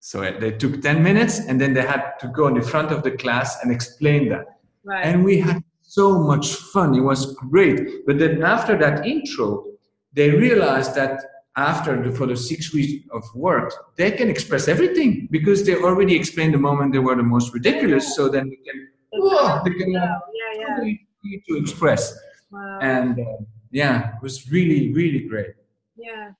So 0.00 0.20
they 0.38 0.52
took 0.52 0.82
10 0.82 1.02
minutes 1.02 1.38
and 1.38 1.60
then 1.60 1.74
they 1.74 1.82
had 1.82 2.12
to 2.20 2.28
go 2.28 2.48
in 2.48 2.54
the 2.54 2.62
front 2.62 2.90
of 2.90 3.02
the 3.02 3.12
class 3.12 3.62
and 3.62 3.70
explain 3.72 4.28
that. 4.30 4.46
Right. 4.84 5.04
And 5.04 5.24
we 5.24 5.38
had 5.38 5.62
so 5.94 6.18
much 6.18 6.46
fun. 6.74 6.94
It 6.94 7.00
was 7.00 7.34
great. 7.34 8.04
But 8.06 8.18
then 8.18 8.42
after 8.42 8.76
that 8.78 9.06
intro, 9.06 9.64
they 10.12 10.30
realized 10.30 10.94
that 10.96 11.22
after 11.56 12.02
the, 12.02 12.10
for 12.16 12.26
the 12.26 12.36
six 12.36 12.74
weeks 12.74 13.06
of 13.12 13.22
work, 13.34 13.72
they 13.96 14.10
can 14.10 14.28
express 14.28 14.66
everything 14.66 15.28
because 15.30 15.64
they 15.64 15.76
already 15.76 16.16
explained 16.16 16.52
the 16.54 16.58
moment 16.58 16.92
they 16.92 16.98
were 16.98 17.14
the 17.14 17.22
most 17.22 17.54
ridiculous. 17.54 18.16
So 18.16 18.28
then 18.28 18.50
they 18.50 18.60
can, 18.66 18.88
oh, 19.14 19.62
they 19.64 19.74
can 19.74 19.92
yeah, 19.92 20.18
yeah, 20.58 20.84
yeah. 20.84 21.38
to 21.48 21.56
express. 21.56 22.18
Wow. 22.50 22.78
And 22.82 23.20
uh, 23.20 23.44
yeah, 23.70 24.16
it 24.16 24.22
was 24.22 24.50
really, 24.50 24.92
really 24.92 25.20
great. 25.28 25.54
Yeah. 25.96 26.30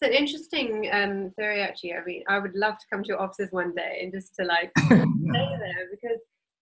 It's 0.00 0.08
an 0.08 0.14
interesting 0.14 0.88
um, 0.90 1.32
theory, 1.36 1.60
actually. 1.60 1.94
I 1.94 2.04
mean, 2.04 2.24
I 2.28 2.38
would 2.38 2.54
love 2.54 2.78
to 2.78 2.86
come 2.90 3.02
to 3.02 3.08
your 3.08 3.20
offices 3.20 3.52
one 3.52 3.74
day 3.74 4.00
and 4.02 4.10
just 4.10 4.34
to 4.36 4.44
like 4.46 4.72
stay 4.78 4.96
there 4.96 5.82
because, 5.90 6.20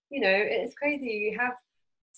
you 0.09 0.19
know, 0.19 0.35
it's 0.35 0.75
crazy. 0.75 1.31
You 1.31 1.39
have 1.39 1.53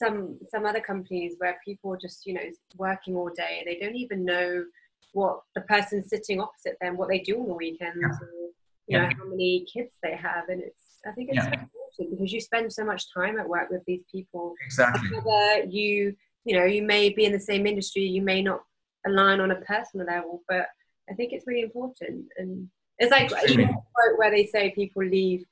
some 0.03 0.39
some 0.49 0.65
other 0.65 0.81
companies 0.81 1.35
where 1.37 1.57
people 1.65 1.95
just, 1.99 2.25
you 2.25 2.33
know, 2.33 2.47
working 2.77 3.15
all 3.15 3.29
day. 3.35 3.63
They 3.65 3.77
don't 3.79 3.95
even 3.95 4.25
know 4.25 4.65
what 5.13 5.41
the 5.55 5.61
person 5.61 6.03
sitting 6.03 6.41
opposite 6.41 6.77
them, 6.81 6.97
what 6.97 7.09
they 7.09 7.19
do 7.19 7.39
on 7.39 7.47
the 7.47 7.53
weekends, 7.53 7.97
Yeah. 8.01 8.09
or 8.09 8.49
you 8.87 8.97
know 8.97 9.09
how 9.17 9.25
many 9.29 9.65
kids 9.73 9.93
they 10.03 10.15
have, 10.15 10.49
and 10.49 10.61
it's 10.61 10.99
I 11.05 11.11
think 11.11 11.29
it's 11.29 11.37
Yeah. 11.37 11.61
important 11.61 12.11
because 12.11 12.33
you 12.33 12.41
spend 12.41 12.71
so 12.73 12.83
much 12.83 13.03
time 13.13 13.39
at 13.39 13.47
work 13.47 13.69
with 13.69 13.83
these 13.85 14.03
people. 14.11 14.53
Exactly. 14.65 15.09
Whether 15.17 15.65
you 15.69 16.15
you 16.45 16.55
know 16.57 16.65
you 16.65 16.83
may 16.83 17.09
be 17.09 17.25
in 17.25 17.31
the 17.31 17.39
same 17.51 17.65
industry, 17.67 18.03
you 18.03 18.21
may 18.21 18.41
not 18.41 18.61
align 19.05 19.39
on 19.39 19.51
a 19.51 19.61
personal 19.61 20.05
level, 20.07 20.43
but 20.47 20.67
I 21.09 21.13
think 21.13 21.33
it's 21.33 21.47
really 21.47 21.61
important. 21.61 22.25
And 22.37 22.69
it's 22.99 23.11
like 23.11 23.29
you 23.49 23.57
know, 23.57 23.73
quote 23.93 24.17
where 24.17 24.31
they 24.31 24.45
say 24.45 24.71
people 24.71 25.03
leave. 25.03 25.45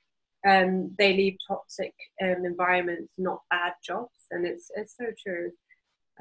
Um, 0.47 0.91
they 0.97 1.13
leave 1.13 1.37
toxic 1.47 1.93
um, 2.21 2.45
environments, 2.45 3.13
not 3.17 3.41
bad 3.49 3.73
jobs, 3.85 4.27
and 4.31 4.45
it's 4.45 4.71
it's 4.75 4.95
so 4.97 5.05
true. 5.21 5.51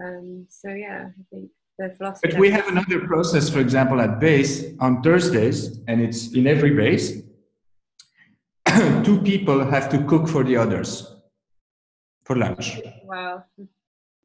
Um, 0.03 0.47
so 0.49 0.68
yeah, 0.71 1.09
I 1.09 1.23
think 1.31 1.51
the 1.79 1.91
philosophy. 1.97 2.29
But 2.31 2.39
we 2.39 2.51
have 2.51 2.68
another 2.68 3.01
process, 3.07 3.49
for 3.49 3.61
example, 3.61 4.01
at 4.01 4.21
base 4.21 4.64
on 4.79 5.03
Thursdays, 5.03 5.79
and 5.89 6.01
it's 6.01 6.33
in 6.35 6.47
every 6.47 6.75
base. 6.75 7.23
Two 9.05 9.21
people 9.23 9.64
have 9.64 9.89
to 9.91 10.05
cook 10.05 10.29
for 10.29 10.45
the 10.45 10.57
others 10.57 11.14
for 12.25 12.37
lunch. 12.37 12.81
wow. 13.05 13.45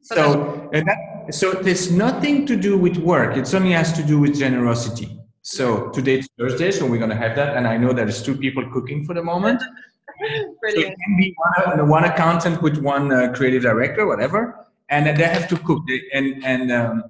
So, 0.02 0.70
and 0.72 0.86
that, 0.86 1.34
so 1.34 1.52
there's 1.52 1.90
nothing 1.90 2.46
to 2.46 2.54
do 2.56 2.78
with 2.78 2.96
work. 2.98 3.36
It 3.36 3.52
only 3.52 3.72
has 3.72 3.92
to 3.94 4.04
do 4.04 4.20
with 4.20 4.38
generosity. 4.38 5.18
So 5.48 5.90
today 5.90 6.14
it's 6.16 6.28
Thursday, 6.36 6.72
so 6.72 6.84
we're 6.86 6.98
gonna 6.98 7.14
have 7.14 7.36
that, 7.36 7.56
and 7.56 7.68
I 7.68 7.76
know 7.76 7.92
there's 7.92 8.20
two 8.20 8.36
people 8.36 8.68
cooking 8.72 9.04
for 9.04 9.14
the 9.14 9.22
moment. 9.22 9.62
So 10.18 10.80
it 10.80 10.96
can 11.04 11.16
be 11.18 11.34
one, 11.66 11.88
one 11.88 12.04
accountant 12.04 12.62
with 12.62 12.78
one 12.78 13.12
uh, 13.12 13.32
creative 13.34 13.62
director, 13.62 14.06
whatever, 14.06 14.66
and 14.88 15.06
they 15.16 15.24
have 15.24 15.46
to 15.48 15.56
cook. 15.58 15.82
They- 15.86 16.02
And 16.12 16.42
and 16.44 16.72
um, 16.72 17.04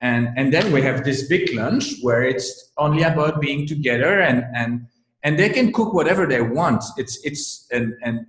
and 0.00 0.30
and 0.38 0.52
then 0.52 0.72
we 0.72 0.80
have 0.82 1.04
this 1.04 1.28
big 1.28 1.52
lunch 1.54 1.84
where 2.00 2.22
it's 2.24 2.72
only 2.78 3.02
about 3.02 3.40
being 3.40 3.66
together 3.66 4.22
and 4.22 4.44
and 4.56 4.86
and 5.24 5.38
they 5.38 5.50
can 5.50 5.72
cook 5.72 5.92
whatever 5.92 6.26
they 6.26 6.40
want. 6.40 6.82
It's 6.96 7.14
it's 7.22 7.68
and 7.70 7.92
and 8.02 8.26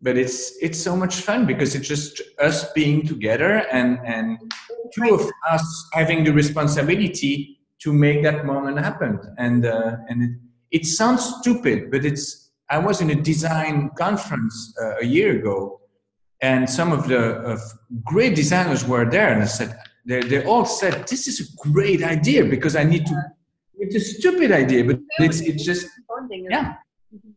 but 0.00 0.16
it's 0.16 0.56
it's 0.62 0.80
so 0.88 0.96
much 0.96 1.16
fun 1.20 1.46
because 1.46 1.74
it's 1.76 1.86
just 1.86 2.22
us 2.40 2.72
being 2.72 3.06
together 3.06 3.50
and 3.70 3.98
and 4.04 4.38
two 4.94 5.14
of 5.14 5.30
us 5.54 5.64
having 5.92 6.24
the 6.24 6.32
responsibility 6.32 7.59
to 7.82 7.92
make 7.92 8.22
that 8.22 8.44
moment 8.44 8.78
happen. 8.78 9.18
And 9.38 9.66
uh, 9.66 9.96
and 10.08 10.22
it, 10.22 10.30
it 10.70 10.86
sounds 10.86 11.22
stupid, 11.40 11.90
but 11.90 12.04
it's. 12.04 12.50
I 12.72 12.78
was 12.78 13.00
in 13.00 13.10
a 13.10 13.16
design 13.16 13.90
conference 13.98 14.72
uh, 14.80 14.98
a 15.00 15.04
year 15.04 15.36
ago, 15.36 15.80
and 16.40 16.70
some 16.70 16.92
of 16.92 17.08
the 17.08 17.18
of 17.52 17.60
great 18.04 18.36
designers 18.36 18.86
were 18.86 19.10
there, 19.10 19.32
and 19.32 19.42
I 19.42 19.46
said 19.46 19.76
they 20.06 20.20
they 20.20 20.44
all 20.44 20.64
said 20.64 21.08
this 21.08 21.26
is 21.26 21.40
a 21.40 21.68
great 21.72 22.02
idea 22.04 22.44
because 22.44 22.76
I 22.76 22.84
need 22.84 23.06
to. 23.06 23.14
It's 23.74 23.96
a 23.96 24.00
stupid 24.00 24.52
idea, 24.52 24.84
but 24.84 25.00
it's 25.18 25.40
it's 25.40 25.64
just 25.64 25.86
bonding. 26.08 26.46
yeah. 26.50 26.74
Mhm. 27.12 27.32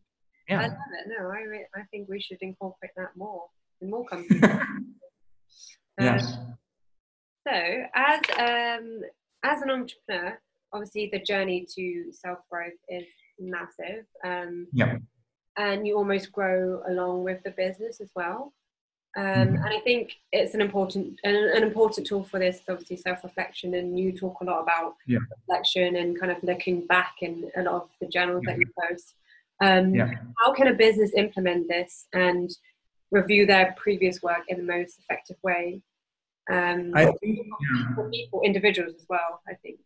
I 0.48 0.52
yeah. 0.52 0.60
love 0.62 0.72
it. 0.72 1.08
No, 1.18 1.28
I 1.30 1.40
re- 1.40 1.66
I 1.74 1.82
think 1.90 2.08
we 2.08 2.20
should 2.20 2.38
incorporate 2.42 2.92
that 2.96 3.16
more 3.16 3.44
in 3.80 3.90
more 3.90 4.04
companies. 4.12 4.42
Yeah. 5.98 6.16
Um, 6.16 6.56
so, 7.46 7.84
as 7.94 8.20
um, 8.38 9.00
as 9.44 9.62
an 9.62 9.70
entrepreneur, 9.70 10.38
obviously 10.72 11.08
the 11.12 11.20
journey 11.20 11.66
to 11.76 12.10
self 12.12 12.38
growth 12.50 12.72
is 12.88 13.04
massive, 13.38 14.04
um, 14.24 14.66
Yeah. 14.72 14.98
and 15.56 15.86
you 15.86 15.96
almost 15.96 16.32
grow 16.32 16.82
along 16.88 17.22
with 17.24 17.42
the 17.44 17.50
business 17.52 18.00
as 18.00 18.10
well. 18.16 18.52
Um, 19.16 19.22
Mhm. 19.24 19.64
And 19.64 19.68
I 19.68 19.80
think 19.80 20.12
it's 20.32 20.54
an 20.54 20.60
important 20.60 21.20
an, 21.22 21.36
an 21.36 21.62
important 21.62 22.04
tool 22.08 22.24
for 22.24 22.40
this, 22.40 22.56
is 22.56 22.68
obviously 22.68 22.96
self 22.96 23.22
reflection. 23.22 23.74
And 23.74 23.96
you 23.98 24.10
talk 24.12 24.40
a 24.40 24.44
lot 24.44 24.60
about 24.62 24.96
Yeah. 25.06 25.20
reflection 25.38 25.94
and 25.96 26.18
kind 26.18 26.32
of 26.32 26.42
looking 26.42 26.84
back 26.86 27.16
in 27.22 27.48
a 27.54 27.62
lot 27.62 27.82
of 27.82 27.90
the 28.00 28.08
journals 28.08 28.42
that 28.46 28.58
you 28.58 28.66
post. 28.80 29.14
Um, 29.60 29.94
Yeah. 29.94 30.10
How 30.38 30.52
can 30.52 30.66
a 30.66 30.74
business 30.74 31.12
implement 31.14 31.68
this 31.68 32.08
and 32.12 32.50
review 33.12 33.46
their 33.46 33.72
previous 33.76 34.20
work 34.20 34.44
in 34.48 34.56
the 34.56 34.64
most 34.64 34.98
effective 34.98 35.36
way? 35.44 35.80
Um, 36.50 36.92
I 36.94 37.06
think 37.06 37.38
for 37.94 38.10
people, 38.10 38.42
individuals 38.44 38.94
as 38.98 39.06
well. 39.08 39.40
I 39.48 39.54
think. 39.54 39.78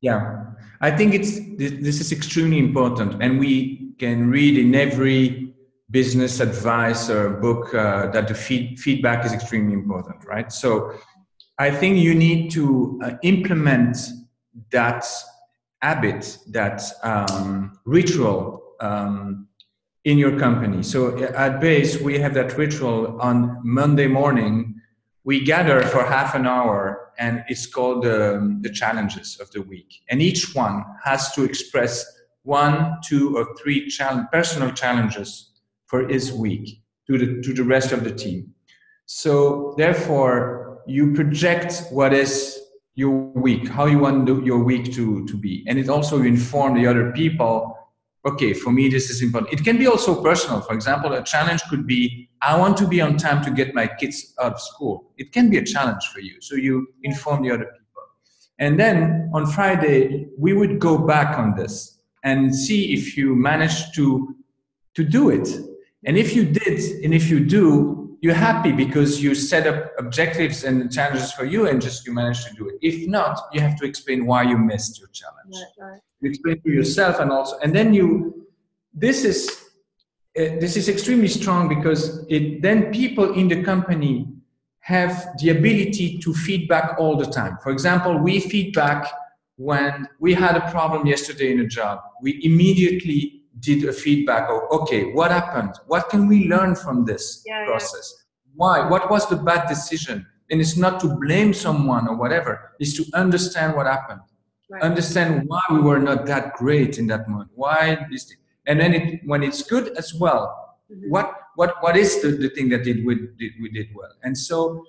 Yeah, 0.00 0.44
I 0.80 0.90
think 0.90 1.14
it's 1.14 1.38
this, 1.56 1.72
this 1.80 2.00
is 2.00 2.12
extremely 2.12 2.58
important, 2.58 3.22
and 3.22 3.38
we 3.38 3.92
can 3.98 4.30
read 4.30 4.56
in 4.56 4.74
every 4.74 5.54
business 5.90 6.40
advice 6.40 7.10
or 7.10 7.30
book 7.30 7.74
uh, 7.74 8.10
that 8.12 8.28
the 8.28 8.34
feed, 8.34 8.78
feedback 8.78 9.24
is 9.24 9.32
extremely 9.32 9.72
important, 9.72 10.24
right? 10.24 10.52
So, 10.52 10.92
I 11.58 11.70
think 11.70 11.98
you 11.98 12.14
need 12.14 12.50
to 12.52 13.00
uh, 13.02 13.10
implement 13.22 13.96
that 14.70 15.04
habit, 15.82 16.38
that 16.50 16.82
um, 17.02 17.78
ritual 17.84 18.62
um, 18.80 19.48
in 20.04 20.16
your 20.16 20.38
company. 20.38 20.82
So, 20.82 21.18
at 21.22 21.60
base, 21.60 22.00
we 22.00 22.18
have 22.18 22.34
that 22.34 22.56
ritual 22.56 23.20
on 23.20 23.60
Monday 23.64 24.06
morning 24.06 24.77
we 25.28 25.44
gather 25.44 25.82
for 25.82 26.06
half 26.06 26.34
an 26.34 26.46
hour 26.46 27.12
and 27.18 27.44
it's 27.48 27.66
called 27.66 28.06
um, 28.06 28.62
the 28.62 28.70
challenges 28.70 29.38
of 29.38 29.50
the 29.50 29.60
week. 29.60 30.00
And 30.08 30.22
each 30.22 30.54
one 30.54 30.82
has 31.04 31.32
to 31.32 31.44
express 31.44 32.02
one 32.44 32.96
two 33.06 33.36
or 33.36 33.54
three 33.60 33.92
personal 34.32 34.72
challenges 34.72 35.50
for 35.84 36.08
his 36.08 36.32
week 36.32 36.80
to 37.06 37.18
the, 37.18 37.42
to 37.42 37.52
the 37.52 37.62
rest 37.62 37.92
of 37.92 38.04
the 38.04 38.10
team. 38.10 38.54
So 39.04 39.74
therefore 39.76 40.78
you 40.86 41.12
project 41.12 41.82
what 41.90 42.14
is 42.14 42.58
your 42.94 43.10
week 43.34 43.68
how 43.68 43.84
you 43.84 43.98
want 43.98 44.26
your 44.46 44.64
week 44.64 44.94
to, 44.94 45.26
to 45.26 45.36
be. 45.36 45.62
And 45.68 45.78
it 45.78 45.90
also 45.90 46.22
inform 46.22 46.72
the 46.74 46.86
other 46.86 47.12
people 47.12 47.77
okay 48.28 48.52
for 48.52 48.72
me 48.72 48.88
this 48.88 49.10
is 49.10 49.22
important. 49.22 49.52
It 49.52 49.64
can 49.64 49.78
be 49.78 49.86
also 49.86 50.22
personal. 50.22 50.60
For 50.60 50.74
example 50.74 51.12
a 51.12 51.22
challenge 51.22 51.62
could 51.70 51.86
be 51.86 52.28
i 52.42 52.56
want 52.56 52.76
to 52.78 52.86
be 52.86 53.00
on 53.00 53.16
time 53.16 53.42
to 53.44 53.50
get 53.50 53.74
my 53.74 53.86
kids 53.86 54.34
out 54.40 54.54
of 54.54 54.60
school. 54.60 55.12
It 55.16 55.32
can 55.32 55.50
be 55.50 55.58
a 55.58 55.64
challenge 55.64 56.04
for 56.12 56.20
you 56.20 56.40
so 56.40 56.54
you 56.54 56.74
inform 57.02 57.42
the 57.42 57.50
other 57.50 57.68
people. 57.78 58.04
And 58.58 58.78
then 58.78 59.30
on 59.34 59.46
friday 59.46 60.28
we 60.38 60.52
would 60.52 60.78
go 60.78 60.98
back 60.98 61.38
on 61.38 61.54
this 61.54 61.98
and 62.24 62.54
see 62.54 62.92
if 62.92 63.16
you 63.16 63.34
managed 63.34 63.94
to 63.96 64.34
to 64.94 65.04
do 65.04 65.30
it. 65.30 65.48
And 66.06 66.16
if 66.16 66.34
you 66.36 66.44
did 66.44 66.78
and 67.04 67.12
if 67.14 67.28
you 67.30 67.40
do 67.40 67.98
you're 68.20 68.34
happy 68.34 68.72
because 68.72 69.22
you 69.22 69.34
set 69.34 69.66
up 69.66 69.92
objectives 69.98 70.64
and 70.64 70.92
challenges 70.92 71.32
for 71.32 71.44
you 71.44 71.68
and 71.68 71.80
just 71.80 72.04
you 72.04 72.12
managed 72.12 72.46
to 72.48 72.54
do 72.54 72.68
it. 72.68 72.74
If 72.82 73.08
not 73.08 73.34
you 73.52 73.60
have 73.60 73.76
to 73.80 73.84
explain 73.86 74.26
why 74.26 74.42
you 74.42 74.58
missed 74.58 74.98
your 74.98 75.08
challenge. 75.20 75.54
Right, 75.78 75.92
right. 75.92 76.00
You 76.20 76.30
explain 76.30 76.60
to 76.62 76.70
yourself 76.70 77.20
and 77.20 77.30
also 77.30 77.58
and 77.62 77.74
then 77.74 77.94
you 77.94 78.46
this 78.94 79.24
is 79.24 79.48
uh, 80.38 80.58
this 80.60 80.76
is 80.76 80.88
extremely 80.88 81.28
strong 81.28 81.68
because 81.68 82.24
it 82.28 82.62
then 82.62 82.90
people 82.92 83.34
in 83.34 83.48
the 83.48 83.62
company 83.62 84.26
have 84.80 85.28
the 85.40 85.50
ability 85.50 86.18
to 86.18 86.32
feedback 86.32 86.98
all 86.98 87.16
the 87.16 87.26
time. 87.26 87.58
For 87.62 87.70
example 87.70 88.18
we 88.18 88.40
feedback 88.40 89.06
when 89.56 90.08
we 90.18 90.34
had 90.34 90.56
a 90.56 90.70
problem 90.70 91.06
yesterday 91.06 91.52
in 91.52 91.60
a 91.60 91.66
job. 91.66 92.00
We 92.22 92.40
immediately 92.42 93.42
did 93.60 93.84
a 93.88 93.92
feedback 93.92 94.48
of 94.50 94.62
okay 94.70 95.12
what 95.12 95.30
happened? 95.30 95.74
What 95.86 96.08
can 96.08 96.26
we 96.26 96.48
learn 96.48 96.74
from 96.74 97.04
this 97.04 97.42
Yeah, 97.46 97.60
yeah. 97.60 97.66
process? 97.66 98.24
Why? 98.54 98.88
What 98.88 99.10
was 99.10 99.28
the 99.28 99.36
bad 99.36 99.68
decision? 99.68 100.26
And 100.50 100.60
it's 100.60 100.76
not 100.76 100.98
to 101.00 101.08
blame 101.20 101.52
someone 101.52 102.08
or 102.08 102.16
whatever. 102.16 102.72
It's 102.80 102.94
to 102.94 103.04
understand 103.14 103.76
what 103.76 103.86
happened 103.86 104.20
Right. 104.70 104.82
understand 104.82 105.48
why 105.48 105.62
we 105.70 105.80
were 105.80 105.98
not 105.98 106.26
that 106.26 106.52
great 106.54 106.98
in 106.98 107.06
that 107.06 107.26
moment 107.26 107.50
why 107.54 108.06
this 108.10 108.34
and 108.66 108.78
then 108.78 108.92
it, 108.92 109.20
when 109.24 109.42
it's 109.42 109.62
good 109.62 109.96
as 109.96 110.12
well 110.14 110.76
Mhm. 110.90 111.08
what 111.10 111.28
what 111.56 111.82
what 111.82 111.96
is 111.96 112.20
the, 112.22 112.28
the 112.28 112.50
thing 112.50 112.68
that 112.70 112.82
did 112.84 113.04
we 113.06 113.14
did 113.38 113.52
we 113.62 113.68
did 113.70 113.88
well 113.94 114.12
and 114.24 114.36
so 114.36 114.84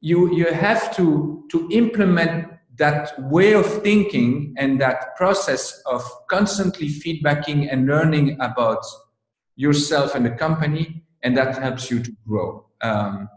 you 0.00 0.18
you 0.34 0.46
have 0.52 0.94
to 0.96 1.44
to 1.52 1.68
implement 1.70 2.48
that 2.76 3.04
way 3.30 3.54
of 3.54 3.66
thinking 3.82 4.54
and 4.58 4.80
that 4.80 5.16
process 5.16 5.80
of 5.86 6.02
constantly 6.28 6.88
feedbacking 6.88 7.72
and 7.72 7.86
learning 7.86 8.36
about 8.40 8.84
yourself 9.56 10.14
and 10.16 10.26
the 10.26 10.30
company 10.46 11.02
and 11.22 11.36
that 11.36 11.56
helps 11.58 11.90
you 11.90 11.98
to 12.02 12.12
grow 12.28 12.66
um, 12.82 13.28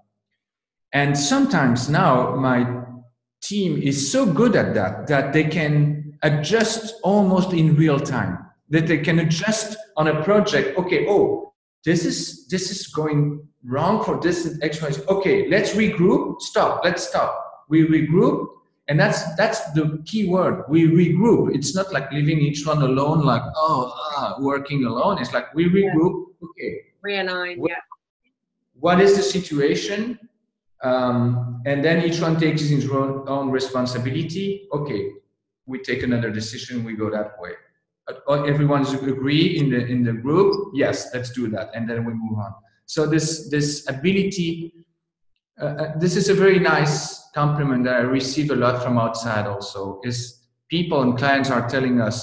and 0.94 1.18
sometimes 1.18 1.90
now 1.90 2.36
my 2.36 2.60
team 3.42 3.82
is 3.82 4.12
so 4.12 4.26
good 4.26 4.56
at 4.56 4.74
that 4.74 5.08
that 5.08 5.34
they 5.34 5.44
can 5.44 6.18
adjust 6.24 6.96
almost 7.04 7.54
in 7.54 7.76
real 7.76 8.00
time. 8.00 8.46
That 8.70 8.88
they 8.88 9.00
can 9.00 9.20
adjust 9.20 9.78
on 9.98 10.08
a 10.08 10.24
project 10.24 10.78
okay 10.78 11.06
oh 11.10 11.54
this 11.84 12.06
is 12.06 12.48
this 12.48 12.70
is 12.70 12.88
going 12.88 13.48
wrong 13.64 14.04
for 14.04 14.20
this 14.20 14.60
x 14.62 14.82
y 14.82 14.92
Z. 14.92 15.02
okay 15.08 15.48
let's 15.50 15.72
regroup. 15.74 16.42
Stop. 16.42 16.82
Let's 16.84 17.08
stop. 17.08 17.66
We 17.70 17.88
regroup 17.88 18.48
and 18.88 19.00
that's 19.00 19.36
that's 19.36 19.72
the 19.72 20.04
key 20.06 20.28
word. 20.28 20.66
We 20.68 20.88
regroup. 20.88 21.56
It's 21.56 21.76
not 21.76 21.94
like 21.94 22.12
leaving 22.12 22.40
each 22.40 22.66
one 22.66 22.82
alone 22.82 23.22
like 23.22 23.44
oh 23.56 23.94
ah, 24.18 24.36
working 24.40 24.86
alone. 24.86 25.20
It's 25.20 25.34
like 25.34 25.54
we 25.54 25.70
regroup. 25.70 26.26
Okay. 26.44 26.82
Realign. 27.06 27.58
Yeah. 27.68 27.76
what 28.80 29.00
is 29.02 29.16
the 29.16 29.24
situation 29.24 30.18
um, 30.84 31.62
and 31.66 31.84
then 31.84 32.04
each 32.04 32.22
one 32.22 32.40
takes 32.40 32.62
his 32.62 32.90
own, 32.90 33.50
responsibility. 33.50 34.68
Okay 34.72 35.12
we 35.70 35.80
take 35.80 36.02
another 36.02 36.32
decision 36.32 36.84
we 36.84 36.96
go 36.96 37.12
that 37.12 37.40
way. 37.40 37.52
Everyone's 38.28 38.92
agree 38.94 39.60
in 39.60 39.70
the 39.70 39.86
in 39.86 40.04
the 40.04 40.14
group? 40.14 40.72
Yes 40.74 41.10
let's 41.14 41.32
do 41.32 41.48
that 41.50 41.70
and 41.76 41.88
then 41.88 42.06
we 42.06 42.14
move 42.14 42.40
on. 42.40 42.54
So 42.86 43.06
this 43.06 43.50
this 43.50 43.88
ability 43.88 44.74
uh, 45.62 45.66
uh, 45.66 45.98
this 46.00 46.16
is 46.16 46.30
a 46.30 46.34
very 46.34 46.58
nice 46.58 47.30
compliment 47.36 47.84
that 47.84 47.96
i 47.96 48.00
receive 48.00 48.50
a 48.50 48.56
lot 48.56 48.82
from 48.82 48.98
outside 48.98 49.46
also 49.46 50.00
is 50.06 50.48
people 50.70 51.02
and 51.02 51.18
clients 51.18 51.52
are 51.52 51.68
telling 51.68 52.00
us 52.00 52.18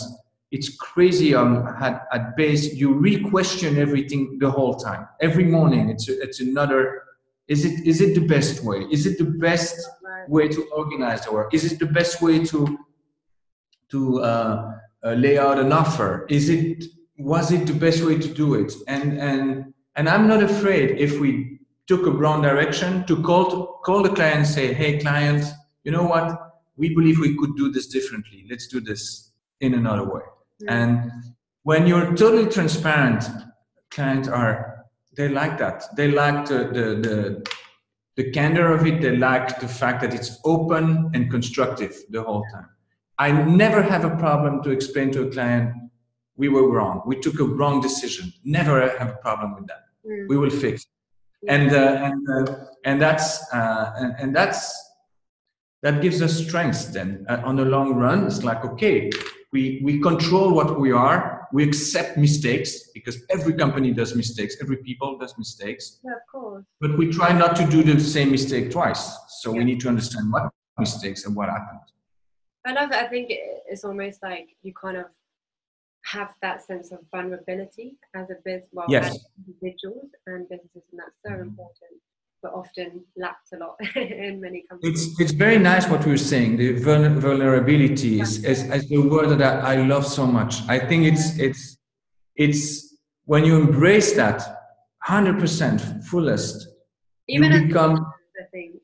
it's 0.52 0.74
crazy 0.76 1.34
on 1.34 1.68
at, 1.82 2.07
at 2.12 2.36
base 2.36 2.74
you 2.74 2.94
re-question 2.94 3.78
everything 3.78 4.38
the 4.38 4.50
whole 4.50 4.74
time. 4.74 5.07
Every 5.20 5.44
morning 5.44 5.90
it's 5.90 6.09
it's 6.09 6.40
another 6.40 7.02
is 7.49 7.64
it 7.64 7.86
is 7.86 8.01
it 8.01 8.14
the 8.14 8.26
best 8.26 8.64
way? 8.64 8.86
Is 8.90 9.07
it 9.07 9.18
the 9.18 9.24
best 9.24 9.88
way 10.28 10.49
to 10.49 10.64
organize 10.70 11.24
the 11.24 11.32
work? 11.32 11.55
Is 11.55 11.70
it 11.70 11.78
the 11.78 11.86
best 11.86 12.20
way 12.22 12.44
to 12.44 12.78
to 13.90 14.20
uh, 14.20 14.72
uh, 15.05 15.12
lay 15.12 15.38
out 15.38 15.59
an 15.59 15.72
offer? 15.72 16.26
Is 16.28 16.49
it 16.49 16.84
was 17.18 17.53
it 17.53 17.66
the 17.66 17.74
best 17.74 18.05
way 18.05 18.18
to 18.18 18.28
do 18.28 18.55
it? 18.55 18.72
And 18.88 19.18
and 19.18 19.72
and 19.97 20.09
i'm 20.09 20.28
not 20.28 20.42
afraid 20.42 20.99
if 20.99 21.18
we 21.18 21.59
took 21.86 22.07
a 22.07 22.11
wrong 22.11 22.42
direction 22.42 23.07
to 23.07 23.22
call 23.22 23.51
to 23.51 23.59
call 23.84 24.03
the 24.03 24.11
client 24.11 24.38
and 24.38 24.47
say 24.47 24.74
hey 24.74 24.99
client 24.99 25.44
you 25.86 25.92
know 25.92 26.03
what? 26.03 26.55
We 26.76 26.92
believe 26.92 27.20
we 27.20 27.36
could 27.38 27.55
do 27.57 27.70
this 27.70 27.86
differently. 27.86 28.44
Let's 28.51 28.66
do 28.66 28.80
this 28.80 29.30
in 29.61 29.72
another 29.74 30.05
way. 30.05 30.22
Yeah. 30.59 30.74
and 30.74 31.12
when 31.62 31.86
you're 31.86 32.14
totally 32.16 32.47
transparent 32.47 33.24
clients 33.90 34.26
are 34.26 34.76
they 35.16 35.28
like 35.28 35.58
that. 35.58 35.84
They 35.96 36.08
like 36.10 36.46
the 36.46 36.58
the 36.76 36.86
the, 37.06 37.46
the 38.16 38.30
candor 38.30 38.72
of 38.72 38.86
it. 38.86 39.00
They 39.00 39.16
like 39.16 39.60
the 39.60 39.68
fact 39.68 40.00
that 40.02 40.14
it's 40.14 40.38
open 40.44 41.10
and 41.14 41.30
constructive 41.30 41.94
the 42.10 42.22
whole 42.22 42.44
time. 42.52 42.68
I 43.18 43.32
never 43.32 43.82
have 43.82 44.04
a 44.04 44.14
problem 44.16 44.62
to 44.64 44.70
explain 44.70 45.10
to 45.12 45.22
a 45.26 45.30
client 45.30 45.74
we 46.36 46.48
were 46.48 46.70
wrong. 46.70 47.02
We 47.06 47.16
took 47.18 47.40
a 47.40 47.44
wrong 47.44 47.80
decision. 47.80 48.32
Never 48.44 48.80
have 48.98 49.08
a 49.08 49.18
problem 49.26 49.54
with 49.54 49.66
that. 49.68 49.82
Mm. 50.06 50.28
we 50.28 50.36
will 50.36 50.50
fix 50.50 50.86
it. 51.42 51.48
and 51.48 51.72
uh, 51.72 52.06
and 52.06 52.28
uh, 52.28 52.54
and 52.84 53.02
that's 53.02 53.42
uh, 53.52 53.92
and, 53.96 54.14
and 54.20 54.36
that's 54.36 54.60
that 55.82 56.00
gives 56.00 56.22
us 56.22 56.32
strength 56.46 56.92
then 56.92 57.26
uh, 57.28 57.40
on 57.44 57.56
the 57.56 57.64
long 57.64 57.94
run. 57.94 58.26
It's 58.26 58.44
like 58.44 58.64
okay 58.64 59.10
we 59.52 59.80
we 59.82 60.00
control 60.00 60.52
what 60.52 60.78
we 60.78 60.92
are 60.92 61.36
we 61.53 61.62
accept 61.68 62.16
mistakes 62.16 62.90
because 62.94 63.16
every 63.30 63.55
company 63.55 63.92
does 63.92 64.14
mistakes 64.14 64.57
every 64.61 64.78
people 64.78 65.18
does 65.18 65.34
mistakes 65.38 66.01
Yeah, 66.05 66.12
of 66.12 66.24
course. 66.30 66.64
but 66.80 66.97
we 66.99 67.11
try 67.11 67.32
not 67.32 67.57
to 67.57 67.66
do 67.66 67.82
the 67.82 67.99
same 68.01 68.30
mistake 68.30 68.70
twice 68.70 69.05
so 69.40 69.53
Yeah. 69.53 69.59
we 69.59 69.64
need 69.64 69.80
to 69.80 69.88
understand 69.88 70.32
what 70.32 70.51
mistakes 70.78 71.24
and 71.26 71.34
what 71.36 71.49
happened 71.49 71.80
I 72.68 72.72
love 72.72 72.90
it. 72.90 72.97
I 72.97 73.07
think 73.07 73.26
it's 73.30 73.84
almost 73.84 74.20
like 74.24 74.49
you 74.64 74.72
kind 74.74 74.97
of 74.97 75.07
have 76.03 76.34
that 76.42 76.62
sense 76.66 76.90
of 76.90 76.99
vulnerability 77.12 77.97
as 78.14 78.28
a 78.30 78.34
business, 78.44 78.68
well, 78.72 78.86
Yes. 78.88 79.14
as 79.14 79.24
individuals 79.38 80.11
and 80.26 80.49
businesses, 80.49 80.82
and 80.90 80.99
that's 81.01 81.16
so 81.24 81.30
Mhm. 81.30 81.42
important, 81.42 82.01
but 82.47 82.59
often 82.59 83.05
lacked 83.16 83.49
a 83.55 83.59
lot 83.59 83.76
in 83.97 84.40
many 84.40 84.64
companies. 84.68 85.07
It's 85.07 85.20
it's 85.20 85.32
very 85.32 85.59
nice 85.59 85.88
what 85.88 86.05
we're 86.07 86.16
saying. 86.16 86.57
The 86.57 86.74
vulner- 86.80 87.18
vulnerability 87.18 88.20
is, 88.20 88.44
is, 88.44 88.62
is 88.70 88.88
the 88.88 88.99
word 88.99 89.28
that 89.30 89.42
I, 89.64 89.74
I 89.74 89.76
love 89.86 90.07
so 90.07 90.26
much. 90.26 90.55
I 90.68 90.78
think 90.78 91.05
it's 91.05 91.38
it's 91.38 91.78
it's 92.36 92.62
when 93.24 93.44
you 93.44 93.57
embrace 93.57 94.12
that 94.14 94.38
hundred 95.03 95.38
percent 95.38 95.80
fullest, 96.05 96.68
Even 97.28 97.53
you 97.53 97.66
become 97.66 97.92
I 98.42 98.44
think. 98.53 98.74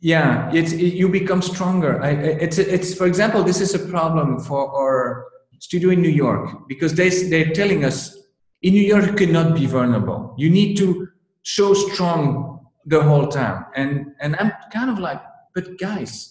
yeah, 0.00 0.50
it's 0.52 0.72
it, 0.72 0.94
you 0.94 1.08
become 1.08 1.42
stronger. 1.42 2.02
I- 2.02 2.10
it's 2.46 2.58
it's 2.58 2.94
for 2.94 3.06
example, 3.06 3.42
this 3.44 3.60
is 3.60 3.74
a 3.74 3.78
problem 3.94 4.40
for 4.40 4.60
our 4.80 5.26
studio 5.60 5.90
in 5.90 6.00
New 6.02 6.14
York 6.26 6.44
because 6.68 6.94
they 6.94 7.08
they're 7.30 7.52
telling 7.52 7.84
us 7.84 8.16
in 8.62 8.72
New 8.74 8.86
York 8.92 9.04
you 9.06 9.12
cannot 9.14 9.54
be 9.54 9.66
vulnerable. 9.66 10.34
You 10.38 10.50
need 10.50 10.76
to 10.78 11.08
show 11.42 11.74
strong 11.74 12.51
the 12.86 13.02
whole 13.02 13.28
time, 13.28 13.66
and 13.74 14.14
and 14.20 14.36
I'm 14.36 14.52
kind 14.72 14.90
of 14.90 14.98
like, 14.98 15.22
but 15.54 15.78
guys, 15.78 16.30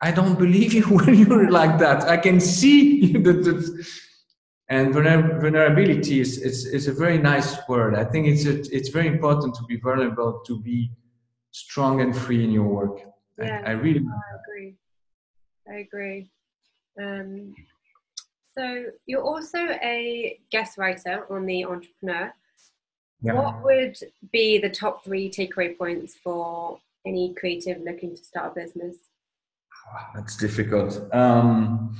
I 0.00 0.10
don't 0.12 0.38
believe 0.38 0.72
you 0.72 0.82
when 0.98 1.14
you're 1.14 1.50
like 1.50 1.78
that. 1.78 2.04
I 2.04 2.16
can 2.16 2.40
see 2.40 3.12
that. 3.24 3.44
that- 3.44 3.86
and 4.70 4.94
vulnerability 4.94 6.20
is, 6.20 6.38
is, 6.38 6.64
is 6.64 6.88
a 6.88 6.92
very 6.92 7.18
nice 7.18 7.56
word. 7.68 7.94
I 7.94 8.02
think 8.02 8.26
it's 8.26 8.46
a, 8.46 8.60
it's 8.74 8.88
very 8.88 9.08
important 9.08 9.54
to 9.56 9.62
be 9.64 9.76
vulnerable, 9.76 10.40
to 10.46 10.58
be 10.62 10.90
strong 11.50 12.00
and 12.00 12.16
free 12.16 12.42
in 12.42 12.50
your 12.50 12.66
work. 12.66 12.98
Yeah. 13.38 13.60
I, 13.64 13.68
I 13.68 13.72
really 13.72 14.00
I 14.00 14.36
agree. 14.40 14.74
I 15.68 15.74
agree. 15.80 16.30
Um, 17.00 17.54
so 18.56 18.86
you're 19.06 19.22
also 19.22 19.58
a 19.58 20.38
guest 20.50 20.78
writer 20.78 21.26
on 21.30 21.44
the 21.44 21.64
Entrepreneur. 21.66 22.32
Yeah. 23.24 23.32
What 23.34 23.64
would 23.64 23.96
be 24.32 24.58
the 24.58 24.68
top 24.68 25.02
three 25.02 25.30
takeaway 25.30 25.76
points 25.76 26.14
for 26.22 26.78
any 27.06 27.32
creative 27.34 27.80
looking 27.80 28.16
to 28.16 28.22
start 28.22 28.52
a 28.52 28.60
business? 28.60 28.96
That's 30.14 30.36
difficult. 30.36 30.92
Um, 31.14 31.96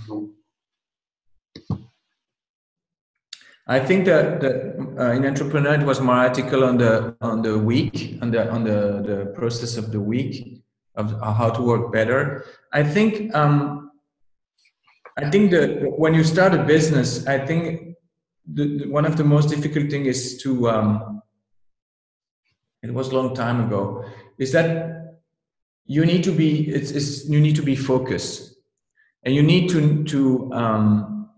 I 3.66 3.80
think 3.80 4.04
that, 4.04 4.40
that 4.42 4.76
uh, 4.98 5.12
in 5.12 5.24
entrepreneur 5.24 5.74
it 5.74 5.86
was 5.86 6.00
more 6.00 6.16
article 6.16 6.64
on 6.64 6.76
the 6.76 7.16
on 7.22 7.40
the 7.40 7.58
week 7.58 8.18
on 8.20 8.30
the 8.30 8.50
on 8.50 8.64
the, 8.64 9.02
the 9.06 9.32
process 9.34 9.78
of 9.78 9.90
the 9.90 10.00
week 10.00 10.62
of 10.96 11.18
how 11.20 11.48
to 11.48 11.62
work 11.62 11.90
better. 11.90 12.44
I 12.72 12.82
think 12.82 13.34
um, 13.34 13.90
I 15.16 15.30
think 15.30 15.50
that 15.52 15.94
when 15.98 16.12
you 16.12 16.24
start 16.24 16.52
a 16.54 16.62
business, 16.62 17.26
I 17.26 17.38
think 17.38 17.93
the, 18.52 18.78
the- 18.78 18.88
one 18.88 19.04
of 19.04 19.16
the 19.16 19.24
most 19.24 19.48
difficult 19.48 19.90
thing 19.90 20.06
is 20.06 20.40
to 20.42 20.68
um, 20.68 21.22
it 22.82 22.92
was 22.92 23.08
a 23.08 23.14
long 23.16 23.34
time 23.34 23.64
ago 23.66 24.04
is 24.38 24.52
that 24.52 25.16
you 25.86 26.04
need 26.04 26.22
to 26.24 26.32
be 26.32 26.68
it's, 26.68 26.90
it's 26.90 27.28
you 27.28 27.40
need 27.40 27.56
to 27.56 27.62
be 27.62 27.76
focused 27.76 28.56
and 29.24 29.34
you 29.34 29.42
need 29.42 29.68
to 29.70 30.04
to 30.04 30.52
um, 30.52 31.28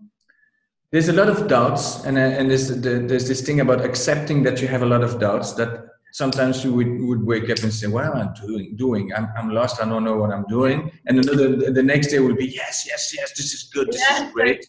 there's 0.91 1.09
a 1.09 1.13
lot 1.13 1.29
of 1.29 1.47
doubts 1.47 2.03
and 2.05 2.17
uh, 2.17 2.21
and 2.21 2.49
there's 2.49 2.67
the, 2.81 2.99
there's 3.09 3.27
this 3.27 3.41
thing 3.41 3.59
about 3.61 3.83
accepting 3.83 4.43
that 4.43 4.61
you 4.61 4.67
have 4.67 4.81
a 4.81 4.85
lot 4.85 5.03
of 5.03 5.19
doubts 5.19 5.53
that 5.53 5.85
sometimes 6.13 6.63
you 6.63 6.73
would, 6.73 7.01
would 7.01 7.23
wake 7.25 7.49
up 7.49 7.59
and 7.63 7.73
say, 7.73 7.87
"What 7.87 8.05
am 8.05 8.15
I 8.15 8.27
doing? 8.45 8.75
Doing? 8.77 9.13
I'm, 9.13 9.27
I'm 9.37 9.49
lost. 9.49 9.81
I 9.81 9.85
don't 9.87 10.03
know 10.05 10.15
what 10.17 10.31
I'm 10.31 10.45
doing." 10.47 10.89
And 11.05 11.19
another 11.19 11.71
the 11.71 11.83
next 11.83 12.07
day 12.07 12.19
will 12.19 12.35
be, 12.35 12.47
"Yes, 12.47 12.85
yes, 12.87 13.13
yes. 13.15 13.33
This 13.37 13.53
is 13.53 13.63
good. 13.73 13.87
This 13.91 14.01
is 14.11 14.31
great." 14.31 14.65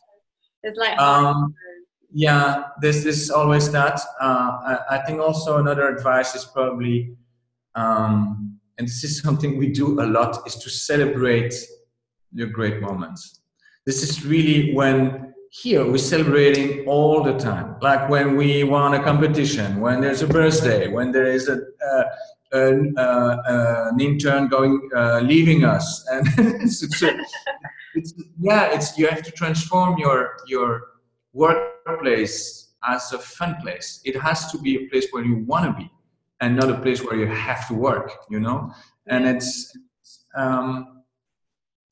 It's 0.65 0.77
like 0.79 0.99
Um, 0.99 1.55
yeah, 2.11 2.65
this 2.81 3.05
is 3.05 3.31
always 3.31 3.71
that. 3.73 4.01
Uh, 4.21 4.59
I, 4.67 4.79
I 4.91 4.99
think 5.07 5.21
also 5.21 5.59
another 5.59 5.89
advice 5.89 6.35
is 6.35 6.45
probably, 6.45 7.17
um, 7.75 8.59
and 8.79 8.87
this 8.87 9.05
is 9.05 9.21
something 9.23 9.59
we 9.59 9.69
do 9.69 10.01
a 10.01 10.07
lot, 10.07 10.47
is 10.47 10.57
to 10.57 10.71
celebrate 10.71 11.55
your 12.33 12.49
great 12.49 12.81
moments. 12.81 13.41
This 13.87 14.03
is 14.03 14.25
really 14.25 14.75
when 14.75 15.29
here 15.51 15.85
we're 15.85 15.97
celebrating 15.97 16.87
all 16.87 17.23
the 17.23 17.33
time 17.39 17.77
like 17.81 18.09
when 18.11 18.37
we 18.37 18.65
won 18.65 18.93
a 18.93 19.03
competition 19.03 19.81
when 19.81 19.99
there's 19.99 20.21
a 20.21 20.27
birthday 20.27 20.89
when 20.89 21.11
there 21.11 21.25
is 21.25 21.49
a, 21.49 21.55
uh, 21.55 22.05
an, 22.53 22.95
uh, 22.99 23.37
an 23.47 23.99
intern 23.99 24.47
going 24.47 24.79
uh, 24.95 25.21
leaving 25.21 25.65
us 25.65 26.07
and 26.13 26.29
it's, 27.95 28.13
yeah 28.39 28.65
it's 28.75 28.99
you 28.99 29.07
have 29.07 29.23
to 29.23 29.31
transform 29.31 29.97
your 29.99 30.37
your 30.47 30.83
workplace 31.43 32.75
as 32.93 33.13
a 33.13 33.19
fun 33.19 33.57
place 33.63 34.01
it 34.05 34.17
has 34.27 34.51
to 34.53 34.59
be 34.59 34.73
a 34.77 34.83
place 34.91 35.07
where 35.13 35.25
you 35.25 35.37
want 35.53 35.65
to 35.65 35.73
be 35.83 35.91
and 36.41 36.57
not 36.61 36.69
a 36.71 36.79
place 36.85 37.01
where 37.05 37.19
you 37.23 37.27
have 37.27 37.67
to 37.69 37.75
work 37.75 38.09
you 38.31 38.41
know 38.41 38.73
and 39.07 39.27
it's 39.27 39.77
um, 40.37 40.99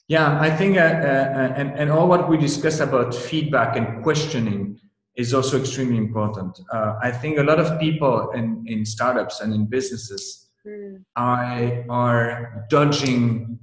yeah, 0.09 0.41
I 0.41 0.51
think, 0.51 0.77
uh, 0.77 0.81
uh, 0.81 0.85
uh, 0.85 1.53
and, 1.57 1.71
and 1.73 1.91
all 1.91 2.07
what 2.07 2.29
we 2.29 2.37
discussed 2.37 2.81
about 2.81 3.13
feedback 3.13 3.77
and 3.77 4.05
questioning 4.05 4.79
is 5.17 5.35
also 5.35 5.59
extremely 5.59 5.97
important. 5.97 6.61
Uh, 6.73 6.95
I 7.03 7.11
think 7.11 7.39
a 7.39 7.43
lot 7.43 7.59
of 7.59 7.81
people 7.81 8.31
in, 8.31 8.63
in 8.67 8.87
startups 8.87 9.41
and 9.41 9.53
in 9.53 9.67
businesses 9.67 10.49
mm. 10.65 11.03
are, 11.17 11.85
are 11.91 12.67
dodging 12.71 13.59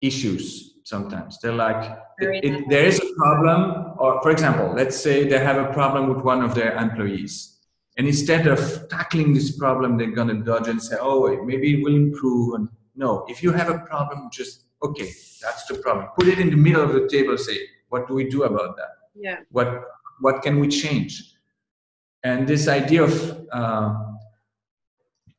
issues 0.00 0.75
sometimes. 0.86 1.38
They're 1.40 1.52
like, 1.52 1.98
it, 2.18 2.44
it, 2.44 2.68
there 2.68 2.86
is 2.86 3.00
a 3.00 3.14
problem, 3.16 3.94
or 3.98 4.22
for 4.22 4.30
example, 4.30 4.72
let's 4.72 4.96
say 4.96 5.28
they 5.28 5.40
have 5.40 5.56
a 5.56 5.72
problem 5.72 6.08
with 6.08 6.24
one 6.24 6.42
of 6.42 6.54
their 6.54 6.76
employees. 6.76 7.58
And 7.96 8.06
instead 8.06 8.46
of 8.46 8.88
tackling 8.88 9.34
this 9.34 9.58
problem, 9.58 9.96
they're 9.96 10.12
going 10.12 10.28
to 10.28 10.34
dodge 10.34 10.68
and 10.68 10.80
say, 10.80 10.96
oh, 11.00 11.22
wait, 11.22 11.42
maybe 11.42 11.74
it 11.74 11.82
will 11.82 11.96
improve. 11.96 12.54
And 12.54 12.68
no, 12.94 13.24
if 13.28 13.42
you 13.42 13.50
have 13.50 13.68
a 13.68 13.80
problem, 13.80 14.28
just 14.32 14.66
okay, 14.80 15.10
that's 15.42 15.66
the 15.66 15.74
problem. 15.74 16.06
Put 16.16 16.28
it 16.28 16.38
in 16.38 16.50
the 16.50 16.56
middle 16.56 16.84
of 16.84 16.92
the 16.92 17.08
table. 17.08 17.36
Say, 17.36 17.58
what 17.88 18.06
do 18.06 18.14
we 18.14 18.28
do 18.28 18.44
about 18.44 18.76
that? 18.76 18.92
Yeah. 19.16 19.38
What 19.50 19.82
what 20.20 20.42
can 20.42 20.60
we 20.60 20.68
change? 20.68 21.34
And 22.22 22.46
this 22.46 22.68
idea 22.68 23.02
of 23.02 23.46
uh, 23.50 23.94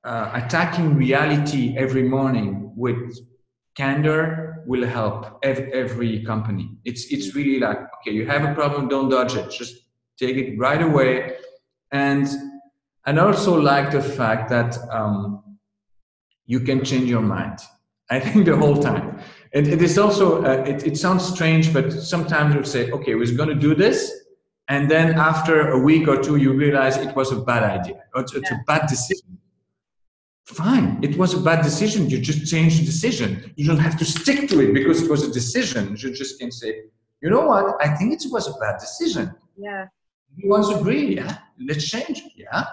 uh, 0.04 0.32
attacking 0.34 0.96
reality 0.96 1.78
every 1.78 2.04
morning 2.04 2.74
with 2.76 3.18
candor 3.76 4.47
will 4.68 4.86
help 4.86 5.40
every, 5.44 5.72
every 5.74 6.24
company. 6.24 6.78
It's 6.86 7.12
it's 7.12 7.34
really 7.34 7.60
like 7.60 7.80
okay, 7.96 8.12
you 8.12 8.28
have 8.28 8.44
a 8.44 8.54
problem, 8.54 8.88
don't 8.88 9.10
dodge 9.10 9.36
it. 9.36 9.50
Just 9.50 9.76
take 10.20 10.38
it 10.38 10.60
right 10.60 10.82
away. 10.82 11.38
And 11.92 12.28
and 13.06 13.20
also 13.20 13.60
like 13.60 13.92
the 13.92 14.02
fact 14.02 14.50
that 14.50 14.78
um, 14.92 15.58
you 16.46 16.60
can 16.60 16.84
change 16.84 17.10
your 17.10 17.22
mind 17.22 17.60
I 18.10 18.20
think 18.20 18.46
the 18.52 18.56
whole 18.56 18.82
time. 18.82 19.20
And 19.54 19.68
it 19.68 19.82
is 19.82 19.98
also, 19.98 20.44
uh, 20.44 20.64
it, 20.66 20.86
it 20.86 20.98
sounds 20.98 21.26
strange, 21.26 21.74
but 21.74 21.92
sometimes 21.92 22.56
you 22.56 22.64
say, 22.64 22.92
okay, 22.92 23.16
we're 23.16 23.36
going 23.36 23.50
to 23.50 23.56
do 23.56 23.76
this. 23.76 24.14
And 24.70 24.92
then 24.92 25.18
after 25.18 25.70
a 25.70 25.80
week 25.80 26.08
or 26.08 26.22
two, 26.22 26.36
you 26.36 26.54
realize 26.54 26.98
it 26.98 27.16
was 27.16 27.32
a 27.32 27.38
bad 27.38 27.64
idea. 27.64 28.04
It's, 28.16 28.34
it's 28.34 28.52
yeah. 28.52 28.58
a 28.58 28.64
bad 28.66 28.88
decision. 28.88 29.38
Fine, 30.48 31.00
it 31.04 31.18
was 31.18 31.34
a 31.34 31.42
bad 31.42 31.62
decision. 31.64 32.10
You 32.10 32.20
just 32.20 32.50
change 32.50 32.80
the 32.80 32.86
decision. 32.86 33.54
You 33.58 33.68
don't 33.68 33.80
have 33.80 33.98
to 33.98 34.06
stick 34.06 34.48
to 34.50 34.62
it 34.62 34.74
because 34.74 35.02
it 35.04 35.10
was 35.10 35.24
a 35.24 35.32
decision. 35.32 35.96
You 35.98 36.14
just 36.14 36.40
can 36.40 36.52
say, 36.52 36.84
you 37.22 37.30
know 37.30 37.42
what? 37.42 37.76
I 37.82 37.90
think 37.96 38.14
it 38.14 38.24
was 38.32 38.48
a 38.48 38.54
bad 38.54 38.80
decision. 38.80 39.36
Yeah. 39.58 39.88
Everyone's 40.38 40.70
agree. 40.70 41.16
Yeah. 41.16 41.38
Let's 41.60 41.90
change. 41.90 42.24
Yeah. 42.36 42.66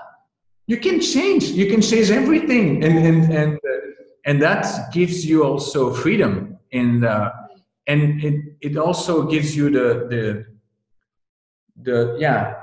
You 0.66 0.78
can 0.78 1.00
change. 1.00 1.44
You 1.44 1.66
can 1.66 1.82
change 1.82 2.10
everything. 2.10 2.84
And, 2.84 2.96
and, 3.06 3.32
and 3.32 3.54
uh, 3.54 3.84
and 4.24 4.40
that 4.40 4.92
gives 4.92 5.24
you 5.26 5.44
also 5.44 5.92
freedom 5.92 6.58
and 6.72 7.02
the, 7.02 7.32
and 7.86 8.22
it, 8.24 8.56
it 8.60 8.76
also 8.76 9.26
gives 9.26 9.54
you 9.54 9.70
the 9.70 10.06
the 10.08 10.46
the 11.82 12.16
yeah 12.18 12.54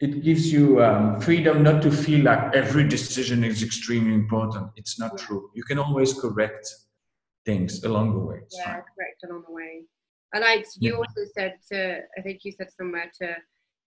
it 0.00 0.22
gives 0.22 0.52
you 0.52 0.82
um, 0.84 1.18
freedom 1.20 1.62
not 1.62 1.80
to 1.82 1.90
feel 1.90 2.22
like 2.24 2.54
every 2.54 2.86
decision 2.86 3.42
is 3.44 3.62
extremely 3.62 4.14
important 4.14 4.70
it's 4.76 4.98
not 4.98 5.16
true 5.18 5.50
you 5.54 5.62
can 5.62 5.78
always 5.78 6.12
correct 6.14 6.68
things 7.44 7.84
along 7.84 8.12
the 8.12 8.18
way 8.18 8.38
it's 8.42 8.56
yeah 8.58 8.64
fine. 8.64 8.82
correct 8.94 9.24
along 9.24 9.42
the 9.46 9.52
way 9.52 9.82
And 10.34 10.44
i 10.44 10.56
you 10.78 10.92
yeah. 10.92 10.92
also 10.92 11.22
said 11.34 11.54
to 11.70 12.00
i 12.18 12.20
think 12.20 12.40
you 12.44 12.52
said 12.52 12.68
somewhere 12.76 13.10
to 13.20 13.36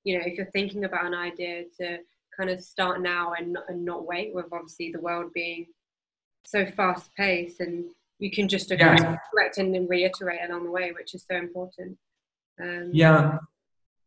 you 0.04 0.18
know 0.18 0.24
if 0.26 0.36
you're 0.36 0.52
thinking 0.52 0.86
about 0.86 1.06
an 1.06 1.14
idea 1.14 1.66
to 1.80 2.00
kind 2.38 2.50
of 2.50 2.62
start 2.62 3.02
now 3.02 3.34
and, 3.38 3.58
and 3.68 3.84
not 3.84 4.06
wait 4.06 4.34
with 4.34 4.46
obviously 4.54 4.92
the 4.92 5.02
world 5.02 5.32
being 5.34 5.66
so 6.46 6.66
fast 6.66 7.14
paced 7.16 7.60
and 7.60 7.90
you 8.20 8.30
can 8.30 8.48
just 8.48 8.70
yeah. 8.70 9.18
correct 9.32 9.58
and 9.58 9.90
reiterate 9.90 10.42
along 10.48 10.66
the 10.66 10.72
way, 10.72 10.92
which 10.92 11.16
is 11.16 11.26
so 11.30 11.38
important. 11.38 11.98
Um, 12.62 12.92
yeah, 12.94 13.38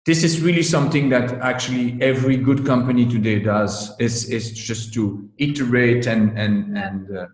this 0.05 0.24
is 0.24 0.40
really 0.40 0.62
something 0.62 1.09
that 1.11 1.32
actually 1.40 1.96
every 2.03 2.36
good 2.36 2.66
company 2.66 3.07
today 3.07 3.38
does. 3.38 3.94
Is 4.00 4.28
is 4.30 4.50
just 4.53 4.92
to 4.94 5.28
iterate 5.38 6.07
and 6.07 6.36
and 6.36 6.76
and 6.76 7.16
uh, 7.16 7.26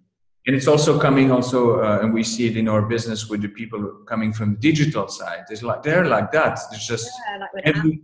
and 0.47 0.57
it's 0.57 0.67
also 0.67 0.99
coming 0.99 1.31
also, 1.31 1.81
uh, 1.81 2.01
and 2.03 2.13
we 2.13 2.23
see 2.23 2.47
it 2.47 2.57
in 2.57 2.69
our 2.69 2.83
business 2.83 3.29
with 3.29 3.41
the 3.41 3.49
people 3.49 3.81
coming 4.07 4.33
from 4.33 4.55
the 4.55 4.61
digital 4.61 5.09
side. 5.09 5.45
It's 5.51 5.63
like 5.63 5.83
they're 5.83 6.07
like 6.07 6.31
that. 6.33 6.59
It's 6.73 6.87
just 6.87 7.11
yeah, 7.31 7.47
like 7.55 7.67
every, 7.67 8.01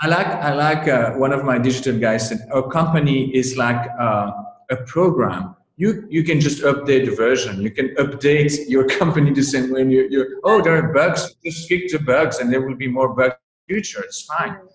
I 0.00 0.08
like 0.08 0.26
I 0.26 0.52
like 0.52 0.88
uh, 0.88 1.12
one 1.12 1.32
of 1.32 1.44
my 1.44 1.56
digital 1.58 1.98
guys 1.98 2.28
said 2.28 2.46
our 2.52 2.68
company 2.68 3.34
is 3.34 3.56
like 3.56 3.88
uh, 3.98 4.30
a 4.70 4.76
program 4.86 5.56
you 5.76 6.06
you 6.08 6.22
can 6.22 6.38
just 6.38 6.62
update 6.62 7.04
the 7.06 7.16
version. 7.16 7.60
You 7.60 7.70
can 7.70 7.88
update 7.96 8.68
your 8.68 8.86
company 8.98 9.32
the 9.32 9.42
same 9.42 9.72
way. 9.72 9.82
You 9.82 10.06
you 10.10 10.40
oh 10.44 10.62
there 10.62 10.76
are 10.76 10.92
bugs. 10.92 11.34
Just 11.44 11.66
fix 11.66 11.92
the 11.92 11.98
bugs, 11.98 12.38
and 12.38 12.52
there 12.52 12.60
will 12.60 12.76
be 12.76 12.86
more 12.86 13.12
bugs 13.12 13.34
future. 13.68 14.02
It's 14.02 14.22
fine. 14.22 14.52
Yeah. 14.52 14.70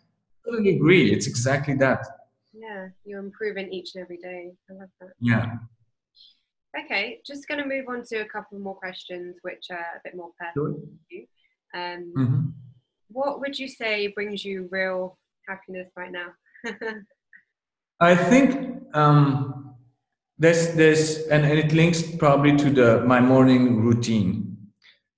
Totally 0.45 0.75
agree. 0.75 1.11
It's 1.11 1.27
exactly 1.27 1.75
that. 1.75 2.05
Yeah, 2.53 2.87
you're 3.05 3.19
improving 3.19 3.71
each 3.71 3.95
and 3.95 4.03
every 4.03 4.17
day. 4.17 4.51
I 4.69 4.73
love 4.73 4.89
that. 4.99 5.09
Yeah. 5.19 5.55
Okay, 6.77 7.19
just 7.25 7.47
going 7.47 7.61
to 7.61 7.67
move 7.67 7.85
on 7.89 8.03
to 8.05 8.17
a 8.17 8.25
couple 8.25 8.59
more 8.59 8.75
questions, 8.75 9.37
which 9.41 9.67
are 9.71 9.77
a 9.77 10.01
bit 10.03 10.15
more 10.15 10.29
personal. 10.39 10.79
Sure. 11.11 11.21
Um, 11.73 12.13
mm-hmm. 12.17 12.41
What 13.09 13.39
would 13.39 13.57
you 13.57 13.67
say 13.67 14.07
brings 14.07 14.45
you 14.45 14.67
real 14.71 15.17
happiness 15.47 15.89
right 15.95 16.11
now? 16.11 16.27
I 17.99 18.15
think 18.15 18.83
um, 18.93 19.75
there's 20.37 20.73
this 20.73 21.27
and, 21.27 21.43
and 21.43 21.59
it 21.59 21.73
links 21.73 22.01
probably 22.01 22.55
to 22.57 22.69
the 22.69 23.03
my 23.05 23.19
morning 23.19 23.81
routine 23.81 24.48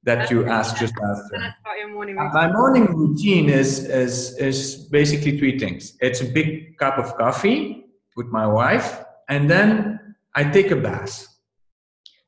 that 0.03 0.31
you 0.31 0.45
asked 0.47 0.77
just 0.77 0.93
after. 0.95 1.55
Morning 1.93 2.15
my 2.15 2.51
morning 2.51 2.85
routine 2.95 3.49
is, 3.49 3.85
is 3.85 4.35
is 4.37 4.75
basically 4.91 5.37
three 5.37 5.59
things. 5.59 5.97
It's 5.99 6.21
a 6.21 6.25
big 6.25 6.77
cup 6.77 6.97
of 6.97 7.15
coffee 7.17 7.85
with 8.15 8.27
my 8.27 8.47
wife, 8.47 9.03
and 9.29 9.49
then 9.49 10.15
I 10.35 10.43
take 10.45 10.71
a 10.71 10.75
bath. 10.75 11.27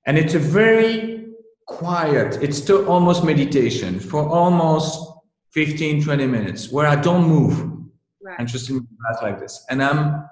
And 0.06 0.18
it's 0.18 0.34
a 0.34 0.40
very 0.40 1.28
quiet, 1.66 2.38
it's 2.42 2.58
still 2.58 2.90
almost 2.90 3.24
meditation 3.24 4.00
for 4.00 4.28
almost 4.28 5.12
15, 5.52 6.04
20 6.04 6.28
minutes 6.28 6.72
where 6.72 6.88
I 6.88 6.96
don't 6.96 7.26
move. 7.26 7.72
Right. 8.22 8.36
I'm 8.38 8.48
just 8.48 8.70
in 8.70 8.76
the 8.76 8.82
bath 8.82 9.22
like 9.22 9.40
this. 9.40 9.66
And 9.70 9.82
I'm 9.82 10.26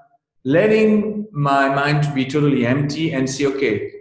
letting 0.44 1.28
my 1.32 1.70
mind 1.70 2.04
to 2.04 2.12
be 2.12 2.26
totally 2.26 2.66
empty 2.66 3.14
and 3.14 3.30
see 3.30 3.48
okay 3.48 3.92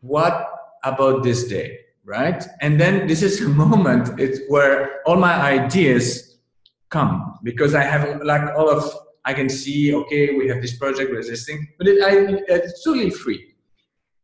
what 0.00 0.48
about 0.84 1.22
this 1.22 1.44
day 1.44 1.78
right 2.10 2.44
and 2.60 2.78
then 2.80 3.06
this 3.06 3.22
is 3.22 3.40
a 3.46 3.48
moment 3.48 4.18
it's 4.18 4.40
where 4.48 5.00
all 5.06 5.16
my 5.16 5.34
ideas 5.58 6.38
come 6.88 7.38
because 7.44 7.74
i 7.74 7.82
have 7.82 8.20
like 8.22 8.42
all 8.56 8.68
of 8.68 8.82
i 9.24 9.32
can 9.32 9.48
see 9.48 9.94
okay 9.94 10.34
we 10.34 10.48
have 10.48 10.60
this 10.60 10.76
project 10.76 11.12
with 11.12 11.26
this 11.28 11.46
thing 11.46 11.60
but 11.78 11.86
it, 11.86 12.02
I, 12.02 12.12
it's 12.48 12.82
totally 12.84 13.10
free 13.10 13.46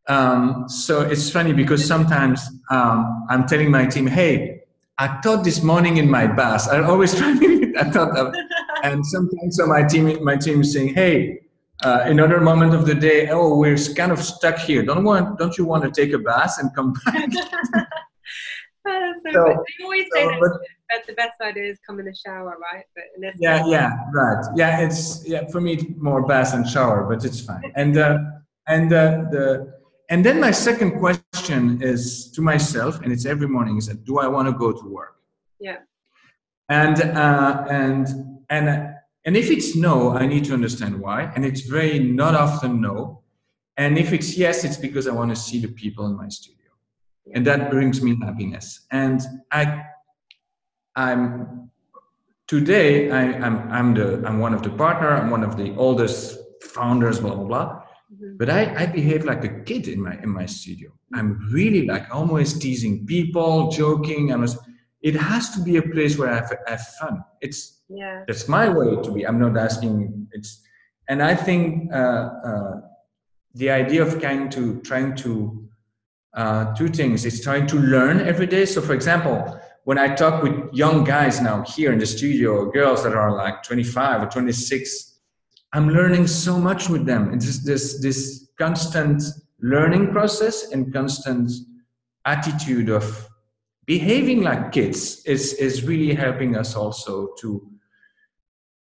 um, 0.09 0.69
so 0.69 1.01
it's 1.01 1.31
funny 1.31 1.53
because 1.53 1.85
sometimes 1.85 2.41
um, 2.71 3.27
i'm 3.31 3.47
telling 3.47 3.71
my 3.71 3.87
team 3.87 4.07
hey 4.07 4.63
i 4.99 5.07
thought 5.23 5.45
this 5.45 5.63
morning 5.63 5.99
in 5.99 6.11
my 6.11 6.27
bus. 6.27 6.69
i 6.75 6.83
always 6.83 7.15
try 7.19 7.39
to 7.39 7.75
i 7.79 7.85
thought 7.85 8.17
of, 8.19 8.35
and 8.83 9.07
sometimes 9.07 9.57
so 9.57 9.67
my 9.67 9.83
team 9.85 10.23
my 10.25 10.37
team 10.37 10.61
is 10.61 10.73
saying 10.73 10.93
hey 10.93 11.39
uh, 11.85 12.01
another 12.05 12.41
moment 12.41 12.75
of 12.75 12.87
the 12.87 12.95
day, 12.95 13.29
oh, 13.29 13.57
we're 13.57 13.77
kind 13.95 14.13
of 14.13 14.21
stuck 14.21 14.59
here. 14.59 14.83
Don't 14.83 15.05
want, 15.05 15.39
don't 15.39 15.57
you 15.59 15.65
want 15.65 15.85
to 15.85 15.91
take 15.91 16.13
a 16.15 16.19
bath 16.19 16.57
and 16.61 16.75
come 16.75 16.95
back? 17.05 17.31
So, 18.87 19.13
so 19.33 19.65
they 19.79 19.85
always 19.85 20.05
say 20.13 20.25
so, 20.25 20.31
that, 20.31 20.61
but, 20.89 21.07
the 21.07 21.13
best 21.15 21.41
idea 21.41 21.65
is 21.65 21.79
come 21.87 21.99
in 21.99 22.07
the 22.07 22.15
shower, 22.15 22.57
right? 22.61 22.85
But 22.95 23.05
yeah, 23.39 23.65
yeah, 23.67 23.91
right. 24.13 24.45
Yeah, 24.55 24.81
it's 24.81 25.27
yeah 25.27 25.47
for 25.49 25.61
me 25.61 25.95
more 25.97 26.27
bath 26.27 26.55
and 26.55 26.67
shower, 26.69 27.05
but 27.09 27.25
it's 27.25 27.41
fine. 27.41 27.73
And 27.75 27.99
uh, 27.99 28.19
and 28.69 28.93
uh, 28.93 29.25
the 29.31 29.75
and 30.09 30.25
then 30.25 30.41
my 30.41 30.53
second 30.53 30.99
question 31.01 31.83
is 31.83 32.31
to 32.33 32.41
myself, 32.41 33.01
and 33.01 33.13
it's 33.13 33.27
every 33.27 33.49
morning: 33.49 33.77
is 33.79 33.87
that 33.87 34.05
do 34.05 34.19
I 34.19 34.29
want 34.29 34.47
to 34.49 34.53
go 34.53 34.73
to 34.73 34.89
work? 34.89 35.17
Yeah. 35.59 35.79
And 36.69 37.01
uh, 37.01 37.67
and 37.69 38.07
and 38.51 38.96
and 39.27 39.37
if 39.37 39.51
it's 39.51 39.75
no, 39.75 40.13
I 40.13 40.25
need 40.25 40.45
to 40.45 40.55
understand 40.55 41.01
why. 41.01 41.33
And 41.35 41.45
it's 41.45 41.63
very 41.63 41.99
not 41.99 42.37
often 42.37 42.81
no. 42.81 43.23
And 43.77 43.99
if 43.99 44.13
it's 44.13 44.39
yes, 44.39 44.65
it's 44.65 44.77
because 44.77 45.09
I 45.09 45.13
want 45.13 45.31
to 45.31 45.37
see 45.37 45.59
the 45.61 45.69
people 45.69 46.07
in 46.07 46.17
my 46.17 46.29
studio, 46.29 46.71
and 47.35 47.45
that 47.47 47.71
brings 47.71 48.01
me 48.01 48.17
happiness. 48.23 48.87
And 48.93 49.21
I, 49.51 49.83
I'm 50.95 51.71
today 52.47 53.11
I, 53.11 53.23
am 53.25 53.45
I'm, 53.45 53.73
I'm 53.73 53.95
the 53.95 54.27
I'm 54.27 54.39
one 54.39 54.55
of 54.55 54.63
the 54.63 54.71
partner. 54.71 55.11
I'm 55.11 55.29
one 55.29 55.43
of 55.43 55.57
the 55.57 55.75
oldest 55.75 56.39
founders. 56.63 57.19
Blah 57.19 57.35
blah 57.35 57.45
blah. 57.45 57.83
Mm-hmm. 58.15 58.37
But 58.37 58.49
I, 58.49 58.83
I 58.83 58.87
behave 58.87 59.25
like 59.25 59.45
a 59.45 59.61
kid 59.65 59.89
in 59.89 60.01
my 60.01 60.17
in 60.23 60.31
my 60.31 60.47
studio. 60.47 60.93
I'm 61.13 61.51
really 61.53 61.85
like 61.85 62.15
always 62.15 62.57
teasing 62.57 63.05
people, 63.05 63.71
joking. 63.71 64.33
I 64.33 64.37
was. 64.37 64.57
It 65.03 65.17
has 65.17 65.51
to 65.51 65.61
be 65.61 65.77
a 65.77 65.83
place 65.83 66.17
where 66.17 66.31
I 66.31 66.37
have, 66.37 66.53
I 66.67 66.71
have 66.71 66.87
fun. 67.01 67.23
It's 67.41 67.76
yeah. 67.89 68.25
That's 68.27 68.49
my 68.49 68.69
way 68.69 68.97
to 69.03 69.11
be. 69.11 69.27
I'm 69.27 69.39
not 69.39 69.57
asking. 69.57 70.29
It's, 70.33 70.63
and 71.09 71.23
I 71.23 71.35
think 71.35 71.93
uh, 71.93 72.31
uh, 72.45 72.81
the 73.55 73.71
idea 73.71 74.03
of 74.03 74.21
trying 74.21 74.49
to 74.51 74.81
trying 74.81 75.15
to 75.17 75.69
uh, 76.35 76.75
two 76.75 76.89
things. 76.89 77.25
It's 77.25 77.43
trying 77.43 77.67
to 77.69 77.77
learn 77.77 78.21
every 78.21 78.47
day. 78.47 78.67
So, 78.67 78.81
for 78.81 78.93
example, 78.93 79.61
when 79.85 79.99
I 79.99 80.15
talk 80.15 80.43
with 80.43 80.55
young 80.73 81.05
guys 81.05 81.41
now 81.41 81.63
here 81.63 81.93
in 81.93 81.99
the 81.99 82.07
studio, 82.07 82.57
or 82.57 82.73
girls 82.73 83.05
that 83.05 83.15
are 83.15 83.37
like 83.37 83.63
25 83.63 84.23
or 84.25 84.27
26 84.27 85.17
I'm 85.77 85.91
learning 85.91 86.27
so 86.27 86.59
much 86.59 86.89
with 86.89 87.05
them. 87.05 87.35
It's 87.35 87.63
this 87.63 88.01
this 88.01 88.49
constant 88.59 89.23
learning 89.61 90.11
process 90.13 90.73
and 90.73 90.91
constant 90.91 91.53
attitude 92.25 92.89
of 92.89 93.29
behaving 93.85 94.43
like 94.43 94.73
kids 94.73 95.23
is 95.27 95.53
is 95.55 95.85
really 95.85 96.15
helping 96.15 96.57
us 96.57 96.75
also 96.75 97.29
to 97.41 97.71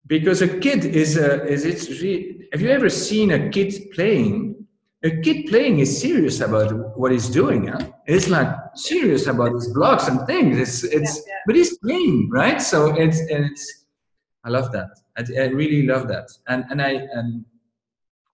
because 0.07 0.43
a 0.43 0.59
kid 0.59 0.85
is 0.85 1.17
a 1.17 1.45
is 1.45 1.65
it's 1.65 1.89
really, 2.01 2.49
have 2.53 2.61
you 2.61 2.71
ever 2.71 2.89
seen 2.89 3.33
a 3.33 3.49
kid 3.51 3.73
playing 3.93 4.55
a 5.03 5.11
kid 5.21 5.47
playing 5.47 5.81
is 5.81 6.01
serious 6.01 6.41
about 6.41 6.99
what 6.99 7.13
he's 7.13 7.29
doing 7.29 7.67
huh? 7.67 7.81
it's 8.07 8.29
like 8.29 8.49
serious 8.75 9.27
about 9.27 9.53
his 9.53 9.69
blocks 9.73 10.09
and 10.09 10.27
things 10.27 10.59
it's 10.59 10.85
it's 10.85 11.17
yeah, 11.17 11.35
yeah. 11.35 11.41
but 11.47 11.57
he's 11.57 11.79
playing 11.79 12.29
right 12.31 12.61
so 12.61 12.95
it's 12.97 13.21
it's 13.29 13.87
i 14.45 14.49
love 14.49 14.73
that 14.73 14.89
I, 15.17 15.25
I 15.39 15.45
really 15.47 15.87
love 15.87 16.09
that, 16.09 16.29
and 16.49 16.65
and 16.71 16.83
I 16.83 16.91
and 17.13 17.45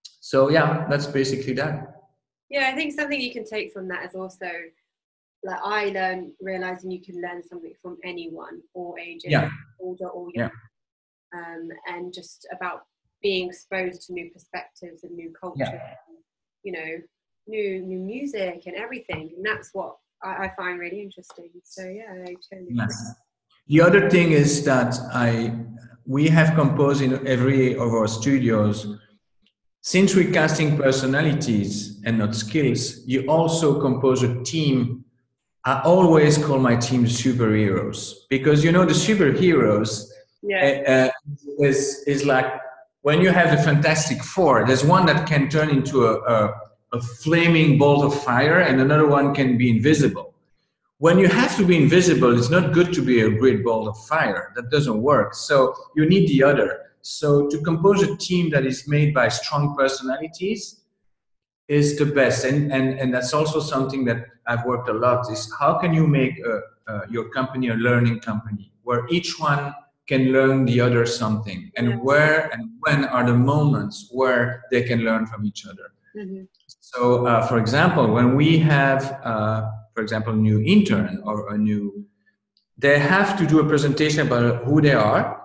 so 0.03 0.49
yeah, 0.49 0.87
that's 0.89 1.07
basically 1.07 1.53
that. 1.53 1.95
Yeah, 2.49 2.69
I 2.71 2.75
think 2.75 2.93
something 2.93 3.19
you 3.19 3.31
can 3.31 3.45
take 3.45 3.71
from 3.71 3.87
that 3.89 4.05
is 4.05 4.15
also 4.15 4.49
like 5.43 5.59
I 5.63 5.85
learned 5.89 6.31
realizing 6.41 6.91
you 6.91 7.01
can 7.01 7.21
learn 7.21 7.43
something 7.43 7.73
from 7.81 7.97
anyone 8.03 8.61
or 8.73 8.99
age, 8.99 9.21
yeah. 9.23 9.49
older 9.79 10.07
or 10.07 10.29
young, 10.33 10.45
yeah. 10.45 10.49
Um, 11.33 11.69
and 11.87 12.13
just 12.13 12.47
about 12.51 12.83
being 13.21 13.49
exposed 13.49 14.07
to 14.07 14.13
new 14.13 14.29
perspectives 14.31 15.03
and 15.03 15.15
new 15.15 15.31
culture, 15.39 15.59
yeah. 15.59 15.95
and, 16.07 16.17
you 16.63 16.71
know, 16.71 17.01
new 17.47 17.81
new 17.81 17.99
music 17.99 18.63
and 18.65 18.75
everything, 18.75 19.33
and 19.35 19.45
that's 19.45 19.69
what 19.73 19.97
I, 20.23 20.45
I 20.45 20.51
find 20.55 20.79
really 20.79 21.01
interesting. 21.01 21.49
So 21.63 21.83
yeah, 21.83 22.11
I 22.11 22.35
totally. 22.49 22.69
Yes. 22.71 23.13
The 23.67 23.81
other 23.81 24.09
thing 24.09 24.31
is 24.31 24.65
that 24.65 24.97
I 25.13 25.53
we 26.05 26.27
have 26.27 26.55
composed 26.55 27.01
in 27.01 27.25
every 27.27 27.73
of 27.75 27.93
our 27.93 28.07
studios. 28.07 28.97
Since 29.83 30.15
we're 30.15 30.31
casting 30.31 30.77
personalities 30.77 32.01
and 32.05 32.19
not 32.19 32.35
skills, 32.35 33.05
you 33.07 33.25
also 33.27 33.81
compose 33.81 34.21
a 34.21 34.43
team. 34.43 35.05
I 35.65 35.81
always 35.81 36.37
call 36.37 36.59
my 36.59 36.75
team 36.75 37.05
superheroes 37.05 38.13
because 38.29 38.63
you 38.63 38.71
know 38.71 38.85
the 38.85 38.93
superheroes 38.93 40.07
yeah. 40.41 40.81
uh, 40.87 41.20
is 41.59 42.03
is 42.07 42.25
like 42.25 42.45
when 43.01 43.21
you 43.21 43.31
have 43.31 43.55
the 43.55 43.63
Fantastic 43.63 44.23
Four. 44.23 44.65
There's 44.65 44.83
one 44.83 45.05
that 45.07 45.27
can 45.27 45.49
turn 45.49 45.69
into 45.69 46.05
a, 46.05 46.19
a, 46.21 46.61
a 46.93 47.01
flaming 47.01 47.77
bolt 47.77 48.03
of 48.05 48.23
fire, 48.23 48.59
and 48.59 48.79
another 48.79 49.07
one 49.07 49.33
can 49.33 49.57
be 49.57 49.69
invisible 49.69 50.31
when 51.01 51.17
you 51.17 51.27
have 51.27 51.57
to 51.57 51.65
be 51.65 51.77
invisible, 51.77 52.37
it's 52.37 52.51
not 52.51 52.73
good 52.73 52.93
to 52.93 53.01
be 53.01 53.21
a 53.21 53.29
great 53.31 53.63
ball 53.63 53.87
of 53.87 53.97
fire. 54.05 54.53
That 54.55 54.69
doesn't 54.69 55.01
work. 55.01 55.33
So 55.33 55.73
you 55.95 56.05
need 56.05 56.29
the 56.29 56.43
other. 56.43 56.91
So 57.01 57.49
to 57.49 57.59
compose 57.61 58.03
a 58.03 58.15
team 58.17 58.51
that 58.51 58.67
is 58.67 58.87
made 58.87 59.11
by 59.11 59.29
strong 59.29 59.75
personalities 59.75 60.81
is 61.67 61.97
the 61.97 62.05
best. 62.05 62.45
And, 62.45 62.71
and, 62.71 62.99
and 62.99 63.11
that's 63.11 63.33
also 63.33 63.59
something 63.59 64.05
that 64.05 64.27
I've 64.45 64.63
worked 64.63 64.89
a 64.89 64.93
lot 64.93 65.27
is 65.31 65.51
how 65.59 65.79
can 65.79 65.91
you 65.91 66.05
make 66.05 66.37
a, 66.45 66.61
uh, 66.87 67.01
your 67.09 67.29
company 67.29 67.69
a 67.69 67.73
learning 67.73 68.19
company 68.19 68.71
where 68.83 69.07
each 69.09 69.39
one 69.39 69.73
can 70.11 70.23
learn 70.35 70.57
the 70.69 70.77
other 70.85 71.03
something 71.21 71.59
and 71.77 71.87
where 72.05 72.37
and 72.53 72.61
when 72.83 72.99
are 73.15 73.25
the 73.31 73.37
moments 73.53 73.95
where 74.19 74.43
they 74.71 74.81
can 74.89 74.99
learn 75.07 75.23
from 75.25 75.41
each 75.49 75.61
other. 75.69 75.87
Mm-hmm. 76.17 76.43
So, 76.91 77.25
uh, 77.25 77.47
for 77.49 77.57
example, 77.63 78.05
when 78.17 78.35
we 78.35 78.49
have 78.73 79.01
uh, 79.23 79.59
for 79.93 80.01
example, 80.01 80.33
a 80.33 80.37
new 80.37 80.61
intern 80.61 81.21
or 81.23 81.53
a 81.53 81.57
new, 81.57 82.05
they 82.77 82.97
have 82.99 83.37
to 83.37 83.45
do 83.45 83.59
a 83.59 83.67
presentation 83.67 84.25
about 84.25 84.63
who 84.63 84.81
they 84.81 84.93
are, 84.93 85.43